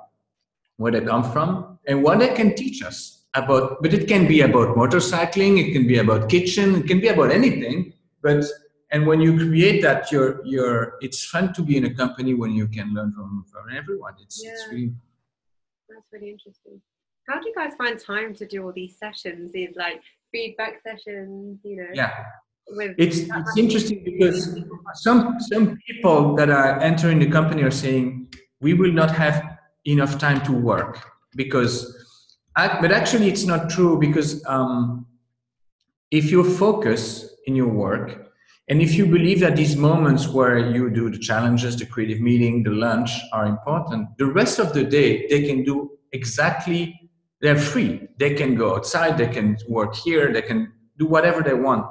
where 0.76 0.92
they 0.92 1.00
come 1.00 1.24
from, 1.30 1.78
and 1.86 2.02
what 2.02 2.18
they 2.18 2.32
can 2.34 2.54
teach 2.54 2.82
us 2.82 3.24
about. 3.34 3.82
But 3.82 3.92
it 3.92 4.08
can 4.08 4.26
be 4.26 4.40
about 4.40 4.76
motorcycling, 4.76 5.58
it 5.58 5.72
can 5.72 5.86
be 5.86 5.98
about 5.98 6.28
kitchen, 6.28 6.76
it 6.76 6.86
can 6.86 7.00
be 7.00 7.08
about 7.08 7.30
anything. 7.30 7.92
But 8.22 8.44
and 8.92 9.06
when 9.06 9.20
you 9.20 9.36
create 9.36 9.82
that, 9.82 10.12
you're 10.12 10.44
you're 10.44 10.94
it's 11.00 11.24
fun 11.24 11.52
to 11.54 11.62
be 11.62 11.76
in 11.76 11.84
a 11.86 11.94
company 11.94 12.34
when 12.34 12.52
you 12.52 12.68
can 12.68 12.94
learn 12.94 13.12
from 13.12 13.44
from 13.50 13.64
everyone. 13.76 14.14
It's, 14.22 14.42
yeah. 14.42 14.52
it's 14.52 14.66
really 14.70 14.92
that's 15.88 16.06
really 16.12 16.30
interesting. 16.30 16.80
How 17.28 17.40
do 17.40 17.48
you 17.48 17.54
guys 17.54 17.72
find 17.76 17.98
time 17.98 18.34
to 18.34 18.46
do 18.46 18.64
all 18.64 18.72
these 18.72 18.96
sessions? 18.96 19.52
These 19.52 19.74
like 19.76 20.00
feedback 20.30 20.80
sessions, 20.82 21.60
you 21.64 21.76
know? 21.76 21.88
Yeah, 21.92 22.12
it's 22.98 23.18
it's 23.18 23.56
interesting 23.56 24.04
because 24.04 24.56
some 24.94 25.36
some 25.40 25.78
people 25.86 26.36
that 26.36 26.50
are 26.50 26.80
entering 26.80 27.18
the 27.18 27.30
company 27.30 27.62
are 27.62 27.70
saying 27.70 28.28
we 28.60 28.74
will 28.74 28.92
not 28.92 29.10
have 29.10 29.58
enough 29.84 30.18
time 30.18 30.40
to 30.42 30.52
work 30.52 31.10
because 31.36 31.92
but 32.54 32.90
actually 32.90 33.28
it's 33.28 33.44
not 33.44 33.68
true 33.68 33.98
because 33.98 34.44
um, 34.46 35.06
if 36.10 36.30
you 36.30 36.42
focus 36.42 37.34
in 37.46 37.54
your 37.54 37.68
work 37.68 38.25
and 38.68 38.82
if 38.82 38.94
you 38.94 39.06
believe 39.06 39.40
that 39.40 39.56
these 39.56 39.76
moments 39.76 40.26
where 40.28 40.58
you 40.58 40.90
do 40.90 41.10
the 41.10 41.18
challenges 41.18 41.76
the 41.76 41.86
creative 41.86 42.20
meeting 42.20 42.62
the 42.62 42.70
lunch 42.70 43.10
are 43.32 43.46
important 43.46 44.08
the 44.18 44.26
rest 44.26 44.58
of 44.58 44.72
the 44.72 44.84
day 44.84 45.26
they 45.28 45.42
can 45.46 45.62
do 45.62 45.90
exactly 46.12 47.10
they're 47.40 47.58
free 47.58 48.08
they 48.18 48.34
can 48.34 48.54
go 48.54 48.74
outside 48.74 49.16
they 49.18 49.28
can 49.28 49.56
work 49.68 49.94
here 49.94 50.32
they 50.32 50.42
can 50.42 50.72
do 50.98 51.06
whatever 51.06 51.42
they 51.42 51.54
want 51.54 51.86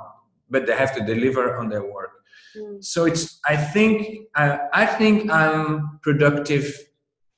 but 0.50 0.66
they 0.66 0.76
have 0.76 0.94
to 0.96 1.04
deliver 1.04 1.58
on 1.58 1.70
their 1.70 1.84
work. 1.84 2.12
Mm. 2.56 2.84
So 2.84 3.06
it's 3.06 3.40
I 3.48 3.58
think 3.58 4.28
I, 4.36 4.60
I 4.74 4.86
think 4.86 5.32
I'm 5.32 6.00
productive 6.02 6.74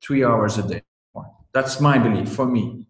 three 0.01 0.23
hours 0.23 0.57
a 0.57 0.67
day. 0.67 0.81
That's 1.53 1.79
my 1.79 1.97
belief 1.97 2.29
for 2.29 2.45
me. 2.45 2.86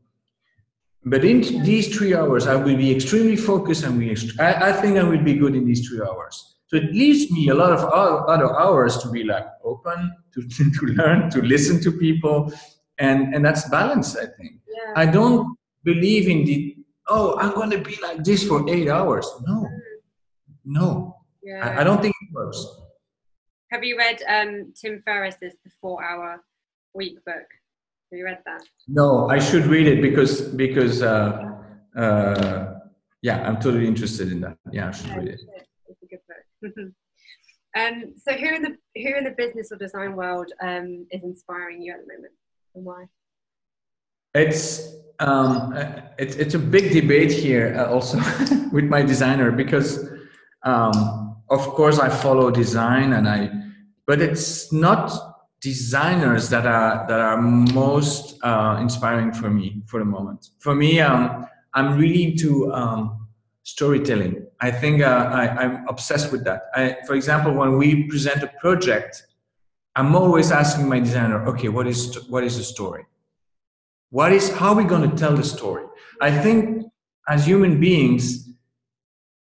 But 1.09 1.23
in 1.23 1.41
these 1.63 1.95
three 1.95 2.13
hours, 2.15 2.47
I 2.47 2.55
will 2.55 2.75
be 2.75 2.93
extremely 2.93 3.37
focused 3.37 3.83
and 3.83 3.97
we, 3.97 4.15
I, 4.39 4.69
I 4.69 4.73
think 4.73 4.97
I 4.97 5.03
will 5.03 5.23
be 5.23 5.35
good 5.35 5.55
in 5.55 5.65
these 5.65 5.87
three 5.87 6.01
hours. 6.01 6.55
So 6.67 6.75
it 6.75 6.93
leaves 6.93 7.31
me 7.31 7.47
a 7.47 7.55
lot 7.55 7.71
of 7.71 7.79
other 7.85 8.59
hours 8.59 8.97
to 8.99 9.09
be 9.09 9.23
like 9.23 9.45
open, 9.63 10.11
to, 10.33 10.41
to 10.79 10.85
learn, 10.85 11.29
to 11.31 11.41
listen 11.41 11.81
to 11.83 11.91
people. 11.91 12.51
And, 12.97 13.33
and 13.33 13.45
that's 13.45 13.69
balance, 13.69 14.17
I 14.17 14.25
think. 14.25 14.59
Yeah. 14.67 14.93
I 14.95 15.05
don't 15.05 15.57
believe 15.83 16.27
in 16.27 16.43
the, 16.45 16.77
oh, 17.07 17.37
I'm 17.39 17.53
going 17.53 17.69
to 17.69 17.77
be 17.77 17.95
like 18.01 18.23
this 18.23 18.45
for 18.45 18.67
eight 18.69 18.89
hours. 18.89 19.29
No. 19.45 19.53
Mm. 19.53 19.79
No. 20.65 21.17
Yeah. 21.41 21.65
I, 21.65 21.81
I 21.81 21.83
don't 21.83 22.01
think 22.01 22.15
it 22.21 22.33
works. 22.33 22.65
Have 23.71 23.83
you 23.83 23.97
read 23.97 24.21
um, 24.27 24.73
Tim 24.73 25.01
Ferriss's 25.05 25.53
The 25.63 25.71
Four 25.81 26.03
Hour 26.03 26.43
Week 26.93 27.23
book? 27.25 27.45
Have 28.11 28.17
you 28.17 28.25
read 28.25 28.39
that? 28.45 28.63
No, 28.87 29.29
I 29.29 29.39
should 29.39 29.65
read 29.65 29.87
it 29.87 30.01
because 30.01 30.41
because 30.41 31.01
uh, 31.01 31.51
uh, 31.97 32.73
yeah, 33.21 33.45
I'm 33.45 33.59
totally 33.59 33.87
interested 33.87 34.31
in 34.31 34.39
that. 34.41 34.57
Yeah, 34.71 34.87
I 34.87 34.91
should 34.91 35.09
read 35.09 35.27
it. 35.27 35.41
It's 35.89 36.01
a 36.01 36.05
good 36.05 36.19
book. 36.29 36.73
um, 37.77 38.13
so, 38.15 38.33
who 38.33 38.55
in 38.55 38.61
the 38.61 38.77
who 38.95 39.15
in 39.17 39.25
the 39.25 39.35
business 39.37 39.71
or 39.73 39.77
design 39.77 40.15
world 40.15 40.49
um, 40.61 41.05
is 41.11 41.21
inspiring 41.23 41.81
you 41.81 41.91
at 41.93 41.99
the 41.99 42.13
moment, 42.13 42.33
and 42.75 42.85
why? 42.85 43.05
It's 44.33 44.95
um, 45.19 45.73
it's 46.17 46.37
it's 46.37 46.53
a 46.53 46.59
big 46.59 46.93
debate 46.93 47.31
here 47.31 47.75
uh, 47.77 47.91
also 47.91 48.19
with 48.71 48.85
my 48.85 49.01
designer 49.01 49.51
because 49.51 50.07
um, 50.63 51.35
of 51.49 51.61
course, 51.67 51.99
I 51.99 52.09
follow 52.09 52.51
design 52.51 53.13
and 53.13 53.27
I 53.27 53.49
but 54.05 54.21
it's 54.21 54.71
not 54.71 55.26
designers 55.61 56.49
that 56.49 56.65
are 56.65 57.05
that 57.07 57.19
are 57.19 57.41
most 57.41 58.39
uh, 58.43 58.77
inspiring 58.79 59.31
for 59.33 59.49
me 59.49 59.81
for 59.85 59.99
the 59.99 60.05
moment. 60.05 60.49
For 60.59 60.75
me, 60.75 60.99
um, 60.99 61.47
I'm 61.73 61.97
really 61.97 62.23
into 62.23 62.71
um, 62.73 63.27
storytelling. 63.63 64.47
I 64.61 64.71
think 64.71 65.01
uh, 65.01 65.29
I, 65.31 65.63
am 65.63 65.85
obsessed 65.87 66.31
with 66.31 66.43
that. 66.45 66.63
I, 66.73 66.97
for 67.05 67.15
example, 67.15 67.53
when 67.53 67.77
we 67.77 68.07
present 68.07 68.41
a 68.43 68.51
project, 68.59 69.23
I'm 69.95 70.15
always 70.15 70.51
asking 70.51 70.87
my 70.87 70.99
designer, 70.99 71.45
okay, 71.47 71.69
what 71.69 71.87
is 71.87 72.27
what 72.29 72.43
is 72.43 72.57
the 72.57 72.63
story? 72.63 73.05
What 74.09 74.31
is 74.31 74.51
how 74.51 74.69
are 74.69 74.75
we 74.75 74.83
going 74.83 75.09
to 75.09 75.15
tell 75.17 75.35
the 75.35 75.43
story? 75.43 75.85
I 76.21 76.31
think 76.31 76.85
as 77.27 77.45
human 77.45 77.79
beings, 77.79 78.46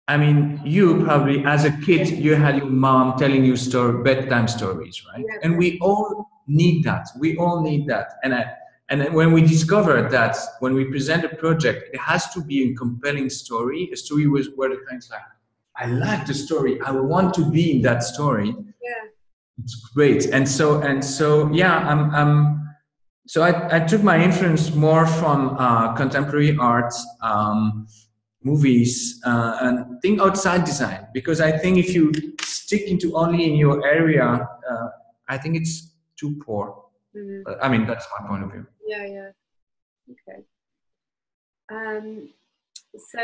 I 0.08 0.18
mean, 0.18 0.62
you 0.64 1.04
probably 1.04 1.44
as 1.46 1.66
a 1.66 1.72
kid, 1.82 2.10
you 2.10 2.36
had 2.36 2.58
your 2.58 2.68
mom 2.68 3.18
telling 3.18 3.44
you 3.44 3.56
story, 3.56 4.04
bedtime 4.04 4.48
stories, 4.48 5.04
right? 5.12 5.26
And 5.42 5.58
we 5.58 5.80
all 5.80 6.30
need 6.48 6.84
that. 6.84 7.08
We 7.20 7.38
all 7.38 7.62
need 7.62 7.88
that. 7.88 8.14
And 8.24 8.36
I, 8.36 8.54
and 8.90 9.14
when 9.16 9.32
we 9.32 9.42
discovered 9.42 10.12
that 10.12 10.38
when 10.60 10.76
we 10.76 10.86
present 10.86 11.26
a 11.26 11.30
project, 11.30 11.90
it 11.92 12.00
has 12.00 12.30
to 12.34 12.42
be 12.42 12.72
a 12.72 12.76
compelling 12.76 13.32
story, 13.32 13.90
a 13.92 13.98
story 13.98 14.28
with 14.28 14.54
where 14.56 14.70
the 14.70 14.78
client's 14.86 15.10
like, 15.10 15.22
I 15.76 15.88
like 15.88 16.28
the 16.28 16.34
story. 16.34 16.80
I 16.82 16.92
want 16.92 17.34
to 17.36 17.50
be 17.50 17.72
in 17.72 17.82
that 17.82 18.04
story. 18.04 18.50
Yeah. 18.50 19.64
It's 19.64 19.90
great. 19.96 20.28
And 20.28 20.48
so 20.48 20.82
and 20.82 21.04
so 21.04 21.52
yeah, 21.52 21.78
I'm 21.80 22.12
I'm 22.12 22.76
so 23.28 23.42
I, 23.42 23.78
I 23.78 23.80
took 23.80 24.04
my 24.04 24.24
influence 24.24 24.74
more 24.76 25.08
from 25.08 25.56
uh, 25.58 25.94
contemporary 25.94 26.56
art, 26.58 26.94
um, 27.22 27.88
movies, 28.46 29.20
uh, 29.26 29.58
and 29.62 30.02
think 30.02 30.22
outside 30.22 30.64
design 30.64 31.08
because 31.14 31.42
I 31.42 31.52
think 31.58 31.78
if 31.78 31.94
you 31.94 32.14
stick 32.42 32.84
into 32.84 33.16
only 33.18 33.50
in 33.50 33.56
your 33.56 33.86
area, 33.86 34.48
uh, 34.72 34.88
I 35.28 35.38
think 35.38 35.58
it's 35.58 35.96
too 36.18 36.40
poor. 36.46 36.84
Mm-hmm. 37.18 37.52
I 37.62 37.68
mean, 37.70 37.88
that's 37.88 38.08
my 38.18 38.28
point 38.28 38.44
of 38.44 38.52
view. 38.52 38.66
Yeah, 38.86 39.06
yeah. 39.06 39.30
Okay. 40.14 40.40
Um, 41.72 42.30
so, 43.12 43.24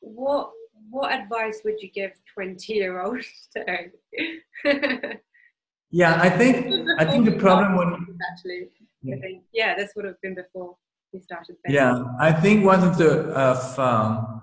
what 0.00 0.52
what 0.90 1.12
advice 1.12 1.60
would 1.64 1.80
you 1.82 1.90
give 1.90 2.12
twenty 2.32 2.74
year 2.74 3.00
olds 3.00 3.26
today? 3.56 3.90
yeah, 5.90 6.20
I 6.22 6.30
think 6.30 6.88
I 6.98 7.04
think 7.04 7.24
the 7.24 7.36
problem 7.38 7.76
when 7.76 8.18
actually 8.30 8.68
I 9.12 9.16
think, 9.20 9.42
yeah, 9.52 9.74
this 9.74 9.90
would 9.96 10.04
have 10.06 10.20
been 10.22 10.34
before 10.34 10.76
we 11.12 11.20
started. 11.20 11.56
Yeah, 11.68 12.04
I 12.18 12.32
think 12.32 12.64
one 12.64 12.82
of 12.82 12.96
the 12.96 13.10
of 13.32 13.78
um, 13.78 14.40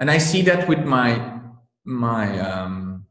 and 0.00 0.10
I 0.10 0.18
see 0.18 0.42
that 0.42 0.66
with 0.68 0.84
my 0.84 1.40
my 1.84 2.38
um, 2.40 3.04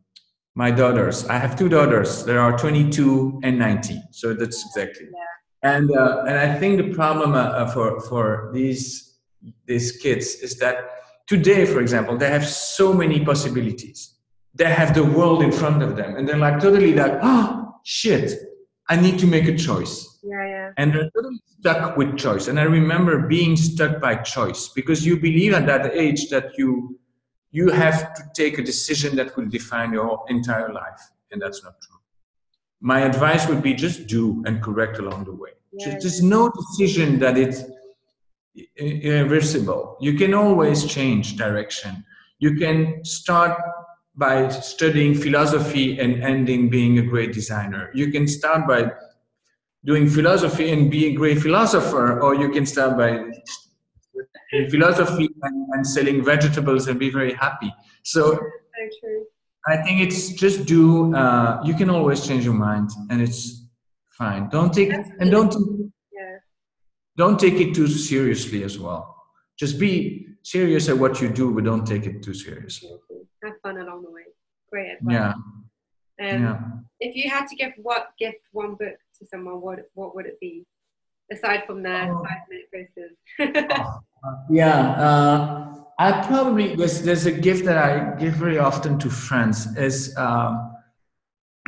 my 0.55 0.71
daughters. 0.71 1.25
I 1.27 1.37
have 1.37 1.57
two 1.57 1.69
daughters. 1.69 2.25
There 2.25 2.39
are 2.39 2.57
22 2.57 3.39
and 3.43 3.57
19. 3.57 4.03
So 4.11 4.33
that's 4.33 4.65
exactly. 4.65 5.05
Yeah. 5.05 5.71
And 5.71 5.91
uh, 5.91 6.23
and 6.27 6.37
I 6.37 6.57
think 6.57 6.77
the 6.77 6.93
problem 6.93 7.33
uh, 7.33 7.37
uh, 7.37 7.71
for 7.71 8.01
for 8.01 8.51
these 8.53 9.19
these 9.65 9.91
kids 9.93 10.35
is 10.35 10.57
that 10.57 10.75
today, 11.27 11.65
for 11.65 11.79
example, 11.79 12.17
they 12.17 12.29
have 12.29 12.47
so 12.47 12.93
many 12.93 13.23
possibilities. 13.23 14.15
They 14.55 14.65
have 14.65 14.93
the 14.93 15.03
world 15.03 15.43
in 15.43 15.51
front 15.51 15.83
of 15.83 15.95
them, 15.95 16.15
and 16.15 16.27
they're 16.27 16.37
like 16.37 16.59
totally 16.59 16.93
like, 16.93 17.19
oh 17.21 17.75
shit, 17.83 18.33
I 18.89 18.95
need 18.95 19.19
to 19.19 19.27
make 19.27 19.47
a 19.47 19.55
choice 19.55 20.08
yeah, 20.23 20.47
yeah. 20.47 20.71
And 20.77 20.93
they're 20.93 21.09
totally 21.15 21.39
stuck 21.59 21.97
with 21.97 22.17
choice. 22.17 22.47
And 22.47 22.59
I 22.59 22.63
remember 22.63 23.27
being 23.27 23.55
stuck 23.55 24.01
by 24.01 24.15
choice 24.15 24.69
because 24.69 25.05
you 25.05 25.19
believe 25.19 25.53
at 25.53 25.65
that 25.67 25.93
age 25.93 26.29
that 26.29 26.57
you 26.57 26.99
you 27.51 27.69
have 27.69 28.13
to 28.13 28.23
take 28.35 28.59
a 28.59 28.63
decision 28.63 29.15
that 29.15 29.35
will 29.35 29.47
define 29.47 29.91
your 29.91 30.23
entire 30.29 30.71
life, 30.71 31.01
and 31.31 31.41
that's 31.41 31.63
not 31.63 31.73
true. 31.81 31.97
My 32.79 33.01
advice 33.01 33.47
would 33.47 33.63
be 33.63 33.73
just 33.73 34.07
do 34.07 34.43
and 34.45 34.61
correct 34.61 34.99
along 34.99 35.25
the 35.25 35.33
way. 35.33 35.51
Yeah, 35.73 35.97
There's 35.99 36.21
no 36.21 36.51
decision 36.51 37.19
that 37.19 37.37
it's 37.37 37.63
irreversible. 38.77 39.97
You 39.99 40.13
can 40.13 40.33
always 40.33 40.85
change 40.85 41.37
direction. 41.37 42.05
You 42.39 42.55
can 42.55 43.03
start 43.03 43.59
by 44.15 44.49
studying 44.49 45.15
philosophy 45.15 45.99
and 45.99 46.21
ending 46.23 46.69
being 46.69 46.99
a 46.99 47.01
great 47.01 47.33
designer. 47.33 47.89
You 47.93 48.11
can 48.11 48.27
start 48.27 48.67
by 48.67 48.91
doing 49.85 50.09
philosophy 50.09 50.71
and 50.71 50.91
be 50.91 51.07
a 51.07 51.13
great 51.13 51.39
philosopher, 51.39 52.19
or 52.21 52.35
you 52.35 52.49
can 52.49 52.65
start 52.65 52.97
by 52.97 53.31
philosophy 54.69 55.29
and, 55.43 55.67
and, 55.73 55.87
selling 55.87 56.23
vegetables 56.23 56.87
and 56.87 56.99
be 56.99 57.09
very 57.09 57.33
happy. 57.33 57.73
So 58.03 58.39
I 59.67 59.77
think 59.77 60.01
it's 60.01 60.29
just 60.29 60.65
do. 60.65 61.13
Uh, 61.15 61.61
you 61.63 61.73
can 61.73 61.89
always 61.89 62.25
change 62.27 62.45
your 62.45 62.53
mind, 62.53 62.89
and 63.09 63.21
it's 63.21 63.67
fine. 64.11 64.49
Don't 64.49 64.73
take 64.73 64.91
and 64.91 65.31
don't 65.31 65.53
yeah. 66.11 66.37
don't 67.17 67.39
take 67.39 67.55
it 67.55 67.73
too 67.73 67.87
seriously 67.87 68.63
as 68.63 68.79
well. 68.79 69.15
Just 69.57 69.79
be 69.79 70.27
serious 70.43 70.89
at 70.89 70.97
what 70.97 71.21
you 71.21 71.29
do, 71.29 71.53
but 71.53 71.63
don't 71.63 71.85
take 71.85 72.05
it 72.05 72.23
too 72.23 72.33
seriously. 72.33 72.89
Have 73.43 73.53
fun 73.63 73.77
along 73.77 74.03
the 74.03 74.11
way. 74.11 74.23
Great 74.71 74.91
advice. 74.91 75.13
Yeah. 75.13 75.33
Um, 76.21 76.43
yeah. 76.43 76.59
If 76.99 77.15
you 77.15 77.29
had 77.29 77.47
to 77.47 77.55
give 77.55 77.71
what 77.77 78.09
gift 78.19 78.39
one 78.51 78.75
book 78.75 78.97
to 79.19 79.25
someone, 79.25 79.61
what 79.61 79.79
what 79.93 80.15
would 80.15 80.25
it 80.25 80.39
be? 80.39 80.65
Aside 81.31 81.63
from 81.67 81.83
the 81.83 82.09
oh. 82.09 82.23
five 82.23 82.41
minute 82.49 82.67
quizzes. 82.71 83.13
yeah, 84.49 84.91
uh, 84.91 85.75
I 85.99 86.25
probably 86.25 86.75
there's 86.75 87.01
there's 87.03 87.25
a 87.25 87.31
gift 87.31 87.65
that 87.65 87.77
I 87.77 88.15
give 88.15 88.33
very 88.33 88.57
often 88.57 88.97
to 88.99 89.09
friends. 89.09 89.77
Is 89.77 90.15
um, 90.17 90.75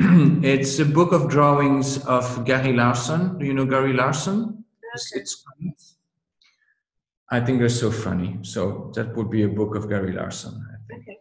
it's 0.42 0.78
a 0.78 0.84
book 0.84 1.12
of 1.12 1.28
drawings 1.28 2.04
of 2.06 2.44
Gary 2.44 2.72
Larson. 2.72 3.38
Do 3.38 3.46
you 3.46 3.54
know 3.54 3.66
Gary 3.66 3.92
Larson? 3.92 4.42
Okay. 4.42 4.64
It's, 4.94 5.12
it's 5.14 5.44
I 7.30 7.40
think 7.40 7.60
they're 7.60 7.68
so 7.68 7.90
funny. 7.90 8.38
So 8.42 8.92
that 8.94 9.16
would 9.16 9.30
be 9.30 9.44
a 9.44 9.48
book 9.48 9.74
of 9.74 9.88
Gary 9.88 10.12
Larson. 10.12 10.54
I 10.68 10.76
think. 10.86 11.02
Okay. 11.02 11.18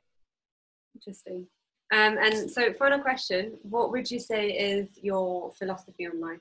Interesting. 0.95 1.47
Um, 1.91 2.17
and 2.17 2.49
so, 2.49 2.71
final 2.73 2.99
question: 2.99 3.57
What 3.63 3.91
would 3.91 4.09
you 4.09 4.19
say 4.19 4.51
is 4.51 4.87
your 5.01 5.51
philosophy 5.51 6.07
on 6.07 6.21
life? 6.21 6.39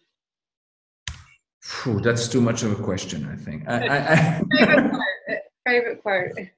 Whew, 1.83 2.01
that's 2.01 2.29
too 2.29 2.41
much 2.41 2.63
of 2.63 2.79
a 2.79 2.83
question. 2.83 3.29
I 3.31 3.37
think. 3.37 3.69
I, 3.69 3.87
I, 3.87 3.97
I 3.97 4.43
favorite 4.57 4.91
quote. 4.91 5.39
Favorite 5.67 6.03
quote. 6.03 6.49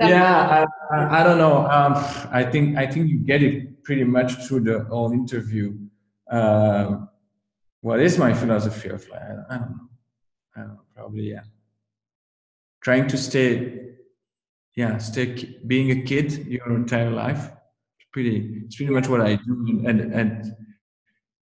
yeah, 0.00 0.64
I, 0.90 1.20
I, 1.20 1.22
don't 1.22 1.36
know. 1.36 1.66
Um, 1.66 1.92
I 2.32 2.42
think 2.50 2.78
I 2.78 2.86
think 2.86 3.10
you 3.10 3.18
get 3.18 3.42
it 3.42 3.84
pretty 3.84 4.04
much 4.04 4.32
through 4.46 4.60
the 4.60 4.84
whole 4.84 5.12
interview. 5.12 5.76
Uh, 6.30 7.04
what 7.82 8.00
is 8.00 8.16
my 8.16 8.32
philosophy 8.32 8.88
of 8.88 9.06
life? 9.10 9.22
I 9.50 9.58
don't 9.58 9.70
know. 9.70 9.88
I 10.56 10.60
don't 10.60 10.68
know. 10.68 10.80
Probably 10.96 11.30
yeah. 11.30 11.42
Trying 12.80 13.06
to 13.08 13.18
stay, 13.18 13.96
yeah, 14.74 14.96
stay 14.96 15.58
being 15.66 15.90
a 15.90 16.02
kid 16.02 16.46
your 16.46 16.74
entire 16.74 17.10
life 17.10 17.50
pretty 18.14 18.62
it's 18.64 18.76
pretty 18.76 18.92
much 18.92 19.08
what 19.08 19.20
I 19.20 19.34
do, 19.34 19.82
and 19.88 20.00
and 20.14 20.56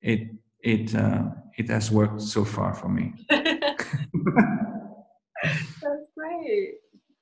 it 0.02 0.22
it 0.64 0.96
uh, 0.96 1.24
it 1.58 1.70
has 1.70 1.92
worked 1.92 2.22
so 2.22 2.46
far 2.46 2.74
for 2.74 2.88
me. 2.88 3.14
That's 3.30 3.68
great. 6.18 6.76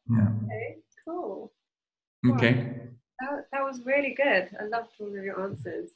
Yeah. 0.08 0.28
Okay. 0.44 0.78
Cool. 1.04 1.52
Okay. 2.32 2.54
That, 3.20 3.48
that 3.52 3.64
was 3.64 3.82
really 3.86 4.14
good. 4.16 4.50
I 4.60 4.66
loved 4.66 4.90
all 5.00 5.08
of 5.08 5.24
your 5.24 5.42
answers. 5.42 5.90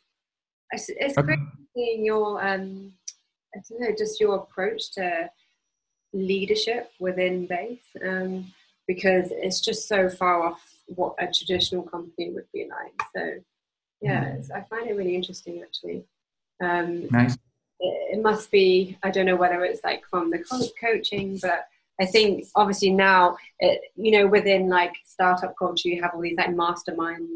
It's, 0.71 0.89
it's 0.89 1.17
okay. 1.17 1.27
great 1.27 1.39
seeing 1.75 2.03
your 2.05 2.43
um, 2.43 2.93
I 3.55 3.59
don't 3.69 3.81
know, 3.81 3.95
just 3.95 4.19
your 4.19 4.35
approach 4.35 4.91
to 4.93 5.29
leadership 6.11 6.91
within 6.99 7.45
Base, 7.45 7.85
um, 8.03 8.51
because 8.87 9.27
it's 9.29 9.61
just 9.61 9.87
so 9.87 10.09
far 10.09 10.41
off 10.43 10.72
what 10.87 11.15
a 11.19 11.27
traditional 11.27 11.83
company 11.83 12.31
would 12.31 12.47
be 12.53 12.67
like. 12.69 12.93
So 13.15 13.41
yeah, 14.01 14.25
mm. 14.25 14.51
I 14.51 14.61
find 14.63 14.89
it 14.89 14.95
really 14.95 15.15
interesting 15.15 15.63
actually. 15.63 16.03
Um, 16.61 17.07
nice. 17.09 17.35
It, 17.79 18.17
it, 18.17 18.21
must 18.21 18.51
be. 18.51 18.97
I 19.03 19.09
don't 19.09 19.25
know 19.25 19.35
whether 19.35 19.63
it's 19.63 19.83
like 19.83 20.03
from 20.09 20.29
the 20.29 20.43
coaching, 20.79 21.39
but 21.41 21.65
I 21.99 22.05
think 22.05 22.45
obviously 22.55 22.91
now, 22.91 23.37
it, 23.59 23.81
you 23.95 24.11
know, 24.11 24.27
within 24.27 24.69
like 24.69 24.93
startup 25.05 25.55
culture, 25.57 25.89
you 25.89 26.01
have 26.01 26.11
all 26.13 26.21
these 26.21 26.37
like 26.37 26.55
mastermind 26.55 27.27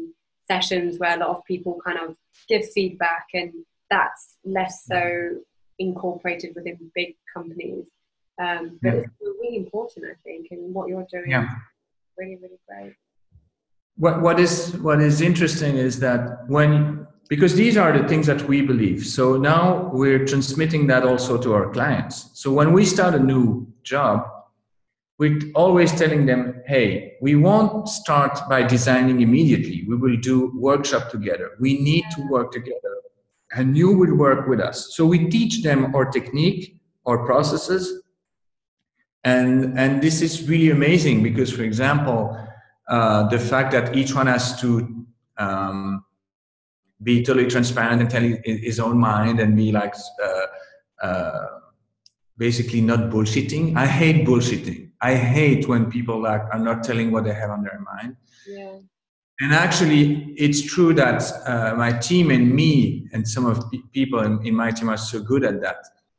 sessions 0.46 0.98
where 0.98 1.16
a 1.16 1.20
lot 1.20 1.36
of 1.36 1.44
people 1.44 1.80
kind 1.84 1.98
of 1.98 2.16
give 2.48 2.70
feedback, 2.70 3.26
and 3.34 3.52
that's 3.90 4.36
less 4.44 4.84
so 4.86 5.38
incorporated 5.78 6.54
within 6.54 6.90
big 6.94 7.16
companies. 7.34 7.84
Um, 8.40 8.78
but 8.80 8.94
yeah. 8.94 9.00
it's 9.00 9.12
really 9.20 9.56
important, 9.56 10.06
I 10.06 10.14
think, 10.22 10.48
and 10.50 10.72
what 10.72 10.88
you're 10.88 11.06
doing. 11.10 11.30
Yeah. 11.30 11.48
Really, 12.16 12.36
really 12.36 12.58
great 12.68 12.94
what, 13.98 14.22
what 14.22 14.38
is 14.40 14.76
what 14.78 15.00
is 15.00 15.20
interesting 15.20 15.76
is 15.76 15.98
that 16.00 16.48
when 16.48 17.06
because 17.28 17.54
these 17.54 17.76
are 17.76 17.92
the 17.92 18.08
things 18.08 18.26
that 18.26 18.48
we 18.48 18.62
believe. 18.62 19.04
So 19.04 19.36
now 19.36 19.90
we're 19.92 20.24
transmitting 20.24 20.86
that 20.86 21.02
also 21.02 21.36
to 21.36 21.52
our 21.52 21.70
clients. 21.70 22.30
So 22.32 22.50
when 22.50 22.72
we 22.72 22.86
start 22.86 23.14
a 23.14 23.18
new 23.18 23.66
job 23.82 24.26
we're 25.18 25.40
always 25.56 25.90
telling 25.92 26.26
them 26.26 26.62
hey 26.66 27.14
we 27.20 27.34
won't 27.34 27.88
start 27.88 28.38
by 28.48 28.62
designing 28.62 29.20
immediately. 29.20 29.84
We 29.88 29.96
will 29.96 30.16
do 30.16 30.52
workshop 30.56 31.10
together. 31.10 31.50
We 31.58 31.80
need 31.80 32.04
to 32.12 32.22
work 32.30 32.52
together. 32.52 32.94
And 33.52 33.76
you 33.76 33.96
will 33.96 34.14
work 34.14 34.46
with 34.46 34.60
us. 34.60 34.94
So 34.94 35.06
we 35.06 35.28
teach 35.28 35.62
them 35.62 35.94
our 35.94 36.04
technique, 36.04 36.78
our 37.06 37.24
processes, 37.24 38.02
and 39.24 39.78
and 39.78 40.02
this 40.02 40.22
is 40.22 40.48
really 40.48 40.70
amazing 40.70 41.22
because, 41.22 41.50
for 41.50 41.62
example, 41.62 42.36
uh, 42.88 43.28
the 43.28 43.38
fact 43.38 43.72
that 43.72 43.96
each 43.96 44.14
one 44.14 44.26
has 44.26 44.60
to 44.60 45.04
um, 45.36 46.04
be 47.02 47.22
totally 47.22 47.46
transparent 47.46 48.00
and 48.00 48.10
tell 48.10 48.22
his 48.44 48.80
own 48.80 48.98
mind 48.98 49.40
and 49.40 49.56
be 49.56 49.70
like 49.70 49.94
uh, 50.22 51.06
uh, 51.06 51.46
basically 52.36 52.80
not 52.80 53.10
bullshitting. 53.10 53.76
I 53.76 53.86
hate 53.86 54.26
bullshitting. 54.26 54.90
I 55.00 55.14
hate 55.14 55.68
when 55.68 55.90
people 55.90 56.20
like 56.20 56.42
are 56.52 56.58
not 56.58 56.82
telling 56.82 57.12
what 57.12 57.24
they 57.24 57.34
have 57.34 57.50
on 57.50 57.62
their 57.62 57.80
mind. 57.80 58.16
Yeah. 58.46 58.78
And 59.40 59.52
actually, 59.52 60.32
it's 60.36 60.62
true 60.62 60.92
that 60.94 61.22
uh, 61.46 61.74
my 61.76 61.92
team 61.92 62.32
and 62.32 62.52
me 62.52 63.08
and 63.12 63.28
some 63.28 63.46
of 63.46 63.70
the 63.70 63.80
people 63.92 64.20
in, 64.20 64.44
in, 64.44 64.54
my 64.54 64.72
team 64.72 64.88
are 64.88 64.96
so 64.96 65.20
good 65.20 65.44
at 65.44 65.60
that. 65.60 65.76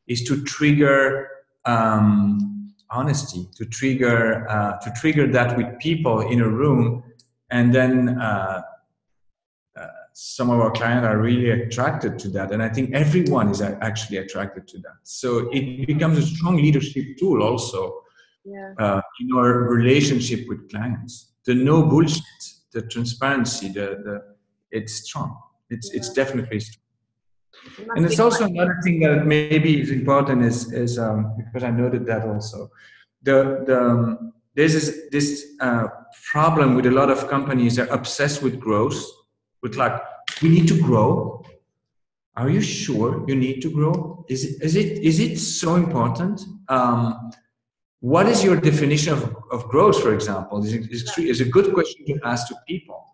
Is 0.08 0.24
to 0.24 0.42
trigger 0.44 1.28
um, 1.66 2.59
honesty, 2.92 3.48
to 3.56 3.66
trigger 3.66 4.48
uh, 4.50 4.78
to 4.80 4.92
trigger 5.00 5.28
that 5.28 5.58
with 5.58 5.80
people 5.80 6.22
in 6.22 6.42
a 6.42 6.48
room, 6.48 7.04
and 7.52 7.74
then 7.74 8.20
uh, 8.20 8.62
uh 9.78 9.88
some 10.14 10.50
of 10.50 10.60
our 10.60 10.72
clients 10.72 11.06
are 11.06 11.18
really 11.18 11.50
attracted 11.50 12.20
to 12.20 12.30
that. 12.30 12.52
And 12.52 12.62
I 12.62 12.70
think 12.70 12.94
everyone 12.94 13.50
is 13.50 13.62
actually 13.62 14.18
attracted 14.18 14.68
to 14.70 14.78
that. 14.80 14.98
So 15.04 15.50
it 15.52 15.88
becomes 15.88 16.18
a 16.18 16.24
strong 16.24 16.58
leadership 16.58 17.18
tool 17.18 17.44
also 17.44 18.04
yeah. 18.46 18.74
Uh, 18.80 19.02
in 19.20 19.38
our 19.38 19.52
relationship 19.78 20.48
with 20.48 20.70
clients. 20.72 21.34
The 21.46 21.54
no 21.54 21.84
bullshit 21.84 22.24
the 22.72 22.82
transparency, 22.84 23.70
the, 23.70 24.02
the 24.04 24.22
it's 24.72 25.04
strong. 25.06 25.38
It's 25.70 25.92
it's 25.92 26.12
definitely 26.14 26.60
strong. 26.60 26.84
And 27.96 28.06
it's 28.06 28.20
also 28.20 28.46
another 28.46 28.78
thing 28.84 29.00
that 29.02 29.26
maybe 29.26 29.82
is 29.82 29.92
important 29.92 30.44
is 30.44 30.72
is 30.74 31.00
um, 31.00 31.34
because 31.38 31.64
I 31.64 31.72
noted 31.72 32.06
that 32.06 32.24
also. 32.28 32.70
The 33.24 33.64
the 33.66 33.82
um, 33.82 34.34
there's 34.56 34.74
this 34.74 35.08
this 35.12 35.46
uh, 35.60 35.88
problem 36.32 36.76
with 36.76 36.86
a 36.86 36.92
lot 36.92 37.10
of 37.10 37.28
companies 37.28 37.76
they're 37.76 37.88
obsessed 37.88 38.42
with 38.42 38.60
growth 38.60 39.02
with 39.62 39.76
like 39.76 40.02
we 40.42 40.50
need 40.50 40.68
to 40.68 40.82
grow. 40.82 41.44
Are 42.36 42.50
you 42.50 42.62
sure 42.62 43.26
you 43.28 43.36
need 43.36 43.62
to 43.62 43.70
grow? 43.70 44.26
Is 44.30 44.46
it 44.46 44.62
is 44.62 44.76
it 44.76 45.00
is 45.00 45.20
it 45.20 45.38
so 45.38 45.76
important? 45.76 46.42
Um, 46.70 47.32
what 48.02 48.28
is 48.28 48.44
your 48.44 48.56
definition 48.56 49.14
of, 49.14 49.36
of 49.52 49.68
growth, 49.68 50.02
for 50.02 50.14
example, 50.14 50.64
is, 50.64 50.74
is, 50.74 51.18
is 51.18 51.42
a 51.42 51.46
good 51.46 51.74
question 51.74 52.06
to 52.06 52.20
ask 52.24 52.48
to 52.48 52.56
people. 52.66 53.06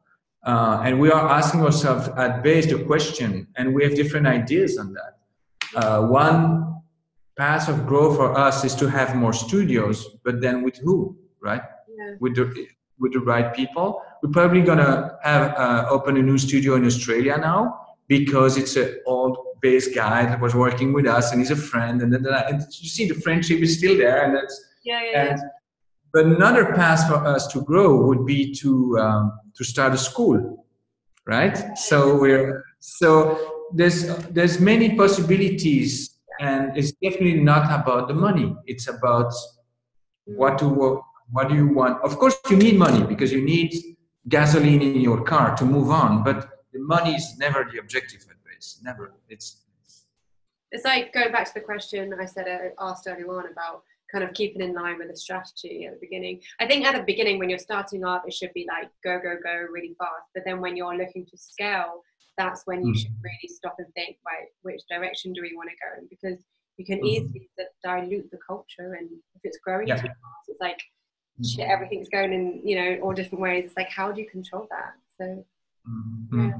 Uh, 0.46 0.82
and 0.86 1.00
we 1.00 1.10
are 1.10 1.28
asking 1.30 1.62
ourselves 1.64 2.08
at 2.18 2.44
base 2.44 2.68
the 2.68 2.84
question, 2.84 3.48
and 3.56 3.74
we 3.74 3.84
have 3.84 3.96
different 3.96 4.28
ideas 4.28 4.78
on 4.78 4.94
that. 4.94 5.18
Uh, 5.76 6.08
one 6.08 6.82
path 7.38 7.68
of 7.68 7.88
growth 7.88 8.16
for 8.16 8.38
us 8.38 8.64
is 8.64 8.76
to 8.76 8.88
have 8.88 9.16
more 9.16 9.34
studios, 9.34 10.18
but 10.24 10.42
then 10.42 10.62
with 10.62 10.78
who, 10.78 11.18
right? 11.42 11.64
Yeah. 11.90 12.16
With 12.20 12.36
the 12.36 12.68
with 13.00 13.14
the 13.14 13.20
right 13.20 13.54
people. 13.54 14.02
We're 14.22 14.32
probably 14.32 14.62
gonna 14.62 15.18
have 15.24 15.54
uh, 15.58 15.88
open 15.90 16.16
a 16.18 16.22
new 16.22 16.38
studio 16.38 16.76
in 16.76 16.86
Australia 16.86 17.38
now 17.38 17.82
because 18.08 18.56
it's 18.56 18.76
an 18.78 19.02
old 19.06 19.38
base 19.62 19.94
guy 19.94 20.26
that 20.26 20.40
was 20.40 20.56
working 20.56 20.94
with 20.94 21.08
us, 21.08 21.32
and 21.32 21.42
he's 21.42 21.52
a 21.52 21.56
friend, 21.56 22.02
and 22.02 22.14
then 22.14 22.26
and 22.26 22.62
you 22.80 22.90
see 22.90 23.08
the 23.08 23.16
friendship 23.16 23.60
is 23.62 23.78
still 23.78 23.98
there, 23.98 24.24
and 24.24 24.36
that's 24.36 24.64
yeah, 24.84 25.02
yeah, 25.04 25.32
and, 25.32 25.42
But 26.16 26.28
another 26.28 26.74
path 26.74 27.10
for 27.10 27.16
us 27.28 27.46
to 27.48 27.62
grow 27.62 28.06
would 28.08 28.26
be 28.26 28.54
to 28.62 28.98
um, 28.98 29.38
to 29.58 29.66
start 29.66 29.92
a 29.94 29.98
school, 29.98 30.66
right? 31.28 31.58
So 31.78 32.18
we're 32.18 32.64
so 32.80 33.12
there's 33.74 34.08
there's 34.30 34.62
many 34.62 34.96
possibilities, 34.96 36.16
and 36.40 36.72
it's 36.78 36.94
definitely 37.04 37.42
not 37.42 37.66
about 37.66 38.08
the 38.08 38.14
money. 38.14 38.56
It's 38.66 38.88
about 38.88 39.34
what 40.24 40.58
do 40.58 40.70
what 41.34 41.50
do 41.50 41.56
you 41.56 41.68
want? 41.68 42.02
Of 42.02 42.18
course, 42.18 42.38
you 42.50 42.56
need 42.56 42.78
money 42.78 43.04
because 43.06 43.34
you 43.34 43.44
need 43.44 43.72
gasoline 44.30 44.84
in 44.84 45.02
your 45.02 45.22
car 45.22 45.54
to 45.58 45.66
move 45.66 45.90
on. 45.92 46.24
But 46.24 46.48
the 46.72 46.80
money 46.80 47.16
is 47.16 47.38
never 47.38 47.68
the 47.70 47.80
objective 47.80 48.22
at 48.32 48.38
base. 48.46 48.80
Never. 48.82 49.12
It's 49.28 49.66
it's 50.72 50.86
like 50.86 51.12
going 51.12 51.34
back 51.34 51.46
to 51.48 51.54
the 51.56 51.66
question 51.72 52.14
I 52.18 52.24
said 52.24 52.48
I 52.48 52.68
uh, 52.68 52.90
asked 52.90 53.06
earlier 53.06 53.30
on 53.38 53.52
about 53.52 53.84
kind 54.16 54.24
of 54.24 54.34
keeping 54.34 54.62
in 54.62 54.74
line 54.74 54.98
with 54.98 55.10
the 55.10 55.18
strategy 55.18 55.86
at 55.86 55.94
the 55.94 56.00
beginning. 56.00 56.40
I 56.62 56.66
think 56.66 56.86
at 56.86 56.96
the 56.96 57.04
beginning, 57.04 57.38
when 57.38 57.50
you're 57.50 57.60
starting 57.60 58.06
up, 58.06 58.24
it 58.26 58.34
should 58.34 58.54
be 58.54 58.66
like 58.66 58.90
go, 59.04 59.20
go, 59.22 59.36
go 59.44 59.66
really 59.70 59.94
fast. 60.00 60.30
But 60.34 60.44
then 60.46 60.62
when 60.62 60.78
you're 60.78 60.96
looking 60.96 61.26
to 61.26 61.38
scale, 61.38 62.02
that's 62.38 62.62
when 62.64 62.86
you 62.86 62.94
mm. 62.94 62.98
should 62.98 63.12
really 63.22 63.54
stop 63.54 63.76
and 63.78 63.94
think, 63.94 64.16
right, 64.26 64.48
which 64.62 64.82
direction 64.90 65.34
do 65.34 65.42
we 65.42 65.54
want 65.54 65.70
to 65.70 65.76
go 65.76 66.00
in? 66.02 66.08
Because 66.10 66.40
you 66.78 66.86
can 66.86 67.00
mm. 67.00 67.08
easily 67.08 67.50
dilute 67.84 68.32
the 68.32 68.40
culture. 68.48 68.94
And 68.94 69.10
if 69.36 69.42
it's 69.44 69.58
growing 69.58 69.90
yeah. 69.90 69.96
too 69.98 70.08
fast, 70.08 70.48
it's 70.48 70.62
like 70.62 70.80
mm. 71.42 71.46
shit, 71.46 71.68
everything's 71.68 72.08
going 72.08 72.32
in, 72.32 72.62
you 72.64 72.78
know, 72.78 73.00
all 73.04 73.14
different 73.14 73.42
ways. 73.42 73.66
It's 73.66 73.78
like, 73.78 73.90
how 73.90 74.14
do 74.14 74.22
you 74.22 74.30
control 74.30 74.66
that? 74.72 74.94
So, 75.20 75.44
mm-hmm. 75.90 76.40
yeah, 76.40 76.54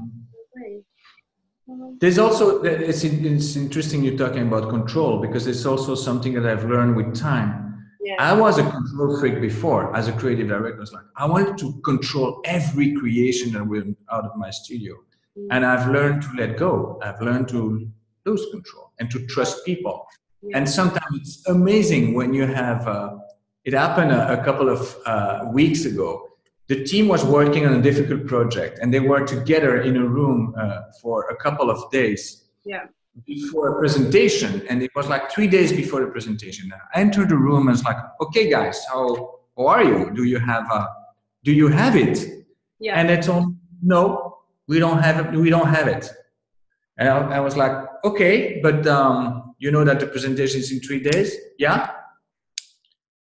there's 2.00 2.18
also 2.18 2.62
it's, 2.62 3.04
it's 3.04 3.56
interesting 3.56 4.04
you're 4.04 4.16
talking 4.16 4.42
about 4.42 4.68
control 4.70 5.20
because 5.20 5.46
it's 5.46 5.64
also 5.64 5.94
something 5.94 6.32
that 6.34 6.46
I've 6.46 6.64
learned 6.64 6.96
with 6.96 7.14
time. 7.14 7.62
Yeah. 8.00 8.14
I 8.18 8.32
was 8.34 8.58
a 8.58 8.70
control 8.70 9.18
freak 9.18 9.40
before 9.40 9.94
as 9.96 10.06
a 10.06 10.12
creative 10.12 10.48
director. 10.48 10.78
I 10.78 10.80
was 10.80 10.92
like 10.92 11.04
I 11.16 11.26
wanted 11.26 11.58
to 11.58 11.80
control 11.84 12.40
every 12.44 12.94
creation 12.94 13.52
that 13.54 13.66
went 13.66 13.96
out 14.12 14.24
of 14.24 14.36
my 14.36 14.50
studio, 14.50 14.94
mm. 15.36 15.48
and 15.50 15.64
I've 15.64 15.90
learned 15.90 16.22
to 16.22 16.28
let 16.36 16.56
go. 16.56 17.00
I've 17.02 17.20
learned 17.20 17.48
to 17.48 17.90
lose 18.24 18.46
control 18.50 18.92
and 19.00 19.10
to 19.10 19.26
trust 19.26 19.64
people. 19.64 20.06
Yeah. 20.42 20.58
And 20.58 20.68
sometimes 20.68 21.18
it's 21.20 21.48
amazing 21.48 22.14
when 22.14 22.32
you 22.32 22.46
have. 22.46 22.86
Uh, 22.86 23.16
it 23.64 23.74
happened 23.74 24.12
a, 24.12 24.40
a 24.40 24.44
couple 24.44 24.68
of 24.68 24.96
uh, 25.06 25.48
weeks 25.52 25.86
ago 25.86 26.26
the 26.68 26.84
team 26.84 27.06
was 27.08 27.24
working 27.24 27.64
on 27.66 27.74
a 27.74 27.82
difficult 27.82 28.26
project 28.26 28.78
and 28.80 28.92
they 28.92 29.00
were 29.00 29.24
together 29.24 29.82
in 29.82 29.96
a 29.96 30.04
room 30.04 30.54
uh, 30.58 30.82
for 31.00 31.28
a 31.28 31.36
couple 31.36 31.70
of 31.70 31.90
days 31.90 32.44
yeah. 32.64 32.86
before 33.24 33.76
a 33.76 33.78
presentation 33.78 34.66
and 34.68 34.82
it 34.82 34.90
was 34.96 35.08
like 35.08 35.30
three 35.30 35.46
days 35.46 35.72
before 35.72 36.00
the 36.00 36.08
presentation. 36.08 36.72
I 36.94 37.00
entered 37.00 37.28
the 37.28 37.36
room 37.36 37.68
and 37.68 37.70
was 37.70 37.84
like 37.84 37.98
okay 38.20 38.50
guys 38.50 38.84
how, 38.92 39.38
how 39.56 39.66
are 39.68 39.84
you? 39.84 40.10
Do 40.12 40.24
you 40.24 40.38
have 40.38 40.64
a 40.70 40.88
do 41.44 41.52
you 41.52 41.68
have 41.68 41.96
it? 41.96 42.18
Yeah. 42.78 43.00
and 43.00 43.08
they 43.08 43.16
told 43.16 43.56
no 43.82 44.36
we 44.68 44.78
don't 44.78 44.98
have 44.98 45.24
it 45.24 45.38
we 45.38 45.50
don't 45.50 45.68
have 45.68 45.86
it. 45.86 46.10
And 46.98 47.08
i, 47.08 47.36
I 47.36 47.40
was 47.40 47.56
like 47.56 47.72
okay 48.04 48.60
but 48.60 48.86
um, 48.86 49.54
you 49.58 49.70
know 49.70 49.84
that 49.84 50.00
the 50.00 50.06
presentation 50.06 50.60
is 50.60 50.72
in 50.72 50.80
three 50.80 51.00
days? 51.00 51.36
Yeah. 51.58 51.92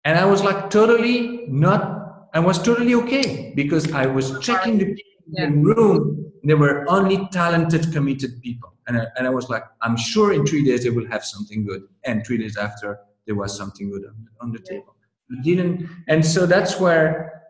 And 0.06 0.20
i 0.20 0.26
was 0.26 0.44
like 0.44 0.70
totally 0.70 1.46
not 1.48 1.93
I 2.34 2.40
was 2.40 2.62
totally 2.62 2.96
okay 2.96 3.54
because 3.56 3.92
I 3.94 4.06
was 4.06 4.40
checking 4.40 4.78
the 4.78 4.86
people 4.86 5.22
yeah. 5.32 5.46
in 5.46 5.64
the 5.64 5.74
room. 5.76 6.32
There 6.44 6.58
were 6.58 6.86
only 6.90 7.28
talented, 7.32 7.94
committed 7.94 8.42
people. 8.42 8.74
And 8.88 8.98
I, 8.98 9.06
and 9.18 9.28
I 9.28 9.30
was 9.30 9.50
like, 9.50 9.64
I'm 9.82 9.96
sure 9.96 10.34
in 10.34 10.46
three 10.46 10.64
days 10.66 10.84
they 10.84 10.90
will 10.90 11.08
have 11.08 11.24
something 11.24 11.66
good. 11.66 11.84
And 12.04 12.26
three 12.26 12.38
days 12.38 12.58
after, 12.58 13.00
there 13.26 13.36
was 13.36 13.56
something 13.56 13.90
good 13.90 14.06
on, 14.06 14.28
on 14.42 14.52
the 14.52 14.60
table. 14.60 14.96
I 15.32 15.42
didn't, 15.42 15.88
and 16.10 16.26
so 16.26 16.46
that's 16.46 16.80
where, 16.80 17.44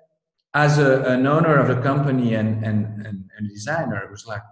as 0.53 0.77
a, 0.77 1.01
an 1.05 1.25
owner 1.25 1.57
of 1.57 1.75
a 1.75 1.81
company 1.81 2.35
and, 2.35 2.63
and, 2.63 2.85
and, 3.05 3.29
and 3.35 3.49
designer, 3.49 4.03
it 4.03 4.11
was 4.11 4.27
like, 4.27 4.43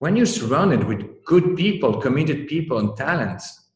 when 0.00 0.16
you're 0.16 0.26
surrounded 0.26 0.84
with 0.84 1.24
good 1.24 1.56
people, 1.56 2.00
committed 2.00 2.48
people, 2.48 2.78
and 2.78 2.94
talents, 2.96 3.70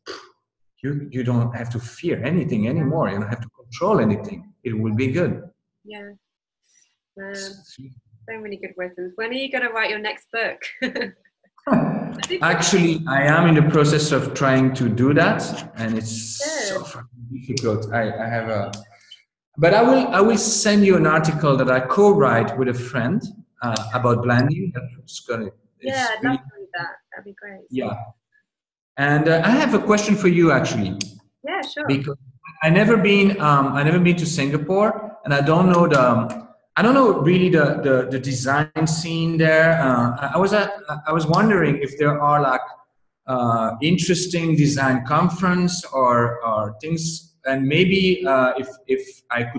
you, 0.82 1.08
you 1.10 1.24
don't 1.24 1.54
have 1.56 1.70
to 1.70 1.80
fear 1.80 2.22
anything 2.22 2.68
anymore. 2.68 3.08
You 3.08 3.20
don't 3.20 3.28
have 3.28 3.40
to 3.40 3.48
control 3.48 4.00
anything. 4.00 4.52
It 4.62 4.78
will 4.78 4.94
be 4.94 5.06
good. 5.06 5.42
Yeah. 5.86 6.10
Um, 7.18 7.34
so 7.34 8.40
many 8.40 8.56
good 8.56 8.74
wisdoms. 8.76 9.12
When 9.16 9.30
are 9.30 9.34
you 9.34 9.50
going 9.50 9.62
to 9.62 9.70
write 9.70 9.90
your 9.90 9.98
next 9.98 10.26
book? 10.32 10.60
Actually, 12.42 13.02
I 13.08 13.22
am 13.22 13.48
in 13.48 13.54
the 13.54 13.70
process 13.70 14.12
of 14.12 14.34
trying 14.34 14.72
to 14.74 14.88
do 14.88 15.12
that, 15.14 15.72
and 15.76 15.98
it's 15.98 16.38
so 16.38 16.84
difficult. 17.32 17.92
I, 17.92 18.02
I 18.02 18.28
have 18.28 18.48
a, 18.48 18.72
but 19.58 19.74
I 19.74 19.82
will 19.82 20.06
I 20.08 20.20
will 20.20 20.38
send 20.38 20.86
you 20.86 20.96
an 20.96 21.06
article 21.06 21.56
that 21.56 21.68
I 21.68 21.80
co-write 21.80 22.56
with 22.56 22.68
a 22.68 22.74
friend 22.74 23.20
uh, 23.62 23.74
about 23.94 24.22
blanding. 24.22 24.72
That's 24.74 25.20
gonna. 25.20 25.50
Yeah, 25.80 26.06
I'd 26.10 26.24
love 26.24 26.36
to 26.36 26.42
read 26.56 26.68
that. 26.74 26.92
That'd 27.10 27.24
be 27.24 27.34
great. 27.40 27.62
Yeah, 27.68 27.94
and 28.96 29.28
uh, 29.28 29.42
I 29.44 29.50
have 29.50 29.74
a 29.74 29.80
question 29.80 30.14
for 30.14 30.28
you, 30.28 30.52
actually. 30.52 30.96
Yeah, 31.44 31.62
sure. 31.62 31.86
Because 31.88 32.16
I 32.62 32.70
never 32.70 32.96
been 32.96 33.40
um, 33.40 33.72
I 33.72 33.82
never 33.82 33.98
been 33.98 34.16
to 34.16 34.26
Singapore, 34.26 35.15
and 35.26 35.34
I 35.34 35.40
don't 35.40 35.68
know 35.70 35.86
the 35.86 36.46
I 36.76 36.82
don't 36.82 36.94
know 36.94 37.20
really 37.20 37.50
the 37.50 37.80
the, 37.82 38.08
the 38.10 38.18
design 38.18 38.86
scene 38.86 39.36
there. 39.36 39.80
Uh, 39.82 40.30
I 40.34 40.38
was 40.38 40.52
at, 40.52 40.72
I 41.06 41.12
was 41.12 41.26
wondering 41.26 41.78
if 41.82 41.98
there 41.98 42.20
are 42.20 42.40
like 42.40 42.60
uh, 43.26 43.72
interesting 43.82 44.56
design 44.56 45.04
conference 45.04 45.84
or 45.92 46.40
or 46.46 46.76
things, 46.80 47.34
and 47.44 47.66
maybe 47.66 48.24
uh, 48.24 48.52
if 48.56 48.68
if 48.86 49.02
I 49.30 49.42
could 49.42 49.54